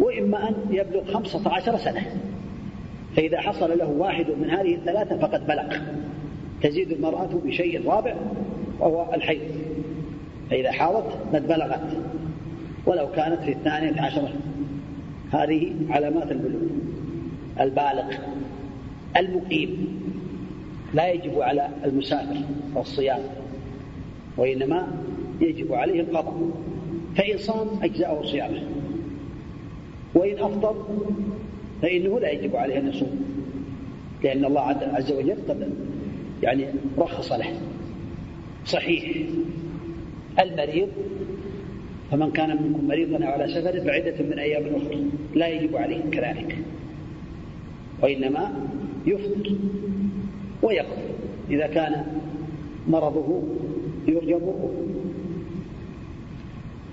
وإما 0.00 0.48
أن 0.48 0.54
يبلغ 0.70 1.12
خمسة 1.12 1.48
عشر 1.54 1.76
سنة. 1.76 2.20
فإذا 3.16 3.40
حصل 3.40 3.78
له 3.78 3.88
واحد 3.88 4.26
من 4.40 4.50
هذه 4.50 4.74
الثلاثة 4.74 5.18
فقد 5.18 5.46
بلغ. 5.46 5.76
تزيد 6.62 6.92
المرأة 6.92 7.28
بشيء 7.44 7.86
رابع 7.86 8.14
وهو 8.78 9.14
الحيض. 9.14 9.40
فإذا 10.50 10.72
حاضت 10.72 11.34
قد 11.34 11.48
بلغت. 11.48 11.96
ولو 12.86 13.08
كانت 13.10 13.42
في 13.42 13.52
الثانية 13.52 14.00
عشرة. 14.00 14.32
هذه 15.32 15.72
علامات 15.90 16.32
البلوغ. 16.32 16.62
البالغ. 17.60 18.14
المقيم. 19.16 20.00
لا 20.94 21.08
يجب 21.08 21.40
على 21.40 21.68
المسافر 21.84 22.36
الصيام. 22.76 23.20
وإنما 24.36 24.88
يجب 25.40 25.72
عليه 25.72 26.00
القضاء. 26.00 26.50
فإن 27.16 27.38
صام 27.38 27.68
أجزأه 27.82 28.22
صيامه. 28.22 28.62
وإن 30.14 30.38
أفطر 30.38 30.86
فإنه 31.82 32.20
لا 32.20 32.30
يجب 32.30 32.56
عليه 32.56 32.78
أن 32.78 32.88
يصوم 32.88 33.24
لأن 34.24 34.44
الله 34.44 34.60
عز 34.60 35.12
وجل 35.12 35.36
قد 35.48 35.70
يعني 36.42 36.66
رخص 36.98 37.32
له. 37.32 37.60
صحيح. 38.66 39.16
المريض 40.40 40.88
فمن 42.10 42.30
كان 42.30 42.62
منكم 42.62 42.88
مريضا 42.88 43.24
أو 43.24 43.32
على 43.32 43.48
سفر 43.48 43.80
فعدة 43.80 44.24
من 44.30 44.38
أيام 44.38 44.62
أخرى 44.74 45.04
لا 45.34 45.48
يجب 45.48 45.76
عليه 45.76 46.00
كذلك. 46.12 46.58
وإنما 48.02 48.68
يفطر 49.06 49.52
ويقضي 50.62 51.02
إذا 51.50 51.66
كان 51.66 52.04
مرضه 52.88 53.42
يرجى 54.08 54.36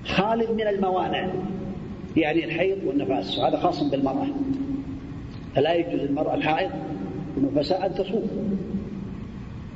خال 0.06 0.56
من 0.56 0.68
الموانع 0.68 1.28
يعني 2.18 2.46
الحيض 2.46 2.78
والنفاس 2.86 3.40
وهذا 3.40 3.58
خاص 3.58 3.84
بالمرأة. 3.84 4.28
فلا 5.58 5.74
يجوز 5.74 6.02
المرأة 6.02 6.36
الحائض 6.36 6.72
والنفساء 7.36 7.86
أن 7.86 7.96
تصوم. 7.96 8.58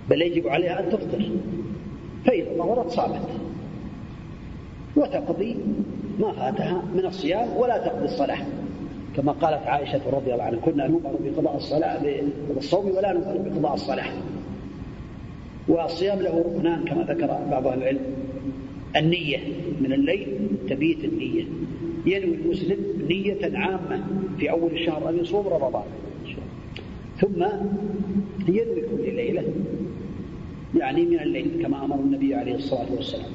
بل 0.10 0.22
يجب 0.22 0.48
عليها 0.48 0.80
أن 0.80 0.90
تفطر. 0.90 1.30
فإذا 2.26 2.54
ظهرت 2.58 2.90
صامت. 2.90 3.28
وتقضي 4.96 5.56
ما 6.20 6.32
فاتها 6.32 6.84
من 6.94 7.06
الصيام 7.06 7.58
ولا 7.58 7.78
تقضي 7.78 8.06
الصلاة. 8.06 8.46
كما 9.16 9.32
قالت 9.32 9.68
عائشة 9.68 10.02
رضي 10.12 10.34
الله 10.34 10.44
عنها 10.44 10.60
كنا 10.60 10.88
نؤمر 10.88 11.16
بقضاء 11.24 11.56
الصلاة 11.56 12.02
بالصوم 12.56 12.92
ولا 12.92 13.14
نؤمر 13.14 13.50
بقضاء 13.50 13.74
الصلاة. 13.74 14.12
والصيام 15.68 16.20
له 16.20 16.46
ركنان 16.56 16.86
كما 16.86 17.04
ذكر 17.04 17.28
بعض 17.52 17.68
أهل 17.68 17.78
العلم. 17.78 18.00
النية 18.96 19.38
من 19.82 19.94
الليل 19.94 20.38
تبيت 20.70 21.04
النية. 21.04 21.44
ينوي 22.06 22.36
المسلم 22.36 22.78
نية 23.10 23.58
عامة 23.58 24.04
في 24.40 24.52
أول 24.52 24.72
الشهر 24.72 25.10
أن 25.10 25.18
يصوم 25.20 25.48
رمضان. 25.48 25.84
ثم 27.18 27.44
ينوي 28.48 28.82
كل 28.82 29.16
ليلة 29.16 29.44
يعني 30.78 31.06
من 31.06 31.20
الليل 31.20 31.60
كما 31.64 31.86
أمر 31.86 31.96
النبي 31.96 32.36
عليه 32.36 32.56
الصلاة 32.56 32.92
والسلام. 32.96 33.32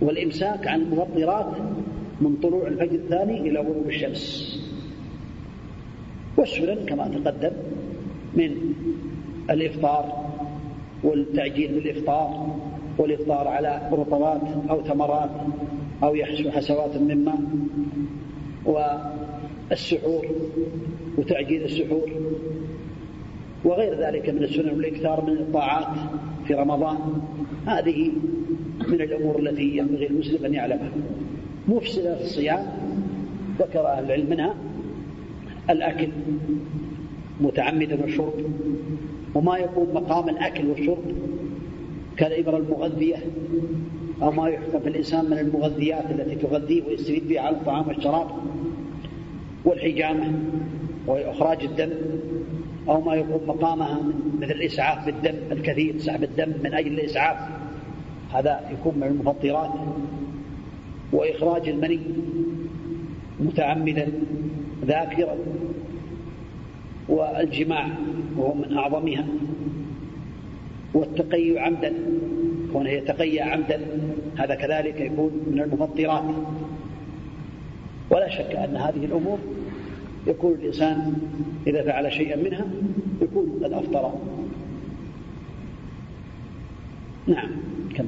والإمساك 0.00 0.66
عن 0.66 0.82
المفطرات 0.82 1.56
من 2.20 2.36
طلوع 2.42 2.66
الفجر 2.66 2.94
الثاني 2.94 3.40
إلى 3.40 3.60
غروب 3.60 3.88
الشمس. 3.88 4.54
والسنن 6.38 6.86
كما 6.86 7.08
تقدم 7.08 7.52
من 8.34 8.74
الإفطار 9.50 10.28
والتعجيل 11.04 11.74
بالإفطار 11.74 12.56
والإفطار 12.98 13.48
على 13.48 13.88
رطبات 13.92 14.40
أو 14.70 14.80
تمرات 14.80 15.30
أو 16.02 16.14
يحسو 16.14 16.50
حسوات 16.50 16.96
من 16.96 17.24
ماء 17.24 17.40
والسحور 18.64 20.26
وتعجيل 21.18 21.62
السحور 21.64 22.10
وغير 23.64 23.94
ذلك 23.94 24.28
من 24.28 24.42
السنن 24.42 24.70
والإكثار 24.70 25.24
من 25.24 25.32
الطاعات 25.32 25.96
في 26.46 26.54
رمضان. 26.54 26.98
هذه 27.66 28.12
من 28.88 29.00
الأمور 29.00 29.38
التي 29.38 29.76
ينبغي 29.76 30.06
المسلم 30.06 30.44
أن 30.44 30.54
يعلمها. 30.54 30.90
مفسدة 31.68 32.20
الصيام 32.20 32.66
ذكر 33.58 33.86
أهل 33.86 34.04
العلم 34.04 34.30
منها. 34.30 34.54
الأكل 35.70 36.08
متعمدا 37.40 38.02
والشرب 38.02 38.34
وما 39.34 39.58
يقوم 39.58 39.94
مقام 39.94 40.28
الأكل 40.28 40.66
والشرب 40.66 41.04
كالإبرة 42.16 42.56
المغذية. 42.56 43.16
أو 44.22 44.30
ما 44.30 44.48
يحكم 44.48 44.80
في 44.80 44.88
الإنسان 44.88 45.24
من 45.24 45.38
المغذيات 45.38 46.10
التي 46.10 46.34
تغذيه 46.34 46.82
ويستفيد 46.82 47.28
بها 47.28 47.40
على 47.40 47.56
الطعام 47.56 47.88
والشراب 47.88 48.26
والحجامة 49.64 50.32
وإخراج 51.06 51.64
الدم 51.64 51.90
أو 52.88 53.00
ما 53.00 53.14
يقوم 53.14 53.48
مقامها 53.48 54.00
مثل 54.38 54.50
الإسعاف 54.50 55.06
بالدم 55.06 55.34
الكثير 55.52 55.98
سحب 55.98 56.24
الدم 56.24 56.52
من 56.64 56.74
أجل 56.74 56.92
الإسعاف. 56.92 57.36
هذا 58.32 58.70
يكون 58.72 58.94
من 58.96 59.02
المفطرات 59.06 59.70
وإخراج 61.12 61.68
المني 61.68 62.00
متعمدا 63.40 64.12
ذاكرا. 64.84 65.36
والجماع 67.08 67.88
وهو 68.36 68.54
من 68.54 68.76
أعظمها. 68.76 69.26
والتقي 70.94 71.58
عمدا. 71.58 71.92
كونه 72.78 72.90
يتقيأ 72.90 73.44
عمدا 73.44 73.80
هذا 74.36 74.54
كذلك 74.54 75.00
يكون 75.00 75.32
من 75.50 75.60
المفطرات. 75.60 76.24
ولا 78.10 78.28
شك 78.28 78.56
أن 78.56 78.76
هذه 78.76 79.04
الأمور 79.04 79.38
يكون 80.26 80.52
الإنسان 80.52 81.16
إذا 81.66 81.82
فعل 81.82 82.12
شيئا 82.12 82.36
منها 82.36 82.66
يكون 83.22 83.60
قد 83.64 83.72
أفطر. 83.72 84.12
نعم 87.26 87.50
كم 87.94 88.06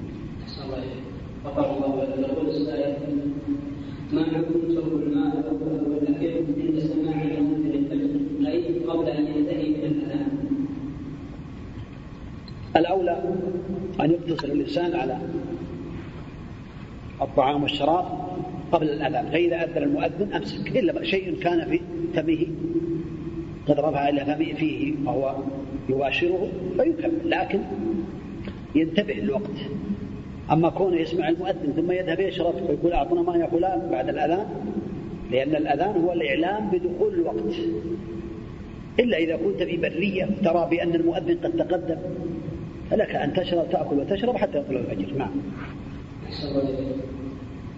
فقال 1.44 1.64
الله 1.64 2.48
السائل 2.48 2.96
ما 4.12 4.24
حكم 4.24 4.60
الماء 5.02 5.54
والاكل 5.90 6.44
عند 6.60 6.78
سماع 6.78 7.22
المؤذن 7.22 7.74
الفجر 7.74 8.48
اي 8.48 8.78
قبل 8.78 9.08
ان 9.08 9.26
ينتهي 9.26 9.68
من 9.68 9.74
الاذان 9.74 10.40
الأولى 12.76 13.22
أن 14.00 14.10
يقتصر 14.10 14.48
الإنسان 14.48 14.94
على 14.94 15.18
الطعام 17.22 17.62
والشراب 17.62 18.04
قبل 18.72 18.90
الأذان 18.90 19.30
فإذا 19.30 19.64
أذن 19.64 19.82
المؤذن 19.82 20.32
أمسك 20.32 20.76
إلا 20.76 21.04
شيء 21.04 21.40
كان 21.40 21.70
في 21.70 21.80
فمه 22.14 22.46
قد 23.68 23.80
رفع 23.80 24.08
إلى 24.08 24.24
فمه 24.24 24.54
فيه 24.54 24.94
وهو 25.04 25.34
يباشره 25.88 26.48
فيكمل 26.76 27.30
لكن 27.30 27.60
ينتبه 28.74 29.18
الوقت. 29.18 29.56
أما 30.52 30.68
كونه 30.68 30.96
يسمع 30.96 31.28
المؤذن 31.28 31.72
ثم 31.76 31.92
يذهب 31.92 32.20
يشرب 32.20 32.54
ويقول 32.68 32.92
أعطنا 32.92 33.22
ما 33.22 33.36
يا 33.36 33.46
فلان 33.46 33.88
بعد 33.90 34.08
الأذان 34.08 34.46
لأن 35.30 35.56
الأذان 35.56 36.02
هو 36.04 36.12
الإعلام 36.12 36.70
بدخول 36.70 37.14
الوقت. 37.14 37.54
إلا 39.00 39.16
إذا 39.16 39.36
كنت 39.36 39.62
في 39.62 39.76
برية 39.76 40.28
ترى 40.44 40.68
بأن 40.70 40.94
المؤذن 40.94 41.36
قد 41.44 41.56
تقدم. 41.56 41.96
فلك 42.90 43.14
أن 43.14 43.32
تشرب 43.32 43.70
تأكل 43.70 43.98
وتشرب 43.98 44.36
حتى 44.36 44.58
يطلع 44.58 44.80
الفجر 44.80 45.14
نعم. 45.18 45.30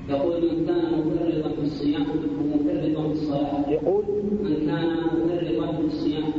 يقول 0.08 0.42
من 0.42 0.66
كان 0.66 0.98
مفرطا 0.98 1.48
في 1.54 1.60
الصيام 1.60 2.06
ومفرطا 2.40 3.08
في 3.08 3.12
الصلاة. 3.12 3.70
يقول 3.70 4.04
من 4.42 4.66
كان 4.66 4.96
مفرطا 4.96 5.72
في 5.76 5.86
الصيام 5.86 6.32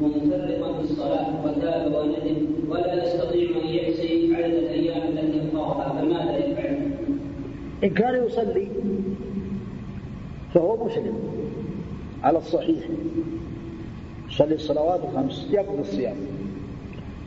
ومفرطا 0.00 0.78
في 0.78 0.80
الصلاة 0.84 1.46
وتاب 1.46 1.94
وندم 1.94 2.46
ولا 2.68 3.04
يستطيع 3.04 3.48
أن 3.62 3.68
يحصي 3.68 4.34
عدد 4.34 4.54
الأيام 4.54 5.02
التي 5.08 5.38
أفطرها 5.38 6.00
فماذا 6.00 6.36
يفعل؟ 6.46 6.90
إن 7.84 7.90
كان 7.90 8.26
يصلي 8.26 8.68
فهو 10.54 10.86
مسلم 10.86 11.14
على 12.22 12.38
الصحيح. 12.38 12.84
يصلي 14.30 14.54
الصلوات 14.54 15.00
الخمس 15.04 15.48
يقضي 15.50 15.80
الصيام. 15.80 16.16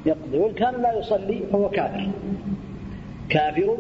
يقضي 0.05 0.37
وإن 0.37 0.53
كان 0.53 0.81
لا 0.81 0.99
يصلي 0.99 1.39
فهو 1.51 1.69
كافر. 1.69 2.09
كافر 3.29 3.77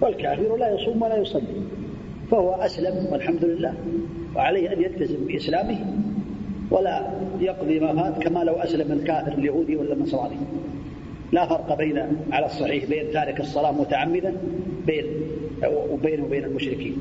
والكافر 0.00 0.56
لا 0.56 0.74
يصوم 0.74 1.02
ولا 1.02 1.16
يصلي 1.16 1.62
فهو 2.30 2.52
أسلم 2.52 3.06
والحمد 3.12 3.44
لله. 3.44 3.74
وعليه 4.36 4.72
أن 4.72 4.82
يلتزم 4.82 5.26
بإسلامه 5.26 5.78
ولا 6.70 7.10
يقضي 7.40 7.80
ما 7.80 7.94
فات 7.94 8.22
كما 8.22 8.44
لو 8.44 8.54
أسلم 8.54 8.92
الكافر 8.92 9.32
اليهودي 9.32 9.76
ولا 9.76 9.92
النصراني. 9.92 10.36
لا 11.32 11.46
فرق 11.46 11.78
بين 11.78 12.02
على 12.32 12.46
الصحيح 12.46 12.84
بين 12.84 13.10
تارك 13.12 13.40
الصلاة 13.40 13.72
متعمدا 13.72 14.36
بين 14.86 15.04
وبينه 15.90 16.24
وبين 16.24 16.44
المشركين. 16.44 16.96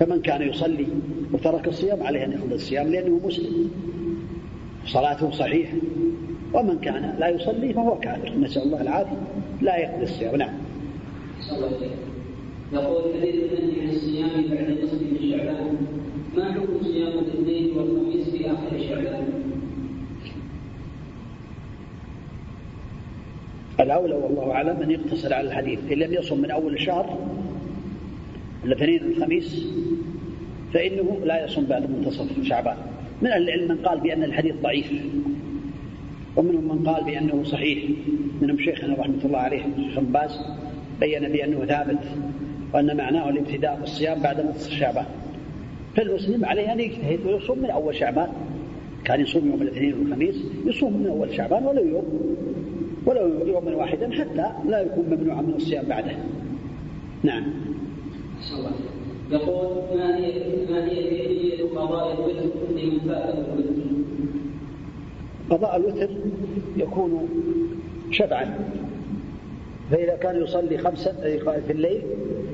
فمن 0.00 0.20
كان 0.20 0.42
يصلي 0.42 0.86
وترك 1.32 1.68
الصيام 1.68 2.02
عليه 2.02 2.24
أن 2.24 2.32
يقضي 2.32 2.54
الصيام 2.54 2.86
لأنه 2.86 3.20
مسلم. 3.24 3.70
صلاته 4.86 5.30
صحيحة. 5.30 5.76
ومن 6.54 6.78
كان 6.78 7.14
لا 7.18 7.28
يصلي 7.28 7.72
فهو 7.72 7.98
كافر. 7.98 8.32
نسأل 8.38 8.62
الله 8.62 8.80
العافية. 8.80 9.16
لا 9.62 9.76
يقضي 9.76 10.02
الصيام 10.02 10.36
نعم. 10.36 10.54
يقول 12.72 13.02
حديث 13.20 13.52
النهي 13.52 13.80
عن 13.80 13.88
الصيام 13.88 14.28
بعد 14.50 14.78
نصف 14.82 15.02
من 15.02 15.30
شعبان. 15.30 15.76
ما 16.36 16.52
حكم 16.52 16.82
صيام 16.82 17.18
الاثنين 17.18 17.76
والخميس 17.76 18.30
في 18.30 18.46
آخر 18.46 18.78
شعبان؟ 18.88 19.24
الأولى 23.80 24.14
والله 24.14 24.52
أعلم 24.52 24.82
أن 24.82 24.90
يقتصر 24.90 25.34
على 25.34 25.48
الحديث. 25.48 25.78
إن 25.92 25.98
لم 25.98 26.12
يصم 26.12 26.42
من 26.42 26.50
أول 26.50 26.74
الشهر 26.74 27.18
الاثنين 28.64 29.04
والخميس 29.04 29.66
فإنه 30.74 31.20
لا 31.24 31.44
يصوم 31.44 31.64
بعد 31.64 31.90
منتصف 31.90 32.42
شعبان. 32.42 32.76
من 33.22 33.28
أهل 33.28 33.42
العلم 33.42 33.68
من 33.68 33.76
قال 33.76 34.00
بأن 34.00 34.24
الحديث 34.24 34.54
ضعيف. 34.62 34.92
ومنهم 36.36 36.64
من 36.64 36.88
قال 36.88 37.04
بأنه 37.04 37.44
صحيح 37.44 37.90
منهم 38.42 38.58
شيخنا 38.58 38.94
رحمة 38.94 39.24
الله 39.24 39.38
عليه 39.38 39.64
الشيخ 39.78 40.00
باز 40.00 40.40
بين 41.00 41.28
بأنه 41.28 41.64
ثابت 41.64 41.98
وأن 42.74 42.96
معناه 42.96 43.30
الابتداء 43.30 43.80
بالصيام 43.80 44.22
بعد 44.22 44.46
نصف 44.46 44.70
شعبان. 44.70 45.06
فالمسلم 45.96 46.44
عليه 46.44 46.72
أن 46.72 46.80
يجتهد 46.80 47.26
ويصوم 47.26 47.58
من 47.58 47.70
أول 47.70 47.94
شعبان. 47.94 48.28
كان 49.04 49.20
يصوم 49.20 49.50
يوم 49.50 49.62
الاثنين 49.62 49.94
والخميس 49.94 50.36
يصوم 50.66 50.92
من 50.92 51.06
أول 51.06 51.34
شعبان 51.34 51.66
ولو 51.66 51.84
يوم 51.84 52.04
ولو 53.06 53.46
يوما 53.46 53.76
واحدا 53.76 54.10
حتى 54.12 54.68
لا 54.68 54.80
يكون 54.80 55.04
ممنوعا 55.10 55.42
من 55.42 55.54
الصيام 55.54 55.84
بعده. 55.84 56.16
نعم. 57.22 57.44
يقول 59.30 59.96
ما 59.96 60.16
هي 60.16 60.32
ما 60.70 60.84
هي 60.84 61.62
قضاء 61.62 62.12
الوتر 62.12 62.50
لمن 62.70 63.00
فاته 63.00 63.52
الوتر؟ 63.52 63.73
قضاء 65.50 65.76
الوتر 65.76 66.10
يكون 66.76 67.28
شبعا. 68.10 68.54
فإذا 69.90 70.16
كان 70.16 70.42
يصلي 70.42 70.78
خمسة 70.78 71.12
في 71.66 71.70
الليل 71.70 72.02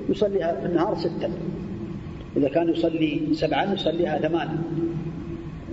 يصليها 0.09 0.61
في 0.61 0.67
النهار 0.67 0.95
ستا. 0.95 1.31
إذا 2.37 2.49
كان 2.49 2.69
يصلي 2.69 3.21
سبعا 3.33 3.75
يصليها 3.75 4.19
ثمان 4.19 4.49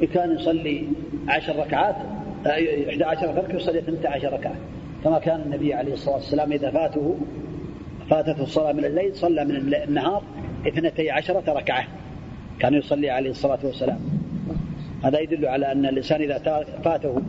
إذا 0.02 0.14
كان 0.14 0.36
يصلي 0.36 0.88
عشر 1.28 1.60
ركعات 1.60 1.96
إحدى 2.90 3.04
عشر 3.04 3.36
ركعة 3.36 3.56
يصلي 3.56 3.82
ثنتا 3.82 4.08
عشر 4.08 4.34
ركعة. 4.34 4.56
كما 5.04 5.20
كان 5.20 5.42
النبي 5.42 5.74
عليه 5.74 5.94
الصلاة 5.94 6.16
والسلام 6.16 6.52
إذا 6.52 6.72
فاته 6.72 7.18
فاتته 8.10 8.44
الصلاة 8.44 8.72
من 8.72 8.86
الليل 8.86 9.16
صلى 9.16 9.46
من 9.46 9.74
النهار 9.74 10.24
اثنتي 10.68 11.12
عشرة 11.12 11.54
ركعة. 11.54 11.88
كان 12.60 12.74
يصلي 12.74 13.10
عليه 13.10 13.30
الصلاة 13.30 13.60
والسلام. 13.64 14.00
هذا 15.04 15.20
يدل 15.20 15.46
على 15.46 15.72
أن 15.72 15.86
الإنسان 15.86 16.22
إذا 16.22 16.38
فاته 16.84 17.22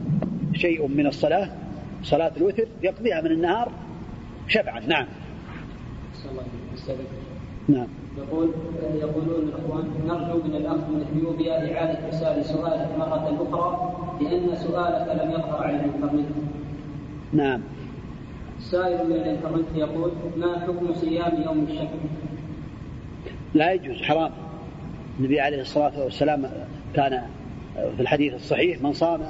شيء 0.52 0.86
من 0.86 1.06
الصلاة 1.06 1.48
صلاة 2.02 2.32
الوتر 2.36 2.66
يقضيها 2.82 3.20
من 3.20 3.30
النهار 3.30 3.72
شبعا 4.48 4.80
نعم 4.80 5.06
نعم 7.68 7.88
يقول 8.18 8.50
يقولون 8.94 9.48
الإخوان 9.48 9.84
نرجو 10.06 10.48
من 10.48 10.54
الأخ 10.54 10.74
من 10.74 11.06
إثيوبيا 11.10 11.74
إعادة 11.74 12.06
إرسال 12.06 12.44
سؤالك 12.44 12.88
مرة 12.98 13.48
أخرى 13.48 13.96
لأن 14.20 14.56
سؤالك 14.56 15.22
لم 15.22 15.30
يظهر 15.30 15.62
على 15.62 15.76
الإنترنت. 15.76 16.26
نعم. 17.32 17.60
سائل 18.60 19.06
من 19.06 19.12
الإنترنت 19.12 19.66
يقول 19.74 20.12
ما 20.36 20.58
حكم 20.60 20.94
صيام 20.94 21.42
يوم 21.42 21.66
الشك؟ 21.70 21.90
لا 23.54 23.72
يجوز 23.72 24.02
حرام. 24.02 24.30
النبي 25.18 25.40
عليه 25.40 25.60
الصلاة 25.60 26.00
والسلام 26.04 26.50
كان 26.94 27.22
في 27.97 28.01
الحديث 28.01 28.35
الصحيح 28.35 28.83
من 28.83 28.93
صام 28.93 29.20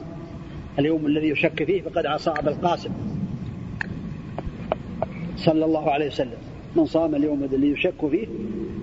اليوم 0.78 1.06
الذي 1.06 1.28
يشك 1.28 1.64
فيه 1.64 1.82
فقد 1.82 2.06
عصى 2.06 2.30
ابا 2.30 2.50
القاسم. 2.50 2.90
صلى 5.36 5.64
الله 5.64 5.90
عليه 5.90 6.06
وسلم. 6.06 6.38
من 6.76 6.86
صام 6.86 7.14
اليوم 7.14 7.44
الذي 7.44 7.66
يشك 7.66 8.08
فيه 8.10 8.26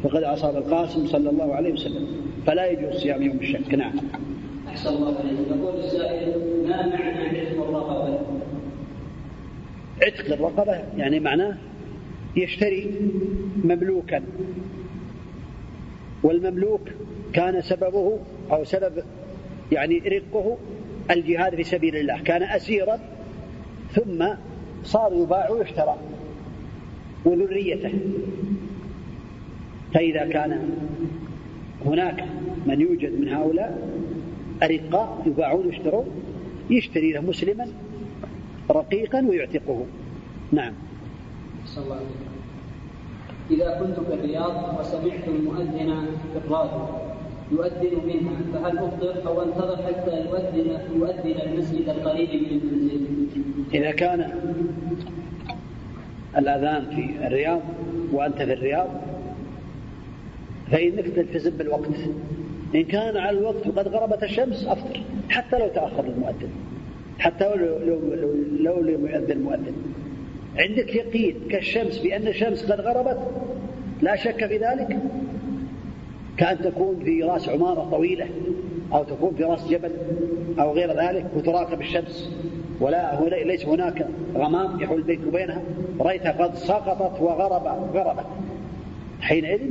فقد 0.03 0.23
عصى 0.23 0.49
القاسم. 0.49 1.07
صلى 1.07 1.29
الله 1.29 1.55
عليه 1.55 1.73
وسلم. 1.73 2.07
فلا 2.47 2.71
يجوز 2.71 3.01
صيام 3.01 3.21
يوم 3.21 3.37
الشك. 3.37 3.73
نعم. 3.73 3.93
أحسن 4.67 4.89
الله 4.89 5.19
عليك 5.19 5.47
يقول 5.47 5.79
السائل 5.79 6.33
ما 6.67 6.87
معنى 6.87 7.39
عتق 7.39 7.63
الرقبة؟ 7.69 8.19
عتق 10.01 10.33
الرقبة 10.33 10.83
يعني 10.97 11.19
معناه 11.19 11.57
يشتري 12.35 12.91
مملوكا. 13.63 14.23
والمملوك 16.23 16.81
كان 17.33 17.61
سببه 17.61 18.19
أو 18.51 18.63
سبب 18.63 19.03
يعني 19.71 19.99
رقه 19.99 20.57
الجهاد 21.11 21.55
في 21.55 21.63
سبيل 21.63 21.95
الله. 21.95 22.23
كان 22.23 22.43
أسيرا 22.43 22.99
ثم 23.91 24.27
صار 24.83 25.13
يباع 25.13 25.49
ويشترى 25.49 25.95
وذريته. 27.25 27.93
فإذا 29.93 30.25
كان 30.25 30.69
هناك 31.85 32.25
من 32.65 32.81
يوجد 32.81 33.19
من 33.19 33.29
هؤلاء 33.29 33.89
أرقاء 34.63 35.23
يباعون 35.25 35.65
ويشترون 35.65 36.05
يشتري 36.69 37.11
له 37.11 37.21
مسلما 37.21 37.67
رقيقا 38.71 39.25
ويعتقه. 39.27 39.85
نعم. 40.51 40.73
صلى 41.65 41.83
الله 41.83 41.95
عليه 41.95 42.35
إذا 43.51 43.79
كنت 43.79 43.99
في 44.07 44.13
الرياض 44.13 44.79
وسمعت 44.79 45.27
المؤذن 45.27 46.07
في 46.33 46.37
الراديو 46.45 46.87
يؤذن 47.51 48.07
منها. 48.07 48.35
فهل 48.53 48.77
أفطر 48.77 49.27
أو 49.27 49.41
أنتظر 49.41 49.77
حتى 49.77 50.25
يؤذن 50.25 50.79
يؤذن 50.95 51.41
المسجد 51.41 51.89
القريب 51.89 52.29
من 52.29 52.59
المنزل؟ 52.63 53.05
إذا 53.73 53.91
كان 53.91 54.31
الأذان 56.37 56.85
في 56.85 57.27
الرياض 57.27 57.61
وأنت 58.11 58.37
في 58.37 58.53
الرياض 58.53 58.87
فإنك 60.71 61.05
تلتزم 61.05 61.57
بالوقت. 61.57 61.89
إن 62.75 62.83
كان 62.83 63.17
على 63.17 63.37
الوقت 63.37 63.67
وقد 63.67 63.87
غربت 63.87 64.23
الشمس 64.23 64.65
أفطر. 64.67 65.01
حتى 65.29 65.59
لو 65.59 65.67
تأخر 65.67 66.05
المؤذن. 66.05 66.49
حتى 67.19 67.55
لو 67.55 67.55
لو 67.55 67.99
لو, 68.15 68.33
لو 68.59 68.81
لم 68.81 69.07
يؤذن 69.07 69.31
المؤذن. 69.31 69.73
عندك 70.57 70.95
يقين 70.95 71.35
كالشمس 71.49 71.97
بأن 71.97 72.27
الشمس 72.27 72.71
قد 72.71 72.81
غربت؟ 72.81 73.19
لا 74.01 74.15
شك 74.15 74.47
في 74.47 74.57
ذلك؟ 74.57 74.99
كأن 76.37 76.57
تكون 76.61 76.99
في 77.03 77.23
رأس 77.23 77.49
عمارة 77.49 77.87
طويلة 77.91 78.27
أو 78.93 79.03
تكون 79.03 79.33
في 79.37 79.43
رأس 79.43 79.67
جبل 79.67 79.91
أو 80.59 80.73
غير 80.73 80.91
ذلك 80.91 81.25
وتراقب 81.35 81.81
الشمس. 81.81 82.35
ولا 82.79 83.15
هو 83.15 83.27
ليس 83.27 83.65
هناك 83.65 84.07
غمام 84.35 84.81
يحول 84.81 85.01
بينك 85.01 85.27
وبينها 85.27 85.61
رأيتها 85.99 86.31
قد 86.31 86.55
سقطت 86.55 87.21
وغرب 87.21 87.67
غربت. 87.93 88.25
حينئذ 89.21 89.61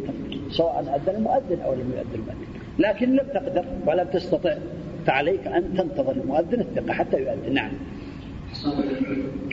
سواء 0.51 0.81
أذن 0.81 1.17
المؤذن 1.17 1.61
أو 1.65 1.73
لم 1.73 1.93
يؤذن 1.97 2.15
المؤذن. 2.15 2.47
لكن 2.79 3.11
لم 3.11 3.27
تقدر 3.35 3.65
ولم 3.87 4.07
تستطع. 4.13 4.55
فعليك 5.07 5.47
أن 5.47 5.75
تنتظر 5.77 6.13
المؤذن 6.13 6.61
الثقة 6.61 6.93
حتى 6.93 7.17
يؤذن. 7.17 7.55
نعم. 7.55 7.73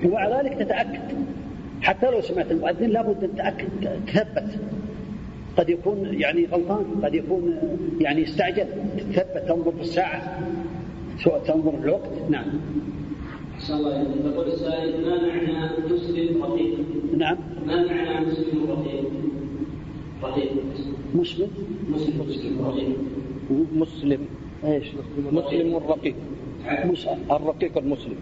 ومع 0.06 0.40
ذلك 0.40 0.54
تتأكد. 0.54 1.02
حتى 1.82 2.12
لو 2.12 2.22
سمعت 2.22 2.52
المؤذن 2.52 2.90
لابد 2.90 3.24
أن 3.24 3.36
تتأكد. 3.36 3.68
تثبت. 4.08 4.60
قد 5.58 5.70
يكون 5.70 6.14
يعني 6.14 6.46
غلطان 6.46 6.86
قد 7.04 7.16
يكون 7.16 7.58
يعني 8.00 8.24
استعجل. 8.24 8.66
تثبت 9.14 9.44
تنظر 9.48 9.72
في 9.72 9.82
الساعة. 9.82 10.40
تنظر 11.24 11.72
في 11.72 11.84
الوقت. 11.84 12.30
نعم. 12.30 12.46
أحسن 13.56 13.74
الله 13.74 14.06
يقول 14.26 14.48
السائل 14.48 15.02
ما 15.02 15.28
معنى 15.28 15.70
مسلم 15.94 16.44
رقيق؟ 16.44 16.78
نعم. 17.18 17.38
ما 17.68 17.86
معنى 17.86 18.26
مسلم 18.26 18.66
رقيق؟ 18.70 19.04
رقيق. 20.24 20.52
مسلم؟ 21.16 21.48
مسلم 21.90 22.26
مسلم 22.30 22.66
رقيق. 22.66 22.98
مسلم. 23.76 24.26
إيش؟ 24.66 24.88
مسلم 25.32 25.78
الرقيق 25.78 26.16
الرقيق 27.32 27.78
المسلم. 27.78 28.16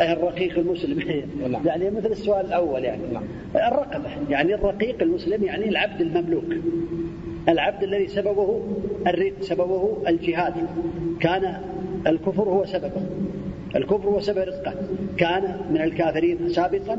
الرقيق 0.00 0.58
المسلم. 0.58 1.24
نعم. 1.50 1.66
يعني 1.66 1.90
مثل 1.90 2.06
السؤال 2.06 2.46
الأول 2.46 2.84
يعني. 2.84 3.02
نعم. 3.12 3.22
الرقبة. 3.54 4.10
يعني 4.30 4.54
الرقيق 4.54 5.02
المسلم 5.02 5.44
يعني 5.44 5.68
العبد 5.68 6.00
المملوك. 6.00 6.44
العبد 7.48 7.82
الذي 7.82 8.08
سببه 8.08 8.62
الرق 9.06 9.32
سببه 9.40 9.96
الجهاد. 10.08 10.54
كان 11.20 11.56
الكفر 12.06 12.42
هو 12.42 12.64
سببه. 12.64 13.02
الكفر 13.76 14.08
هو 14.08 14.20
سبب 14.20 14.38
رزقه. 14.38 14.74
كان 15.16 15.56
من 15.70 15.80
الكافرين 15.80 16.48
سابقا. 16.48 16.98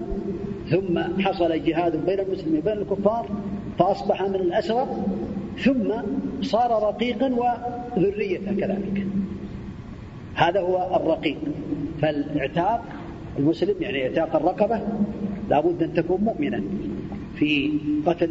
ثم 0.69 0.99
حصل 1.21 1.63
جهاد 1.63 2.05
بين 2.05 2.19
المسلمين 2.19 2.59
وبين 2.59 2.77
الكفار 2.77 3.29
فأصبح 3.79 4.21
من 4.21 4.35
الأسرى 4.35 4.87
ثم 5.57 5.93
صار 6.41 6.83
رقيقا 6.83 7.35
وذريته 7.97 8.55
كذلك. 8.55 9.07
هذا 10.35 10.59
هو 10.59 10.95
الرقيق. 10.95 11.37
فالإعتاق 12.01 12.83
المسلم 13.39 13.75
يعني 13.79 14.07
إعتاق 14.07 14.35
الرقبة 14.35 14.81
لابد 15.49 15.83
أن 15.83 15.93
تكون 15.93 16.21
مؤمنا 16.21 16.63
في 17.35 17.79
قتل 18.05 18.29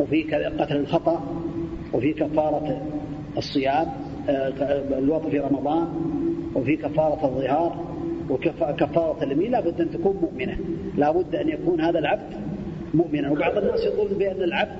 وفي 0.00 0.22
قتل 0.58 0.76
الخطأ 0.76 1.24
وفي 1.92 2.12
كفارة 2.12 2.82
الصيام 3.36 3.86
آه، 4.28 4.98
الوضع 4.98 5.28
في 5.28 5.38
رمضان 5.38 5.88
وفي 6.54 6.76
كفارة 6.76 7.26
الظهار 7.26 7.84
وكفارة 8.30 9.24
اليمين 9.24 9.50
لابد 9.50 9.80
أن 9.80 9.90
تكون 9.90 10.16
مؤمنة. 10.22 10.56
لابد 10.96 11.34
أن 11.34 11.48
يكون 11.48 11.80
هذا 11.80 11.98
العبد 11.98 12.34
مؤمنا. 12.94 13.30
وبعض 13.30 13.58
الناس 13.58 13.84
يظن 13.84 14.18
بأن 14.18 14.42
العبد 14.42 14.78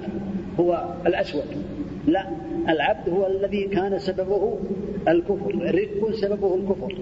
هو 0.60 0.94
الأسود. 1.06 1.44
لا 2.06 2.26
العبد 2.68 3.08
هو 3.08 3.26
الذي 3.26 3.62
كان 3.64 3.98
سببه 3.98 4.58
الكفر. 5.08 5.50
الرق 5.50 6.12
سببه 6.12 6.54
الكفر. 6.54 6.94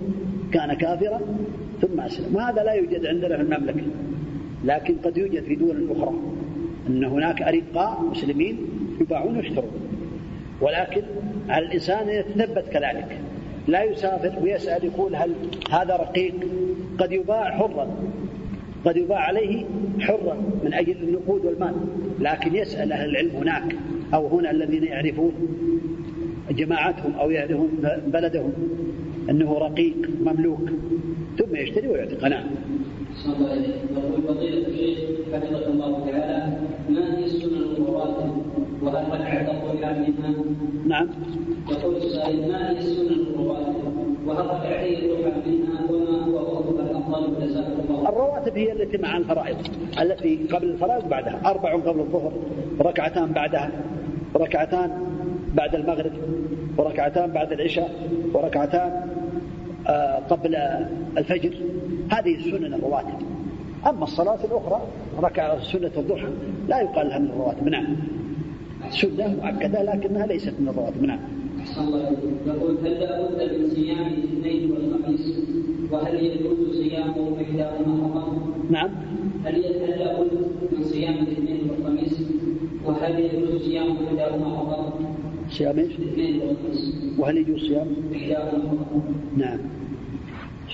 كان 0.52 0.72
كافرا 0.72 1.20
ثم 1.82 2.00
أسلم. 2.00 2.36
وهذا 2.36 2.62
لا 2.62 2.72
يوجد 2.72 3.06
عندنا 3.06 3.36
في 3.36 3.42
المملكة 3.42 3.86
لكن 4.64 4.94
قد 5.04 5.16
يوجد 5.16 5.42
في 5.42 5.54
دول 5.54 5.90
أخرى 5.90 6.14
أن 6.88 7.04
هناك 7.04 7.42
أرقاء 7.42 8.02
مسلمين 8.10 8.56
يباعون 9.00 9.36
ويشترون. 9.36 9.70
ولكن 10.60 11.02
على 11.48 11.66
الإنسان 11.66 12.08
أن 12.08 12.14
يتثبت 12.14 12.64
كذلك 12.72 13.18
لا 13.68 13.82
يسافر 13.82 14.42
ويسأل 14.42 14.84
يقول 14.84 15.16
هل 15.16 15.34
هذا 15.70 15.96
رقيق؟ 15.96 16.34
قد 16.98 17.12
يباع 17.12 17.50
حرا 17.50 17.88
قد 18.84 18.96
يباع 18.96 19.18
عليه 19.18 19.64
حرا 20.00 20.36
من 20.64 20.74
أجل 20.74 20.96
النقود 21.02 21.44
والمال 21.44 21.74
لكن 22.20 22.54
يسأل 22.54 22.92
أهل 22.92 23.10
العلم 23.10 23.30
هناك 23.36 23.76
أو 24.14 24.38
هنا 24.38 24.50
الذين 24.50 24.84
يعرفون 24.84 25.32
جماعتهم 26.50 27.14
أو 27.14 27.30
يعرفون 27.30 27.68
بلدهم. 28.06 28.52
أنه 29.30 29.58
رقيق 29.58 29.96
مملوك 30.20 30.70
ثم 31.38 31.56
يشتري 31.56 31.88
ويعتق. 31.88 32.24
نعم. 32.24 32.44
يقول 33.26 34.22
فضيلة 34.28 34.68
الشيخ 34.68 34.98
حفظه 35.32 35.66
الله 35.66 36.06
تعالى 36.06 36.58
ما 36.88 37.18
هي 37.18 37.24
السنن 37.24 37.54
الرواتب 37.54 38.32
وهل؟ 38.82 40.44
نعم. 40.86 41.08
يقول 41.70 41.96
السائل 41.96 42.48
ما 42.48 42.70
هي 42.70 42.78
السنن 42.78 43.26
الرواتب 43.30 43.74
وهل 44.26 44.48
منها 45.46 45.90
وما 45.90 46.24
هو 46.24 46.34
وقتها 46.34 46.90
الأفضل؟ 46.90 47.46
جزاكم 47.46 47.80
الله 47.88 48.08
الرواتب 48.08 48.58
هي 48.58 48.72
التي 48.72 48.98
مع 48.98 49.16
الفرائض 49.16 49.56
التي 50.00 50.36
قبل 50.52 50.66
الفرائض 50.70 51.08
بعدها 51.08 51.40
أربع 51.44 51.74
قبل 51.76 52.00
الظهر 52.00 52.32
وركعتان 52.78 53.32
بعدها 53.32 53.70
وركعتان 54.34 54.90
بعد 55.54 55.74
المغرب 55.74 56.12
وركعتان 56.76 57.30
بعد 57.30 57.52
العشاء 57.52 58.08
وركعتان 58.34 59.08
آه، 59.86 60.18
قبل 60.30 60.56
الفجر. 61.18 61.54
هذه 62.10 62.34
السنن 62.34 62.74
الرواتب. 62.74 63.14
أما 63.86 64.04
الصلاة 64.04 64.38
الأخرى 64.44 64.82
ركع 65.22 65.58
سنة 65.58 65.90
الضحى 65.96 66.28
لا 66.68 66.80
يقال 66.80 67.08
لها 67.08 67.18
من 67.18 67.26
الرواتب. 67.30 67.68
نعم. 67.68 67.96
سنة 68.90 69.36
مؤكدة 69.42 69.82
لكنها 69.82 70.26
ليست 70.26 70.54
من 70.60 70.68
الرواتب. 70.68 71.02
نعم. 71.02 71.18
يقول 72.46 72.76
هل 72.84 73.00
لابد 73.00 73.52
من 73.58 73.70
صيام 73.70 74.06
الاثنين 74.06 74.70
والخميس؟ 74.70 75.38
وهل 75.90 76.24
يجوز 76.24 76.76
صيام 76.76 77.14
إحداهما 77.42 78.08
فقط؟ 78.08 78.32
نعم. 78.70 78.90
هل 79.44 79.54
هل 79.54 79.98
لابد 79.98 80.30
من 80.72 80.84
صيام 80.84 81.14
الاثنين 81.14 81.70
والخميس؟ 81.70 82.22
وهل 82.84 83.20
يجوز 83.20 83.62
صيام 83.62 83.86
إحداهما 84.06 84.56
فقط؟ 84.56 85.01
صيام 85.52 85.78
إيش؟ 85.78 85.92
وهل 87.18 87.36
يجوز 87.36 87.60
صيام؟ 87.60 87.86
نعم. 89.36 89.58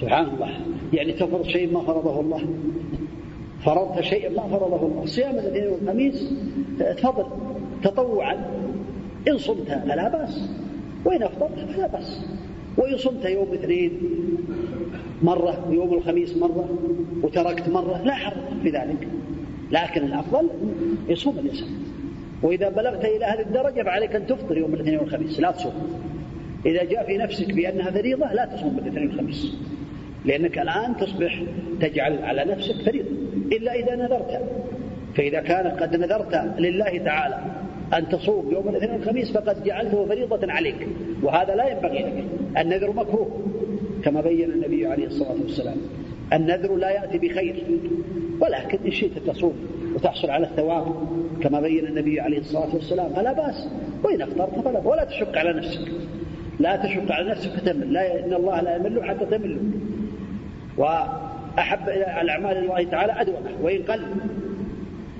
سبحان 0.01 0.27
الله. 0.27 0.51
يعني 0.93 1.13
تفرض 1.13 1.43
شيء 1.43 1.73
ما 1.73 1.81
فرضه 1.81 2.21
الله. 2.21 2.47
فرضت 3.65 4.01
شيئا 4.01 4.31
ما 4.31 4.43
فرضه 4.43 4.87
الله. 4.87 5.07
صيام 5.07 5.35
الاثنين 5.35 5.69
والخميس 5.73 6.33
تفضل. 6.79 7.27
تطوعا. 7.83 8.35
إن 9.29 9.39
صمت 9.39 9.69
فلا 9.69 10.09
بأس. 10.09 10.49
وإن 11.05 11.23
أفطرت 11.23 11.59
فلا 11.59 11.87
بأس. 11.87 12.27
وإن 12.77 12.97
صمت 12.97 13.25
يوم 13.25 13.53
اثنين 13.53 13.93
مرة 15.23 15.69
ويوم 15.69 15.95
الخميس 15.95 16.37
مرة 16.37 16.69
وتركت 17.23 17.69
مرة 17.69 18.03
لا 18.05 18.15
حرج 18.15 18.63
في 18.63 18.71
ذلك. 18.71 19.09
لكن 19.73 20.05
الأفضل 20.05 20.49
يصوم 21.09 21.39
الإنسان 21.39 21.69
وإذا 22.43 22.69
بلغت 22.69 23.05
إلى 23.05 23.25
هذه 23.25 23.41
الدرجة 23.41 23.83
فعليك 23.83 24.17
أن 24.17 24.27
تفطر 24.27 24.59
يوم 24.59 24.75
الاثنين 24.75 24.99
والخميس. 24.99 25.41
لا 25.41 25.51
تصوم. 25.51 25.73
إذا 26.67 26.85
جاء 26.85 27.07
في 27.07 27.17
نفسك 27.17 27.53
بأنها 27.53 27.91
فريضة 27.91 28.33
لا 28.33 28.45
تصوم 28.45 28.77
بالاثنين 28.77 29.09
والخميس. 29.09 29.53
لأنك 30.25 30.59
الآن 30.59 30.97
تصبح 30.97 31.43
تجعل 31.81 32.19
على 32.23 32.45
نفسك 32.45 32.75
فريضة 32.75 33.11
إلا 33.53 33.75
إذا 33.75 33.97
نذرت. 33.97 34.41
فإذا 35.15 35.41
كان 35.41 35.67
قد 35.67 35.97
نذرت 35.97 36.35
لله 36.59 36.99
تعالى 36.99 37.39
أن 37.95 38.09
تصوم 38.09 38.53
يوم 38.53 38.69
الاثنين 38.69 38.91
والخميس 38.91 39.33
فقد 39.33 39.65
جعلته 39.65 40.07
فريضة 40.07 40.53
عليك. 40.53 40.89
وهذا 41.23 41.55
لا 41.55 41.69
ينبغي 41.69 41.99
لك. 41.99 42.25
النذر 42.59 42.93
مكروه. 42.93 43.45
كما 44.05 44.21
بين 44.21 44.51
النبي 44.51 44.87
عليه 44.87 45.07
الصلاة 45.07 45.37
والسلام 45.43 45.77
النذر 46.33 46.77
لا 46.77 46.91
يأتي 46.91 47.19
بخير 47.19 47.65
ولكن 48.41 48.79
إن 48.87 48.91
شئت 48.91 49.19
تصوم. 49.27 49.55
وتحصل 49.99 50.31
على 50.31 50.47
الثواب 50.47 50.87
كما 51.43 51.61
بين 51.61 51.87
النبي 51.87 52.21
عليه 52.21 52.39
الصلاة 52.39 52.75
والسلام. 52.75 53.13
فلا 53.15 53.33
بأس. 53.33 53.69
وإن 54.05 54.23
أفطرت 54.23 54.65
فلا 54.65 54.79
ولا 54.79 55.05
تشق 55.05 55.39
على 55.39 55.53
نفسك. 55.53 55.89
لا 56.61 56.77
تشق 56.77 57.13
على 57.13 57.31
نفسك 57.31 57.51
فتمل. 57.51 57.93
لا 57.93 58.25
إن 58.25 58.33
الله 58.33 58.61
لا 58.61 58.77
يمل 58.77 59.05
حتى 59.05 59.27
تمل. 59.27 59.59
وأحب 60.77 61.89
الأعمال 62.23 62.57
الله 62.57 62.85
تعالى 62.85 63.21
أدومه 63.21 63.51
وإن 63.63 63.83
قل 63.83 64.03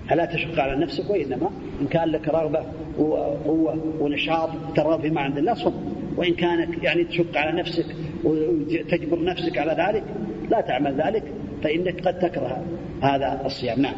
فلا 0.09 0.25
تشق 0.25 0.61
على 0.61 0.77
نفسك. 0.77 1.11
وإنما 1.11 1.51
إن 1.81 1.87
كان 1.87 2.09
لك 2.09 2.29
رغبة 2.29 2.63
وقوة 2.99 3.79
ونشاط 4.01 4.51
ترغب 4.77 5.01
فيما 5.01 5.21
عند 5.21 5.39
الله 5.39 5.55
صم. 5.55 5.75
وإن 6.17 6.35
كانت 6.35 6.85
يعني 6.85 7.05
تشق 7.05 7.37
على 7.37 7.61
نفسك 7.61 7.87
وتجبر 8.25 9.25
نفسك 9.25 9.59
على 9.59 9.73
ذلك 9.73 10.05
لا 10.51 10.61
تعمل 10.61 11.01
ذلك 11.01 11.23
فإنك 11.63 12.09
قد 12.09 12.19
تكره 12.19 12.65
هذا 13.03 13.41
الصيام. 13.45 13.81
نعم. 13.83 13.95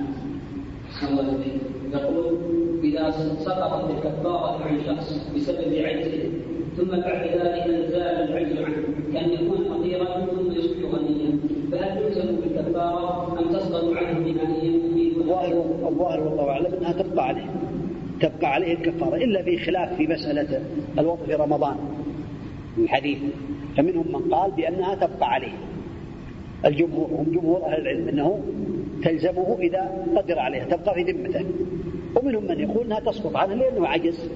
يقول 1.03 2.39
إذا 2.85 3.11
سقطت 3.45 3.91
الكفارة 3.91 4.65
عن 4.65 4.81
شخص 4.87 5.31
بسبب 5.37 5.75
عجزه 5.75 6.31
ثم 6.77 6.89
بعد 6.91 7.27
ذلك 7.27 7.91
زال 7.91 8.31
العجز 8.31 8.59
عنه 8.59 8.83
كأن 9.13 9.31
يكون 9.31 9.65
فقيرا 9.65 10.27
ثم 10.27 10.53
يصبح 10.53 10.95
غنيا. 10.95 11.39
فهل 11.73 12.03
يلزم 12.03 12.37
بالكفارة 12.37 13.39
أم 13.39 13.53
تسقط 13.53 13.85
عنه 13.97 14.27
الظاهر 15.17 15.65
الظاهر 15.89 16.21
والله 16.21 16.49
أعلم 16.51 16.75
أنها 16.75 16.93
تبقى 16.93 17.29
عليه. 17.29 17.47
تبقى 18.21 18.53
عليه 18.53 18.73
الكفارة 18.73 19.17
إلا 19.17 19.43
في 19.43 19.59
خلاف 19.59 19.97
في 19.97 20.07
مسألة 20.07 20.63
الوضع 20.99 21.25
في 21.27 21.35
رمضان. 21.35 21.77
الحديث. 22.79 23.19
فمنهم 23.77 24.07
من 24.09 24.35
قال 24.35 24.51
بأنها 24.51 24.95
تبقى 24.95 25.29
عليه. 25.33 25.53
الجمهور 26.65 27.09
هم 27.11 27.27
جمهور 27.33 27.67
أهل 27.67 27.81
العلم 27.81 28.09
أنه 28.09 28.41
تلزمه 29.03 29.57
إذا 29.61 30.07
قدر 30.17 30.39
عليها 30.39 30.65
تبقى 30.65 30.95
في 30.95 31.03
ذمته. 31.13 31.45
ومنهم 32.17 32.45
من 32.45 32.61
يقول 32.61 32.87
أنها 32.87 33.01
تسقط 33.01 33.37
عنه 33.37 33.55
لأنه 33.55 33.87
عجز 33.87 34.31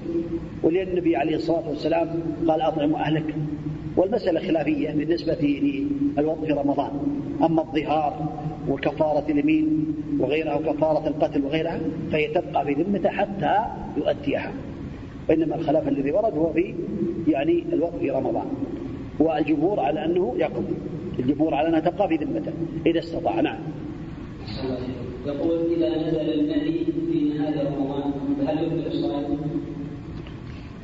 ولأن 0.63 0.87
النبي 0.87 1.15
عليه 1.15 1.35
الصلاة 1.35 1.69
والسلام 1.69 2.07
قال 2.47 2.61
أطعم 2.61 2.95
أهلك. 2.95 3.35
والمسألة 3.97 4.39
خلافية 4.39 4.91
بالنسبة 4.91 5.59
للوضع 6.17 6.45
في 6.45 6.53
رمضان. 6.53 6.91
أما 7.43 7.61
الظهار 7.61 8.29
وكفارة 8.69 9.23
اليمين 9.29 9.85
وغيرها 10.19 10.55
وكفارة 10.55 11.07
القتل 11.07 11.45
وغيرها 11.45 11.79
فهي 12.11 12.27
تبقى 12.27 12.65
في 12.65 12.73
ذمته 12.73 13.09
حتى 13.09 13.55
يؤديها. 13.97 14.53
وإنما 15.29 15.55
الخلاف 15.55 15.87
الذي 15.87 16.11
ورد 16.11 16.37
هو 16.37 16.53
في 16.53 16.73
يعني 17.27 17.63
الوقت 17.73 17.95
في 17.99 18.11
رمضان. 18.11 18.45
والجمهور 19.19 19.79
على 19.79 20.05
أنه 20.05 20.35
يقضي. 20.37 20.75
الجمهور 21.19 21.53
على 21.53 21.67
أنها 21.67 21.79
تبقى 21.79 22.07
في 22.07 22.15
ذمته 22.15 22.51
إذا 22.85 22.99
استطاع. 22.99 23.41
نعم. 23.41 23.57
يقول 25.25 25.73
إذا 25.73 25.89
نزل 25.89 26.39
النبي 26.39 26.85
في 27.11 27.29
نهاية 27.37 27.69
رمضان 27.69 28.11
فهل 28.39 28.63
يبطل 28.63 28.87
الصلاة؟ 28.87 29.25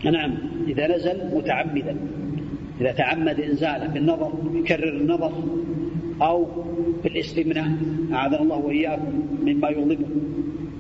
نعم 0.04 0.38
إذا 0.68 0.96
نزل 0.96 1.36
متعمدا. 1.36 1.98
إذا 2.82 2.92
تعمد 2.92 3.40
إنزاله 3.40 3.88
بالنظر 3.88 4.32
يكرر 4.54 4.98
النظر 4.98 5.32
أو 6.22 6.48
بالاستمناء 7.04 7.72
أعاذنا 8.14 8.42
الله 8.42 8.58
وإياكم 8.58 9.22
مما 9.42 9.70
يغضبه. 9.70 10.06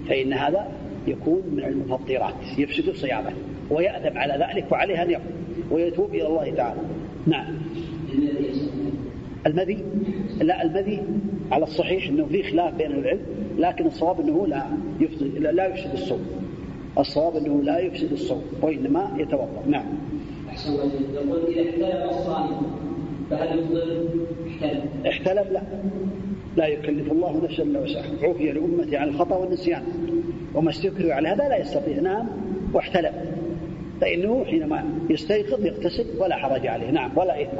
فإن 0.09 0.33
هذا 0.33 0.67
يكون 1.07 1.41
من 1.51 1.63
المفطرات 1.63 2.33
يفسد 2.57 2.89
صيامه 2.95 3.31
ويأدب 3.69 4.17
على 4.17 4.45
ذلك 4.45 4.71
وعليه 4.71 5.03
أن 5.03 5.09
يقول 5.09 5.23
ويتوب 5.71 6.15
إلى 6.15 6.27
الله 6.27 6.53
تعالى. 6.55 6.79
نعم. 7.27 7.45
المذي؟ 9.47 9.77
لا 10.41 10.63
المذي 10.63 11.01
على 11.51 11.63
الصحيح 11.63 12.07
إنه 12.07 12.25
في 12.25 12.43
خلاف 12.43 12.73
بين 12.73 12.91
العلم 12.91 13.21
لكن 13.57 13.85
الصواب 13.85 14.19
إنه 14.19 14.47
لا 14.47 14.65
يفسد 14.99 15.37
لا 15.37 15.67
يفسد 15.67 15.93
الصوم 15.93 16.25
الصواب 16.99 17.35
إنه 17.35 17.63
لا 17.63 17.79
يفسد 17.79 18.11
الصوم 18.11 18.43
وإنما 18.61 19.15
يتوضا 19.17 19.63
نعم. 19.67 19.85
أحسن 20.49 20.73
يقول 20.73 21.39
إذا 21.47 21.69
احتلم 21.69 22.09
الصائم 22.09 22.61
فهل 23.29 23.59
احتلم 24.47 24.89
احتلم 25.07 25.53
لا. 25.53 25.61
لا 26.57 26.67
يكلف 26.67 27.11
الله 27.11 27.41
نفسا 27.43 27.63
إلا 27.63 27.79
وسعها. 27.79 28.11
عفي 28.23 28.51
لأمتي 28.51 28.97
عن 28.97 29.07
الخطأ 29.07 29.35
والنسيان. 29.35 29.83
وما 30.55 30.69
استكروا 30.69 31.13
على 31.13 31.27
هذا 31.27 31.49
لا 31.49 31.57
يستطيع. 31.57 31.99
نعم. 31.99 32.27
واحتلم 32.73 33.13
فإنه 34.01 34.45
حينما 34.45 34.83
يستيقظ 35.09 35.65
يغتسل 35.65 36.05
ولا 36.19 36.35
حرج 36.35 36.67
عليه. 36.67 36.91
نعم. 36.91 37.11
ولا 37.17 37.41
إثم. 37.41 37.57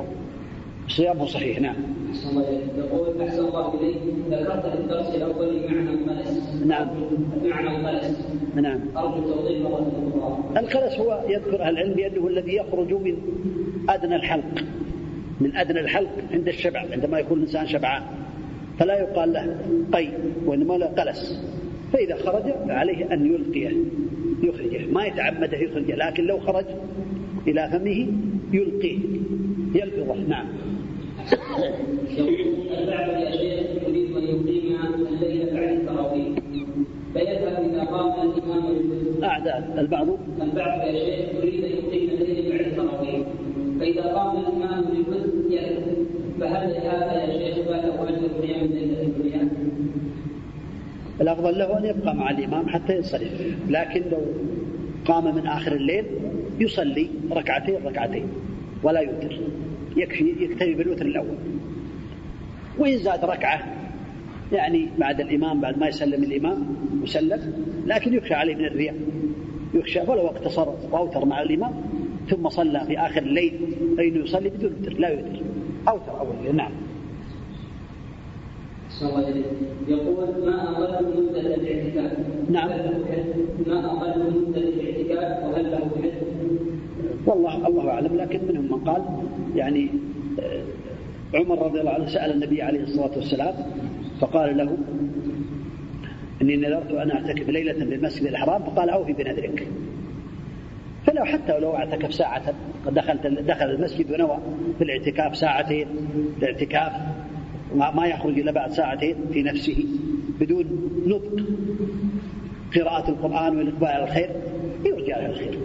صيامه 0.88 1.25
صحيح 1.25 1.61
نعم. 1.61 1.75
يقول 2.77 3.21
أحسن 3.21 3.45
الله 3.45 3.73
إليك. 3.82 3.97
ذكرت 4.32 4.65
في 4.65 4.79
الدرس 4.79 5.15
الأول 5.15 5.61
معنى 5.69 5.89
القلس 5.89 6.63
نعم. 6.65 6.88
معنى 7.43 7.67
القلس 7.67 8.17
نعم. 8.55 8.79
مرة 8.95 9.91
أخرى. 10.21 10.59
القلس 10.59 10.99
هو 10.99 11.23
يذكر 11.27 11.61
أهل 11.61 11.77
العلم 11.77 11.93
بأنه 11.93 12.27
الذي 12.27 12.55
يخرج 12.55 12.93
من 12.93 13.17
أدنى 13.89 14.15
الحلق 14.15 14.63
من 15.41 15.55
أدنى 15.55 15.79
الحلق 15.79 16.09
عند 16.32 16.47
الشبع 16.47 16.84
عندما 16.91 17.19
يكون 17.19 17.38
الإنسان 17.38 17.67
شبعان. 17.67 18.03
فلا 18.79 18.99
يقال 18.99 19.34
له 19.34 19.57
قي 19.93 20.09
وإنما 20.45 20.73
له 20.73 20.86
قلس. 20.86 21.41
فإذا 21.93 22.15
خرج 22.15 22.43
فعليه 22.67 23.13
أن 23.13 23.25
يلقيه 23.25 23.71
يخرجه. 24.43 24.91
ما 24.91 25.05
يتعمده 25.05 25.57
يخرجه 25.57 25.95
لكن 25.95 26.23
لو 26.23 26.39
خرج 26.39 26.65
إلى 27.47 27.69
فمه 27.71 28.07
يلقيه. 28.53 28.99
يلفظه 29.75 30.15
نعم. 30.27 30.45
يقول 32.18 32.34
يا 33.22 33.32
شيخ 33.32 33.88
يريد 33.88 34.18
ان 34.18 34.24
يقيم 34.24 35.05
الليل 35.09 35.49
بعد 35.53 35.70
التراويح 35.70 36.39
فيذهب 37.14 37.70
اذا 37.72 37.84
قام 37.84 38.30
الامام 38.30 39.24
اعداد 39.24 39.80
البعض 39.80 40.07
البعض 40.41 40.88
يا 40.88 40.91
شيخ 40.91 41.36
يريد 41.36 41.64
ان 41.64 41.72
يقيم 41.72 42.09
الليل 42.09 42.51
بعد 42.51 42.66
التراويح 42.68 43.28
فاذا 43.80 44.14
قام 44.14 44.38
الامام 44.38 44.84
للجزء 44.93 46.05
فهل 46.39 46.74
هذا 46.74 47.24
يا 47.24 47.45
شيخ 47.45 47.66
فاته 47.66 48.09
اجر 48.09 48.28
قيام 48.41 48.66
الليل 48.66 48.95
في 48.95 49.03
الدنيا؟ 49.03 49.49
الأفضل 51.22 51.57
له 51.57 51.78
أن 51.78 51.86
يبقى 51.86 52.16
مع 52.16 52.30
الإمام 52.32 52.70
حتى 52.70 52.95
ينصرف 52.95 53.55
لكن 53.70 54.03
لو 54.12 54.22
قام 55.05 55.36
من 55.36 55.47
آخر 55.47 55.72
الليل 55.72 56.05
يصلي 56.59 57.07
ركعتين 57.32 57.76
ركعتين 57.86 58.28
ولا 58.84 58.99
يوتر 58.99 59.39
يكفي 59.98 60.36
يكتفي 60.39 60.74
بالوتر 60.74 61.06
الأول. 61.06 61.38
وإن 62.78 62.98
زاد 62.98 63.26
ركعة 63.26 63.62
يعني 64.52 64.88
بعد 64.98 65.22
الإمام 65.22 65.62
بعد 65.62 65.78
ما 65.78 65.88
يسلم 65.88 66.24
الإمام 66.24 66.76
يسلم 67.04 67.54
لكن 67.86 68.14
يخشى 68.14 68.34
عليه 68.34 68.56
من 68.56 68.66
الرياء. 68.66 68.96
يخشى 69.74 70.00
ولو 70.00 70.28
اقتصر 70.28 70.68
وأوتر 70.92 71.26
مع 71.26 71.42
الإمام 71.42 71.74
ثم 72.30 72.50
صلى 72.50 72.86
في 72.88 73.00
آخر 73.00 73.22
الليل 73.22 73.60
فإنه 73.98 74.24
يصلي 74.24 74.50
بدون 74.50 74.72
وتر 74.82 74.94
لا 74.94 75.10
يوتر. 75.10 75.42
أوتر 75.88 76.20
أول 76.20 76.56
نعم. 76.56 76.72
يقول 79.88 80.46
ما 80.46 80.78
أقل 80.78 81.06
مدة 81.06 81.39
الاعتكاف؟ 81.39 82.18
نعم. 82.50 82.70
ما 83.68 83.86
أقل 83.86 84.20
مدة 84.20 84.58
الاعتكاف؟ 84.58 85.44
وهل 85.44 85.72
له 85.72 85.78
حد؟ 85.78 86.12
والله 87.26 87.68
الله 87.68 87.89
أعلم 87.89 88.16
لكن 88.16 88.39
منهم 88.48 88.66
من 88.66 88.89
قال 88.89 89.04
يعني 89.56 89.89
آه، 90.39 90.64
عمر 91.34 91.66
رضي 91.66 91.80
الله 91.80 91.91
عنه 91.91 92.08
سأل 92.08 92.32
النبي 92.32 92.62
عليه 92.62 92.84
الصلاة 92.84 93.12
والسلام 93.16 93.54
فقال 94.22 94.58
له 94.58 94.78
إني 96.41 96.56
نذرت 96.56 96.91
أن 96.91 97.12
أعتكف 97.12 97.49
ليلة 97.49 97.86
بالمسجد 97.86 98.28
الحرام 98.28 98.64
فقال 98.64 98.89
أوفي 98.89 99.14
بنذرك. 99.14 99.68
فلو 101.06 101.26
حتى 101.26 101.60
لو 101.60 101.76
اعتكف 101.76 102.14
ساعة 102.14 102.54
دخلت 102.91 103.28
دخل 103.28 103.70
المسجد 103.70 104.12
ونوى 104.12 104.38
في 104.78 104.84
الاعتكاف 104.84 105.38
ساعتين 105.38 105.88
الاعتكاف 106.38 106.91
ما 107.76 108.06
يخرج 108.06 108.39
إلا 108.39 108.52
بعد 108.52 108.72
ساعتين 108.72 109.16
في 109.34 109.43
نفسه 109.43 109.86
بدون 110.39 110.66
نطق 111.08 111.43
قراءة 112.76 113.10
القرآن 113.10 113.58
والإقبال 113.58 113.88
على 113.88 114.04
الخير 114.04 114.30
يرجع 114.86 115.20
إلى 115.20 115.26
الخير. 115.26 115.60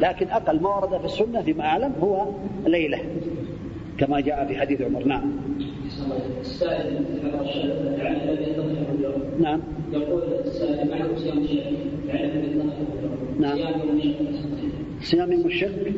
لكن 0.00 0.28
أقل 0.28 0.60
ما 0.60 0.68
ورد 0.76 0.98
في 0.98 1.04
السنة 1.04 1.42
فيما 1.42 1.64
أعلم 1.64 1.92
هو 2.02 2.26
ليلة 2.66 2.98
كما 3.98 4.20
جاء 4.20 4.46
في 4.46 4.56
حديث 4.56 4.80
عمر. 4.80 5.04
نعم. 5.04 5.32
يعني 6.60 8.20
نعم. 9.38 9.60
يقول 9.92 10.22
السائل 10.44 10.90
معه 10.90 11.16
صيام 11.16 11.38
الشك 11.38 11.64
يعني 12.08 12.32
نعم. 13.40 13.56
صيام 13.56 13.72
يوم 13.82 13.96
الشك 13.96 14.16
صيام 15.02 15.32
يوم 15.32 15.46
الشك 15.46 15.92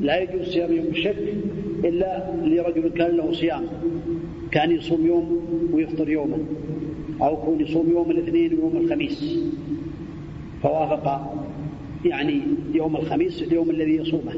لا 0.00 0.20
يجوز 0.20 0.48
صيام 0.48 0.72
يوم 0.72 0.86
الشك 0.86 1.34
إلا 1.84 2.30
لرجل 2.42 2.88
كان 2.88 3.16
له 3.16 3.32
صيام. 3.32 3.62
كان 4.50 4.70
يصوم 4.70 5.06
يوم 5.06 5.40
ويفطر 5.72 6.08
يوما 6.08 6.38
أو 7.22 7.32
يكون 7.34 7.60
يصوم 7.60 7.90
يوم 7.90 8.10
الاثنين 8.10 8.54
ويوم 8.54 8.76
الخميس. 8.76 9.38
فوافق 10.62 11.39
يعني 12.04 12.42
يوم 12.74 12.96
الخميس 12.96 13.42
اليوم 13.42 13.70
الذي 13.70 13.96
يصومه 13.96 14.34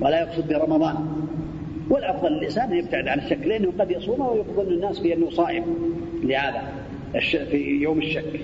ولا 0.00 0.20
يقصد 0.20 0.48
برمضان. 0.48 0.96
والأفضل 1.90 2.32
للانسان 2.32 2.72
أن 2.72 2.78
يبتعد 2.78 3.08
عن 3.08 3.18
الشك 3.18 3.46
لأنه 3.46 3.72
قد 3.78 3.90
يصومه 3.90 4.30
ويظن 4.30 4.72
الناس 4.72 4.98
بانه 4.98 5.30
صائم. 5.30 5.64
لهذا 6.22 6.62
في 7.50 7.56
يوم 7.56 7.98
الشك 7.98 8.40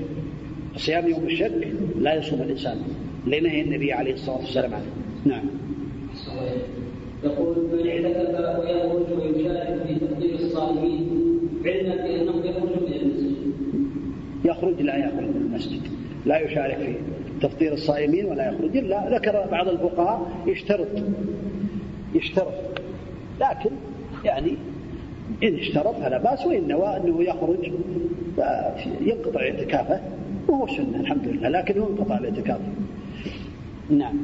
صيام 0.76 1.08
يوم 1.08 1.26
الشك 1.26 1.68
لا 1.98 2.14
يصوم 2.14 2.42
الإنسان 2.42 2.76
لنهي 3.26 3.60
النبي 3.60 3.92
عليه 3.92 4.14
الصلاة 4.14 4.36
والسلام 4.36 4.74
عنه. 4.74 4.86
نعم. 5.24 5.44
يقول 7.24 7.56
من 7.72 7.88
اعتكف 7.88 8.60
ويخرج 8.60 9.34
ويشارك 9.34 9.82
في 9.86 9.94
تقديم 9.94 10.34
الصائمين 10.34 11.08
علما 11.64 11.94
بانه 11.94 12.44
يخرج 12.44 12.82
من 12.86 12.92
المسجد. 12.92 13.36
يخرج 14.44 14.82
لا 14.82 14.96
يخرج 14.96 15.28
من 15.28 15.42
المسجد 15.46 15.80
لا 16.26 16.38
يشارك 16.38 16.76
في 16.76 16.94
تفطير 17.42 17.72
الصائمين 17.72 18.24
ولا 18.24 18.48
يخرج. 18.48 18.76
إلا 18.76 19.18
ذكر 19.18 19.46
بعض 19.50 19.68
الفقهاء 19.68 20.30
يشترط. 20.46 20.88
يشترط. 22.14 22.54
لكن 23.40 23.70
يعني 24.24 24.54
إن 25.42 25.54
اشترط 25.54 25.94
فلا 25.94 26.18
بأس 26.18 26.46
وإن 26.46 26.68
نوى 26.68 26.96
أنه 26.96 27.22
يخرج 27.22 27.72
ينقطع 29.00 29.40
اعتكافه 29.40 30.00
وهو 30.48 30.66
سنة 30.66 31.00
الحمد 31.00 31.28
لله 31.28 31.48
لكن 31.48 31.80
هو 31.80 31.86
انقطع 31.86 32.18
الاعتكاف. 32.18 32.60
نعم. 33.90 34.16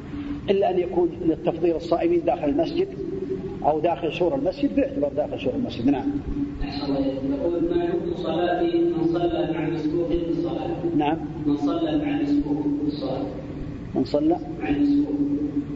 إلا 0.50 0.70
أن 0.70 0.78
يكون 0.78 1.08
للتفضيل 1.24 1.76
الصائمين 1.76 2.24
داخل 2.24 2.48
المسجد 2.48 2.88
أو 3.64 3.80
داخل 3.80 4.12
سور 4.12 4.34
المسجد 4.34 4.74
فيعتبر 4.74 5.08
داخل 5.16 5.40
سور 5.40 5.54
المسجد. 5.54 5.90
نعم. 5.90 6.06
يقول 7.30 7.76
ما 7.76 7.88
حكم 7.88 8.16
صلاة 8.16 8.62
من 8.62 9.04
صلى 9.04 9.50
مع 9.54 9.68
مسبوق 9.68 10.08
في 10.08 10.30
الصلاة؟ 10.30 10.83
نعم. 10.96 11.16
من 11.46 11.56
صلى 11.56 12.04
مع 12.04 12.22
مسبوق 12.22 12.62
في 12.62 12.86
الصلاة 12.86 13.26
من 13.94 14.04
صلى. 14.04 14.36
مع 14.62 14.70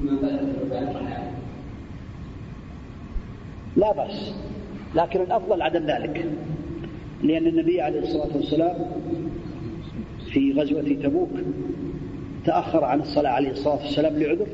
ما 0.04 0.16
بدأ 0.16 0.38
لا 3.76 3.92
بأس. 3.92 4.34
لكن 4.94 5.20
الأفضل 5.20 5.62
عدم 5.62 5.86
ذلك. 5.86 6.26
لأن 7.22 7.46
النبي 7.46 7.80
عليه 7.80 8.00
الصلاة 8.00 8.36
والسلام 8.36 8.76
في 10.32 10.52
غزوة 10.52 10.82
تبوك 11.02 11.30
تأخر 12.44 12.84
عن 12.84 13.00
الصلاة 13.00 13.30
عليه 13.30 13.50
الصلاة 13.50 13.76
والسلام 13.76 14.16
لعذر 14.16 14.46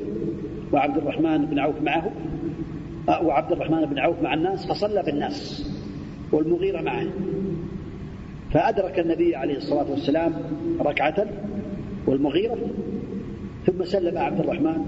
وعبد 0.73 0.97
الرحمن 0.97 1.45
بن 1.45 1.59
عوف 1.59 1.81
معه 1.81 2.11
وعبد 3.07 3.51
الرحمن 3.51 3.85
بن 3.85 3.99
عوف 3.99 4.21
مع 4.21 4.33
الناس 4.33 4.65
فصلى 4.65 5.03
بالناس 5.03 5.69
والمغيرة 6.31 6.81
معه. 6.81 7.05
فأدرك 8.55 8.99
النبي 8.99 9.35
عليه 9.35 9.57
الصلاة 9.57 9.91
والسلام 9.91 10.33
ركعة 10.79 11.25
والمغيرة 12.07 12.57
ثم 13.65 13.83
سلم 13.83 14.17
عبد 14.17 14.39
الرحمن 14.39 14.85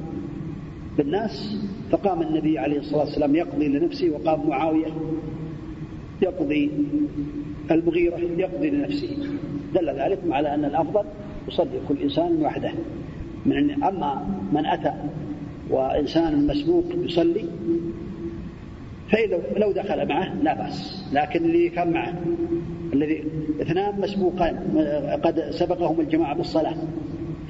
بالناس 0.97 1.57
فقام 1.91 2.22
النبي 2.22 2.59
عليه 2.59 2.80
الصلاة 2.80 2.99
والسلام 2.99 3.36
يقضي 3.36 3.68
لنفسه 3.68 4.09
وقام 4.09 4.49
معاوية 4.49 4.88
يقضي 6.22 6.72
المغيرة 7.72 8.18
يقضي 8.38 8.70
لنفسه. 8.70 9.18
دل 9.76 9.89
ذلك 9.89 10.20
على 10.30 10.53
أن 10.53 10.65
الأفضل 10.65 11.03
يصلي 11.47 11.80
كل 11.88 11.97
إنسان 12.03 12.41
وحده. 12.41 12.72
من 13.45 13.84
أما 13.84 14.28
من 14.53 14.65
أتى 14.65 14.93
وإنسان 15.70 16.47
مسبوق 16.47 16.86
يصلي 16.95 17.45
فإذا 19.11 19.41
لو 19.57 19.72
دخل 19.72 20.07
معه 20.07 20.34
لا 20.43 20.53
بأس 20.53 21.05
لكن 21.13 21.45
اللي 21.45 21.70
كان 21.70 21.91
معه 21.91 22.13
الذي 22.94 23.24
اثنان 23.62 24.02
مسبوقان 24.02 24.56
قد 25.24 25.40
سبقهم 25.50 26.00
الجماعة 26.00 26.36
بالصلاة 26.36 26.76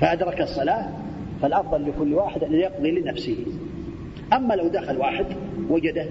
فأدرك 0.01 0.41
الصلاة 0.41 0.89
فالأفضل 1.41 1.87
لكل 1.87 2.13
واحد 2.13 2.43
أن 2.43 2.53
يقضي 2.53 2.91
لنفسه. 2.91 3.37
أما 4.33 4.53
لو 4.53 4.67
دخل 4.67 4.97
واحد 4.97 5.25
وجده 5.69 6.05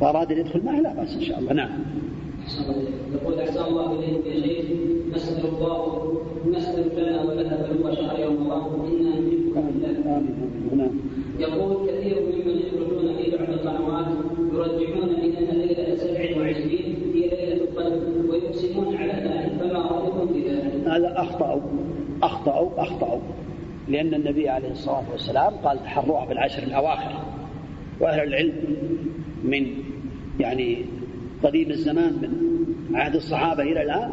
وأراد 0.00 0.32
أن 0.32 0.38
يدخل 0.38 0.64
معه 0.64 0.80
لا 0.80 0.94
بأس 0.94 1.14
إن 1.14 1.20
شاء 1.22 1.38
الله. 1.38 1.52
نعم. 1.52 1.70
يقول 3.14 3.40
أحسن 3.40 3.64
الله 3.64 3.98
إليك 3.98 4.26
يا 4.26 4.40
شيخ 4.40 4.64
نسأل 5.14 5.46
الله 5.46 6.12
نسأل 6.50 6.88
لنا 6.96 7.22
ولك 7.22 7.70
بلوغ 7.70 7.94
شهر 7.94 8.20
يوم 8.20 8.36
الله 8.36 8.66
إنا 8.88 9.10
نحبكم 9.10 9.62
بالله. 9.80 10.84
نعم. 10.84 10.90
يقول 11.38 11.90
كثير 11.90 12.16
ممن 12.20 12.56
يخرجون 12.58 13.16
في 13.16 13.36
بعض 13.36 13.48
القنوات 13.50 14.06
يرجحون 14.52 15.08
بأن 15.08 15.58
ليلة 15.58 15.94
27 15.94 16.10
هي 16.20 16.54
ليلة 16.54 16.58
القدر 16.60 16.89
فما؟ 18.74 18.96
هذا 20.96 21.12
أخطأوا 21.16 21.60
أخطأوا 22.22 22.82
أخطأوا. 22.82 23.20
لأن 23.88 24.14
النبي 24.14 24.48
عليه 24.48 24.70
الصلاة 24.70 25.04
والسلام 25.12 25.54
قال 25.54 25.84
تحروها 25.84 26.26
في 26.26 26.32
العشر 26.32 26.62
الأواخر. 26.62 27.12
وأهل 28.00 28.28
العلم 28.28 28.52
من 29.44 29.66
يعني 30.40 30.84
قديم 31.42 31.70
الزمان 31.70 32.12
من 32.90 32.96
عهد 32.96 33.14
الصحابة 33.14 33.62
إلى 33.62 33.82
الآن 33.82 34.12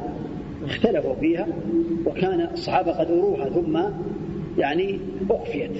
اختلفوا 0.66 1.16
فيها 1.16 1.47
وكان 2.05 2.41
الصحابة 2.53 2.91
قد 2.91 3.12
أروها 3.12 3.49
ثم 3.49 3.80
يعني 4.58 4.99
أخفيت. 5.30 5.72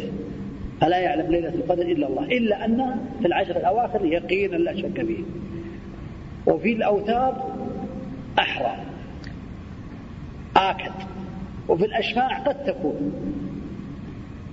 فلا 0.82 0.98
يعلم 0.98 1.32
ليلة 1.32 1.54
القدر 1.54 1.84
إلا 1.84 2.08
الله 2.08 2.24
إلا 2.24 2.66
أن 2.66 2.96
في 3.20 3.28
العشر 3.28 3.58
الأواخر 3.58 4.06
يقينا 4.06 4.56
لا 4.56 4.76
شك 4.76 5.06
فيه. 5.06 5.24
وفي 6.48 6.74
الأوتار 6.74 7.57
أحرى. 8.40 8.76
آكد. 10.58 10.92
وفي 11.70 11.86
الأشفاع 11.86 12.40
قد 12.40 12.64
تكون. 12.64 13.14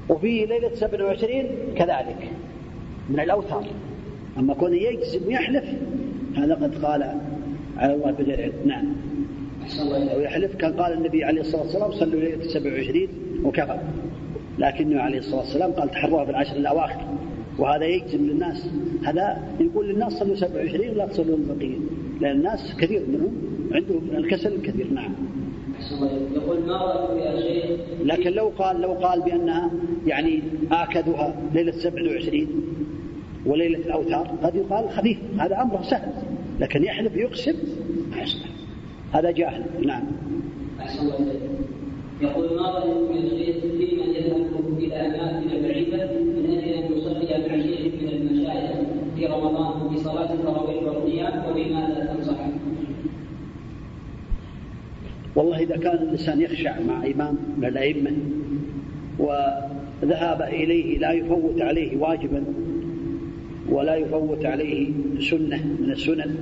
وفي 0.09 0.47
ليلة 0.47 0.75
27 0.75 1.75
كذلك. 1.77 2.31
من 3.11 3.21
الأوتار 3.21 3.65
أما 4.39 4.55
كون 4.55 4.75
يجزم 4.75 5.27
ويحلف 5.27 5.65
هذا 6.37 6.55
قد 6.55 6.85
قال 6.85 7.21
على 7.77 7.95
الله 7.95 8.11
بغير 8.11 8.43
علم 8.43 8.53
نعم. 8.67 8.85
أو 10.13 10.21
يحلف 10.21 10.55
كان 10.55 10.73
قال 10.73 10.93
النبي 10.93 11.25
عليه 11.25 11.41
الصلاة 11.41 11.63
والسلام 11.63 11.93
صلوا 11.93 12.21
ليلة 12.21 12.49
27 12.49 13.09
وكفى. 13.45 13.79
لكنه 14.59 15.01
عليه 15.01 15.19
الصلاة 15.19 15.41
والسلام 15.41 15.73
قال 15.73 15.91
تحروها 15.91 16.25
في 16.25 16.31
العشر 16.31 16.57
الأواخر. 16.57 17.01
وهذا 17.59 17.85
يجزم 17.85 18.27
للناس. 18.27 18.67
هذا 19.05 19.43
يقول 19.61 19.89
للناس 19.89 20.13
صلوا 20.13 20.35
27 20.35 20.89
ولا 20.89 21.07
تصلوا 21.07 21.37
البقية 21.37 21.79
لأن 22.21 22.37
الناس 22.37 22.77
كثير 22.81 23.03
منهم 23.09 23.33
عندهم 23.73 24.11
الكسل 24.17 24.55
الكثير 24.55 24.87
نعم. 24.93 25.13
يقول 26.35 26.61
ما 26.67 26.77
رأيك 26.77 27.25
يا 27.25 27.41
شيخ؟ 27.41 27.81
لكن 28.05 28.33
لو 28.33 28.49
قال 28.49 28.81
لو 28.81 28.93
قال 28.93 29.21
بأنها 29.21 29.71
يعني 30.07 30.43
آكدها 30.73 31.37
ليلة 31.55 31.73
27 31.73 32.47
وليلة 33.47 33.79
الأوتار 33.79 34.31
قد 34.43 34.55
يقال 34.55 34.91
خفيف. 34.91 35.19
هذا 35.39 35.63
أمره 35.63 35.83
سهل. 35.83 36.13
لكن 36.61 36.85
يحلف 36.85 37.17
يقسم 37.17 37.55
ما 38.11 38.23
يصلح. 38.23 38.49
هذا 39.13 39.31
جاهل. 39.31 39.65
نعم. 39.87 40.03
إليك. 40.81 41.41
يقول 42.21 42.57
ما 42.57 42.71
رأيكم 42.71 43.15
يا 43.15 43.29
شيخ؟ 43.29 43.57
في 43.61 43.97
من 43.97 44.15
يذهب 44.15 44.79
إلى 44.79 44.95
أماكن 44.95 45.63
بعيدة 45.63 46.11
في 49.17 49.27
رمضان 49.27 49.89
في 49.91 49.99
صلاة 49.99 50.33
التراويح 50.33 50.83
والقيام 50.83 51.45
وبماذا 51.51 52.15
تنصح؟ 52.15 52.37
والله 55.37 55.59
إذا 55.59 55.77
كان 55.77 55.95
الإنسان 55.95 56.41
يخشع 56.41 56.81
مع 56.81 57.07
إمام 57.07 57.37
من 57.59 57.65
الأئمة 57.65 58.11
وذهاب 59.19 60.43
إليه 60.43 60.99
لا 60.99 61.13
يفوت 61.13 61.61
عليه 61.61 61.97
واجبا 61.97 62.45
ولا 63.69 63.97
يفوت 63.97 64.45
عليه 64.45 64.91
سنة 65.21 65.67
من 65.81 65.91
السنن 65.91 66.37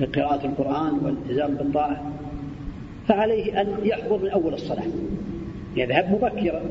كقراءة 0.00 0.46
القرآن 0.46 0.98
والالتزام 1.04 1.54
بالطاعة 1.54 2.12
فعليه 3.08 3.60
أن 3.60 3.68
يحضر 3.82 4.22
من 4.22 4.28
أول 4.28 4.54
الصلاة 4.54 4.86
يذهب 5.76 6.10
مبكرا 6.12 6.62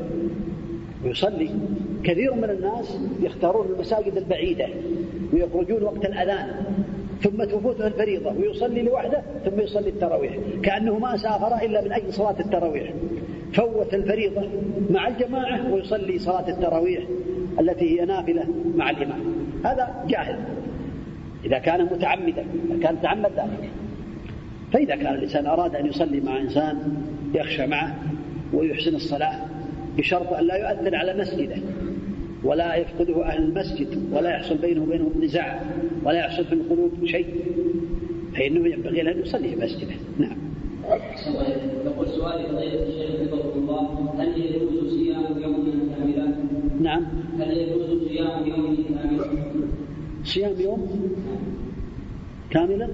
ويصلي 1.04 1.50
كثير 2.04 2.34
من 2.34 2.50
الناس 2.50 2.98
يختارون 3.22 3.66
المساجد 3.66 4.16
البعيدة 4.16 4.66
ويخرجون 5.32 5.82
وقت 5.82 6.04
الأذان 6.04 6.48
ثم 7.22 7.44
تفوته 7.44 7.86
الفريضة 7.86 8.32
ويصلي 8.32 8.82
لوحده 8.82 9.22
ثم 9.44 9.60
يصلي 9.60 9.88
التراويح. 9.88 10.32
كأنه 10.62 10.98
ما 10.98 11.16
سافر 11.16 11.64
إلا 11.64 11.84
من 11.84 11.92
أجل 11.92 12.12
صلاة 12.12 12.40
التراويح. 12.40 12.92
فوت 13.52 13.94
الفريضة 13.94 14.48
مع 14.90 15.08
الجماعة 15.08 15.72
ويصلي 15.72 16.18
صلاة 16.18 16.48
التراويح 16.48 17.04
التي 17.60 18.00
هي 18.00 18.04
نافلة 18.04 18.44
مع 18.76 18.90
الإمام. 18.90 19.20
هذا 19.64 20.04
جاهل. 20.08 20.38
إذا 21.44 21.58
كان 21.58 21.84
متعمدا 21.84 22.44
إذا 22.70 22.82
كان 22.82 23.00
تعمد 23.02 23.30
ذلك. 23.36 23.70
فإذا 24.72 24.96
كان 24.96 25.14
الإنسان 25.14 25.46
أراد 25.46 25.76
أن 25.76 25.86
يصلي 25.86 26.20
مع 26.20 26.38
إنسان 26.38 26.96
يخشى 27.34 27.66
معه 27.66 27.94
ويحسن 28.52 28.94
الصلاة 28.94 29.40
بشرط 29.96 30.32
أن 30.32 30.46
لا 30.46 30.56
يؤثر 30.56 30.96
على 30.96 31.14
مسجده. 31.14 31.56
ولا 32.44 32.74
يفقده 32.74 33.24
أهل 33.24 33.42
المسجد 33.42 34.12
ولا 34.12 34.30
يحصل 34.30 34.56
بينه 34.56 34.82
وبينهم 34.82 35.12
نزاع 35.22 35.62
ولا 36.04 36.18
يحصل 36.18 36.44
في 36.44 36.52
القلوب 36.52 36.92
شيء. 37.04 37.26
فإنه 38.34 38.68
ينبغي 38.68 39.02
له 39.02 39.12
أن 39.12 39.20
يصلي 39.20 39.48
في 39.48 39.56
مسجده. 39.56 39.94
نعم. 40.18 40.36
يقول 41.86 42.08
سؤالي 42.08 42.46
فضيلة 42.48 42.82
الشيخ 42.82 43.10
حفظه 43.20 43.54
الله 43.54 44.14
هل 44.18 44.40
يجوز 44.40 44.94
صيام 44.94 45.42
يوم 45.42 45.88
كاملا؟ 45.98 46.34
نعم. 46.80 47.04
هل 47.38 47.56
يجوز 47.56 48.08
صيام 48.08 48.46
يوم 48.46 48.76
كاملا؟ 49.02 49.24
صيام 50.24 50.60
يوم 50.60 50.88
كاملا؟ 52.50 52.88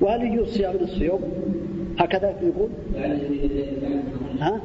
وهل 0.00 0.22
يجوز 0.22 0.48
صيام 0.48 0.76
نصف 0.82 1.02
يوم؟ 1.02 1.22
هكذا 1.98 2.40
يقول. 2.42 2.68
ها؟ 4.40 4.60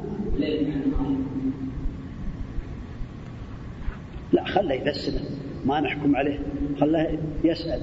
لا 4.34 4.44
خله 4.44 4.74
يفسره 4.74 5.20
ما 5.66 5.80
نحكم 5.80 6.16
عليه. 6.16 6.38
خله 6.80 7.18
يسأل. 7.44 7.80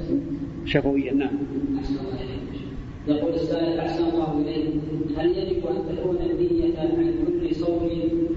شفويا 0.66 1.14
نعم. 1.14 1.38
يقول 3.08 3.34
السائل 3.34 3.80
أحسن 3.80 4.04
الله 4.04 4.42
إليه 4.42 4.70
هل 5.18 5.38
يجب 5.38 5.68
أن 5.68 5.96
تكون 5.96 6.18
النية 6.30 6.80
عن 6.80 7.14
كل 7.26 7.56
صوم 7.56 7.90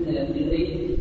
آه، 0.09 0.33
في 0.33 0.39
العيد 0.41 0.94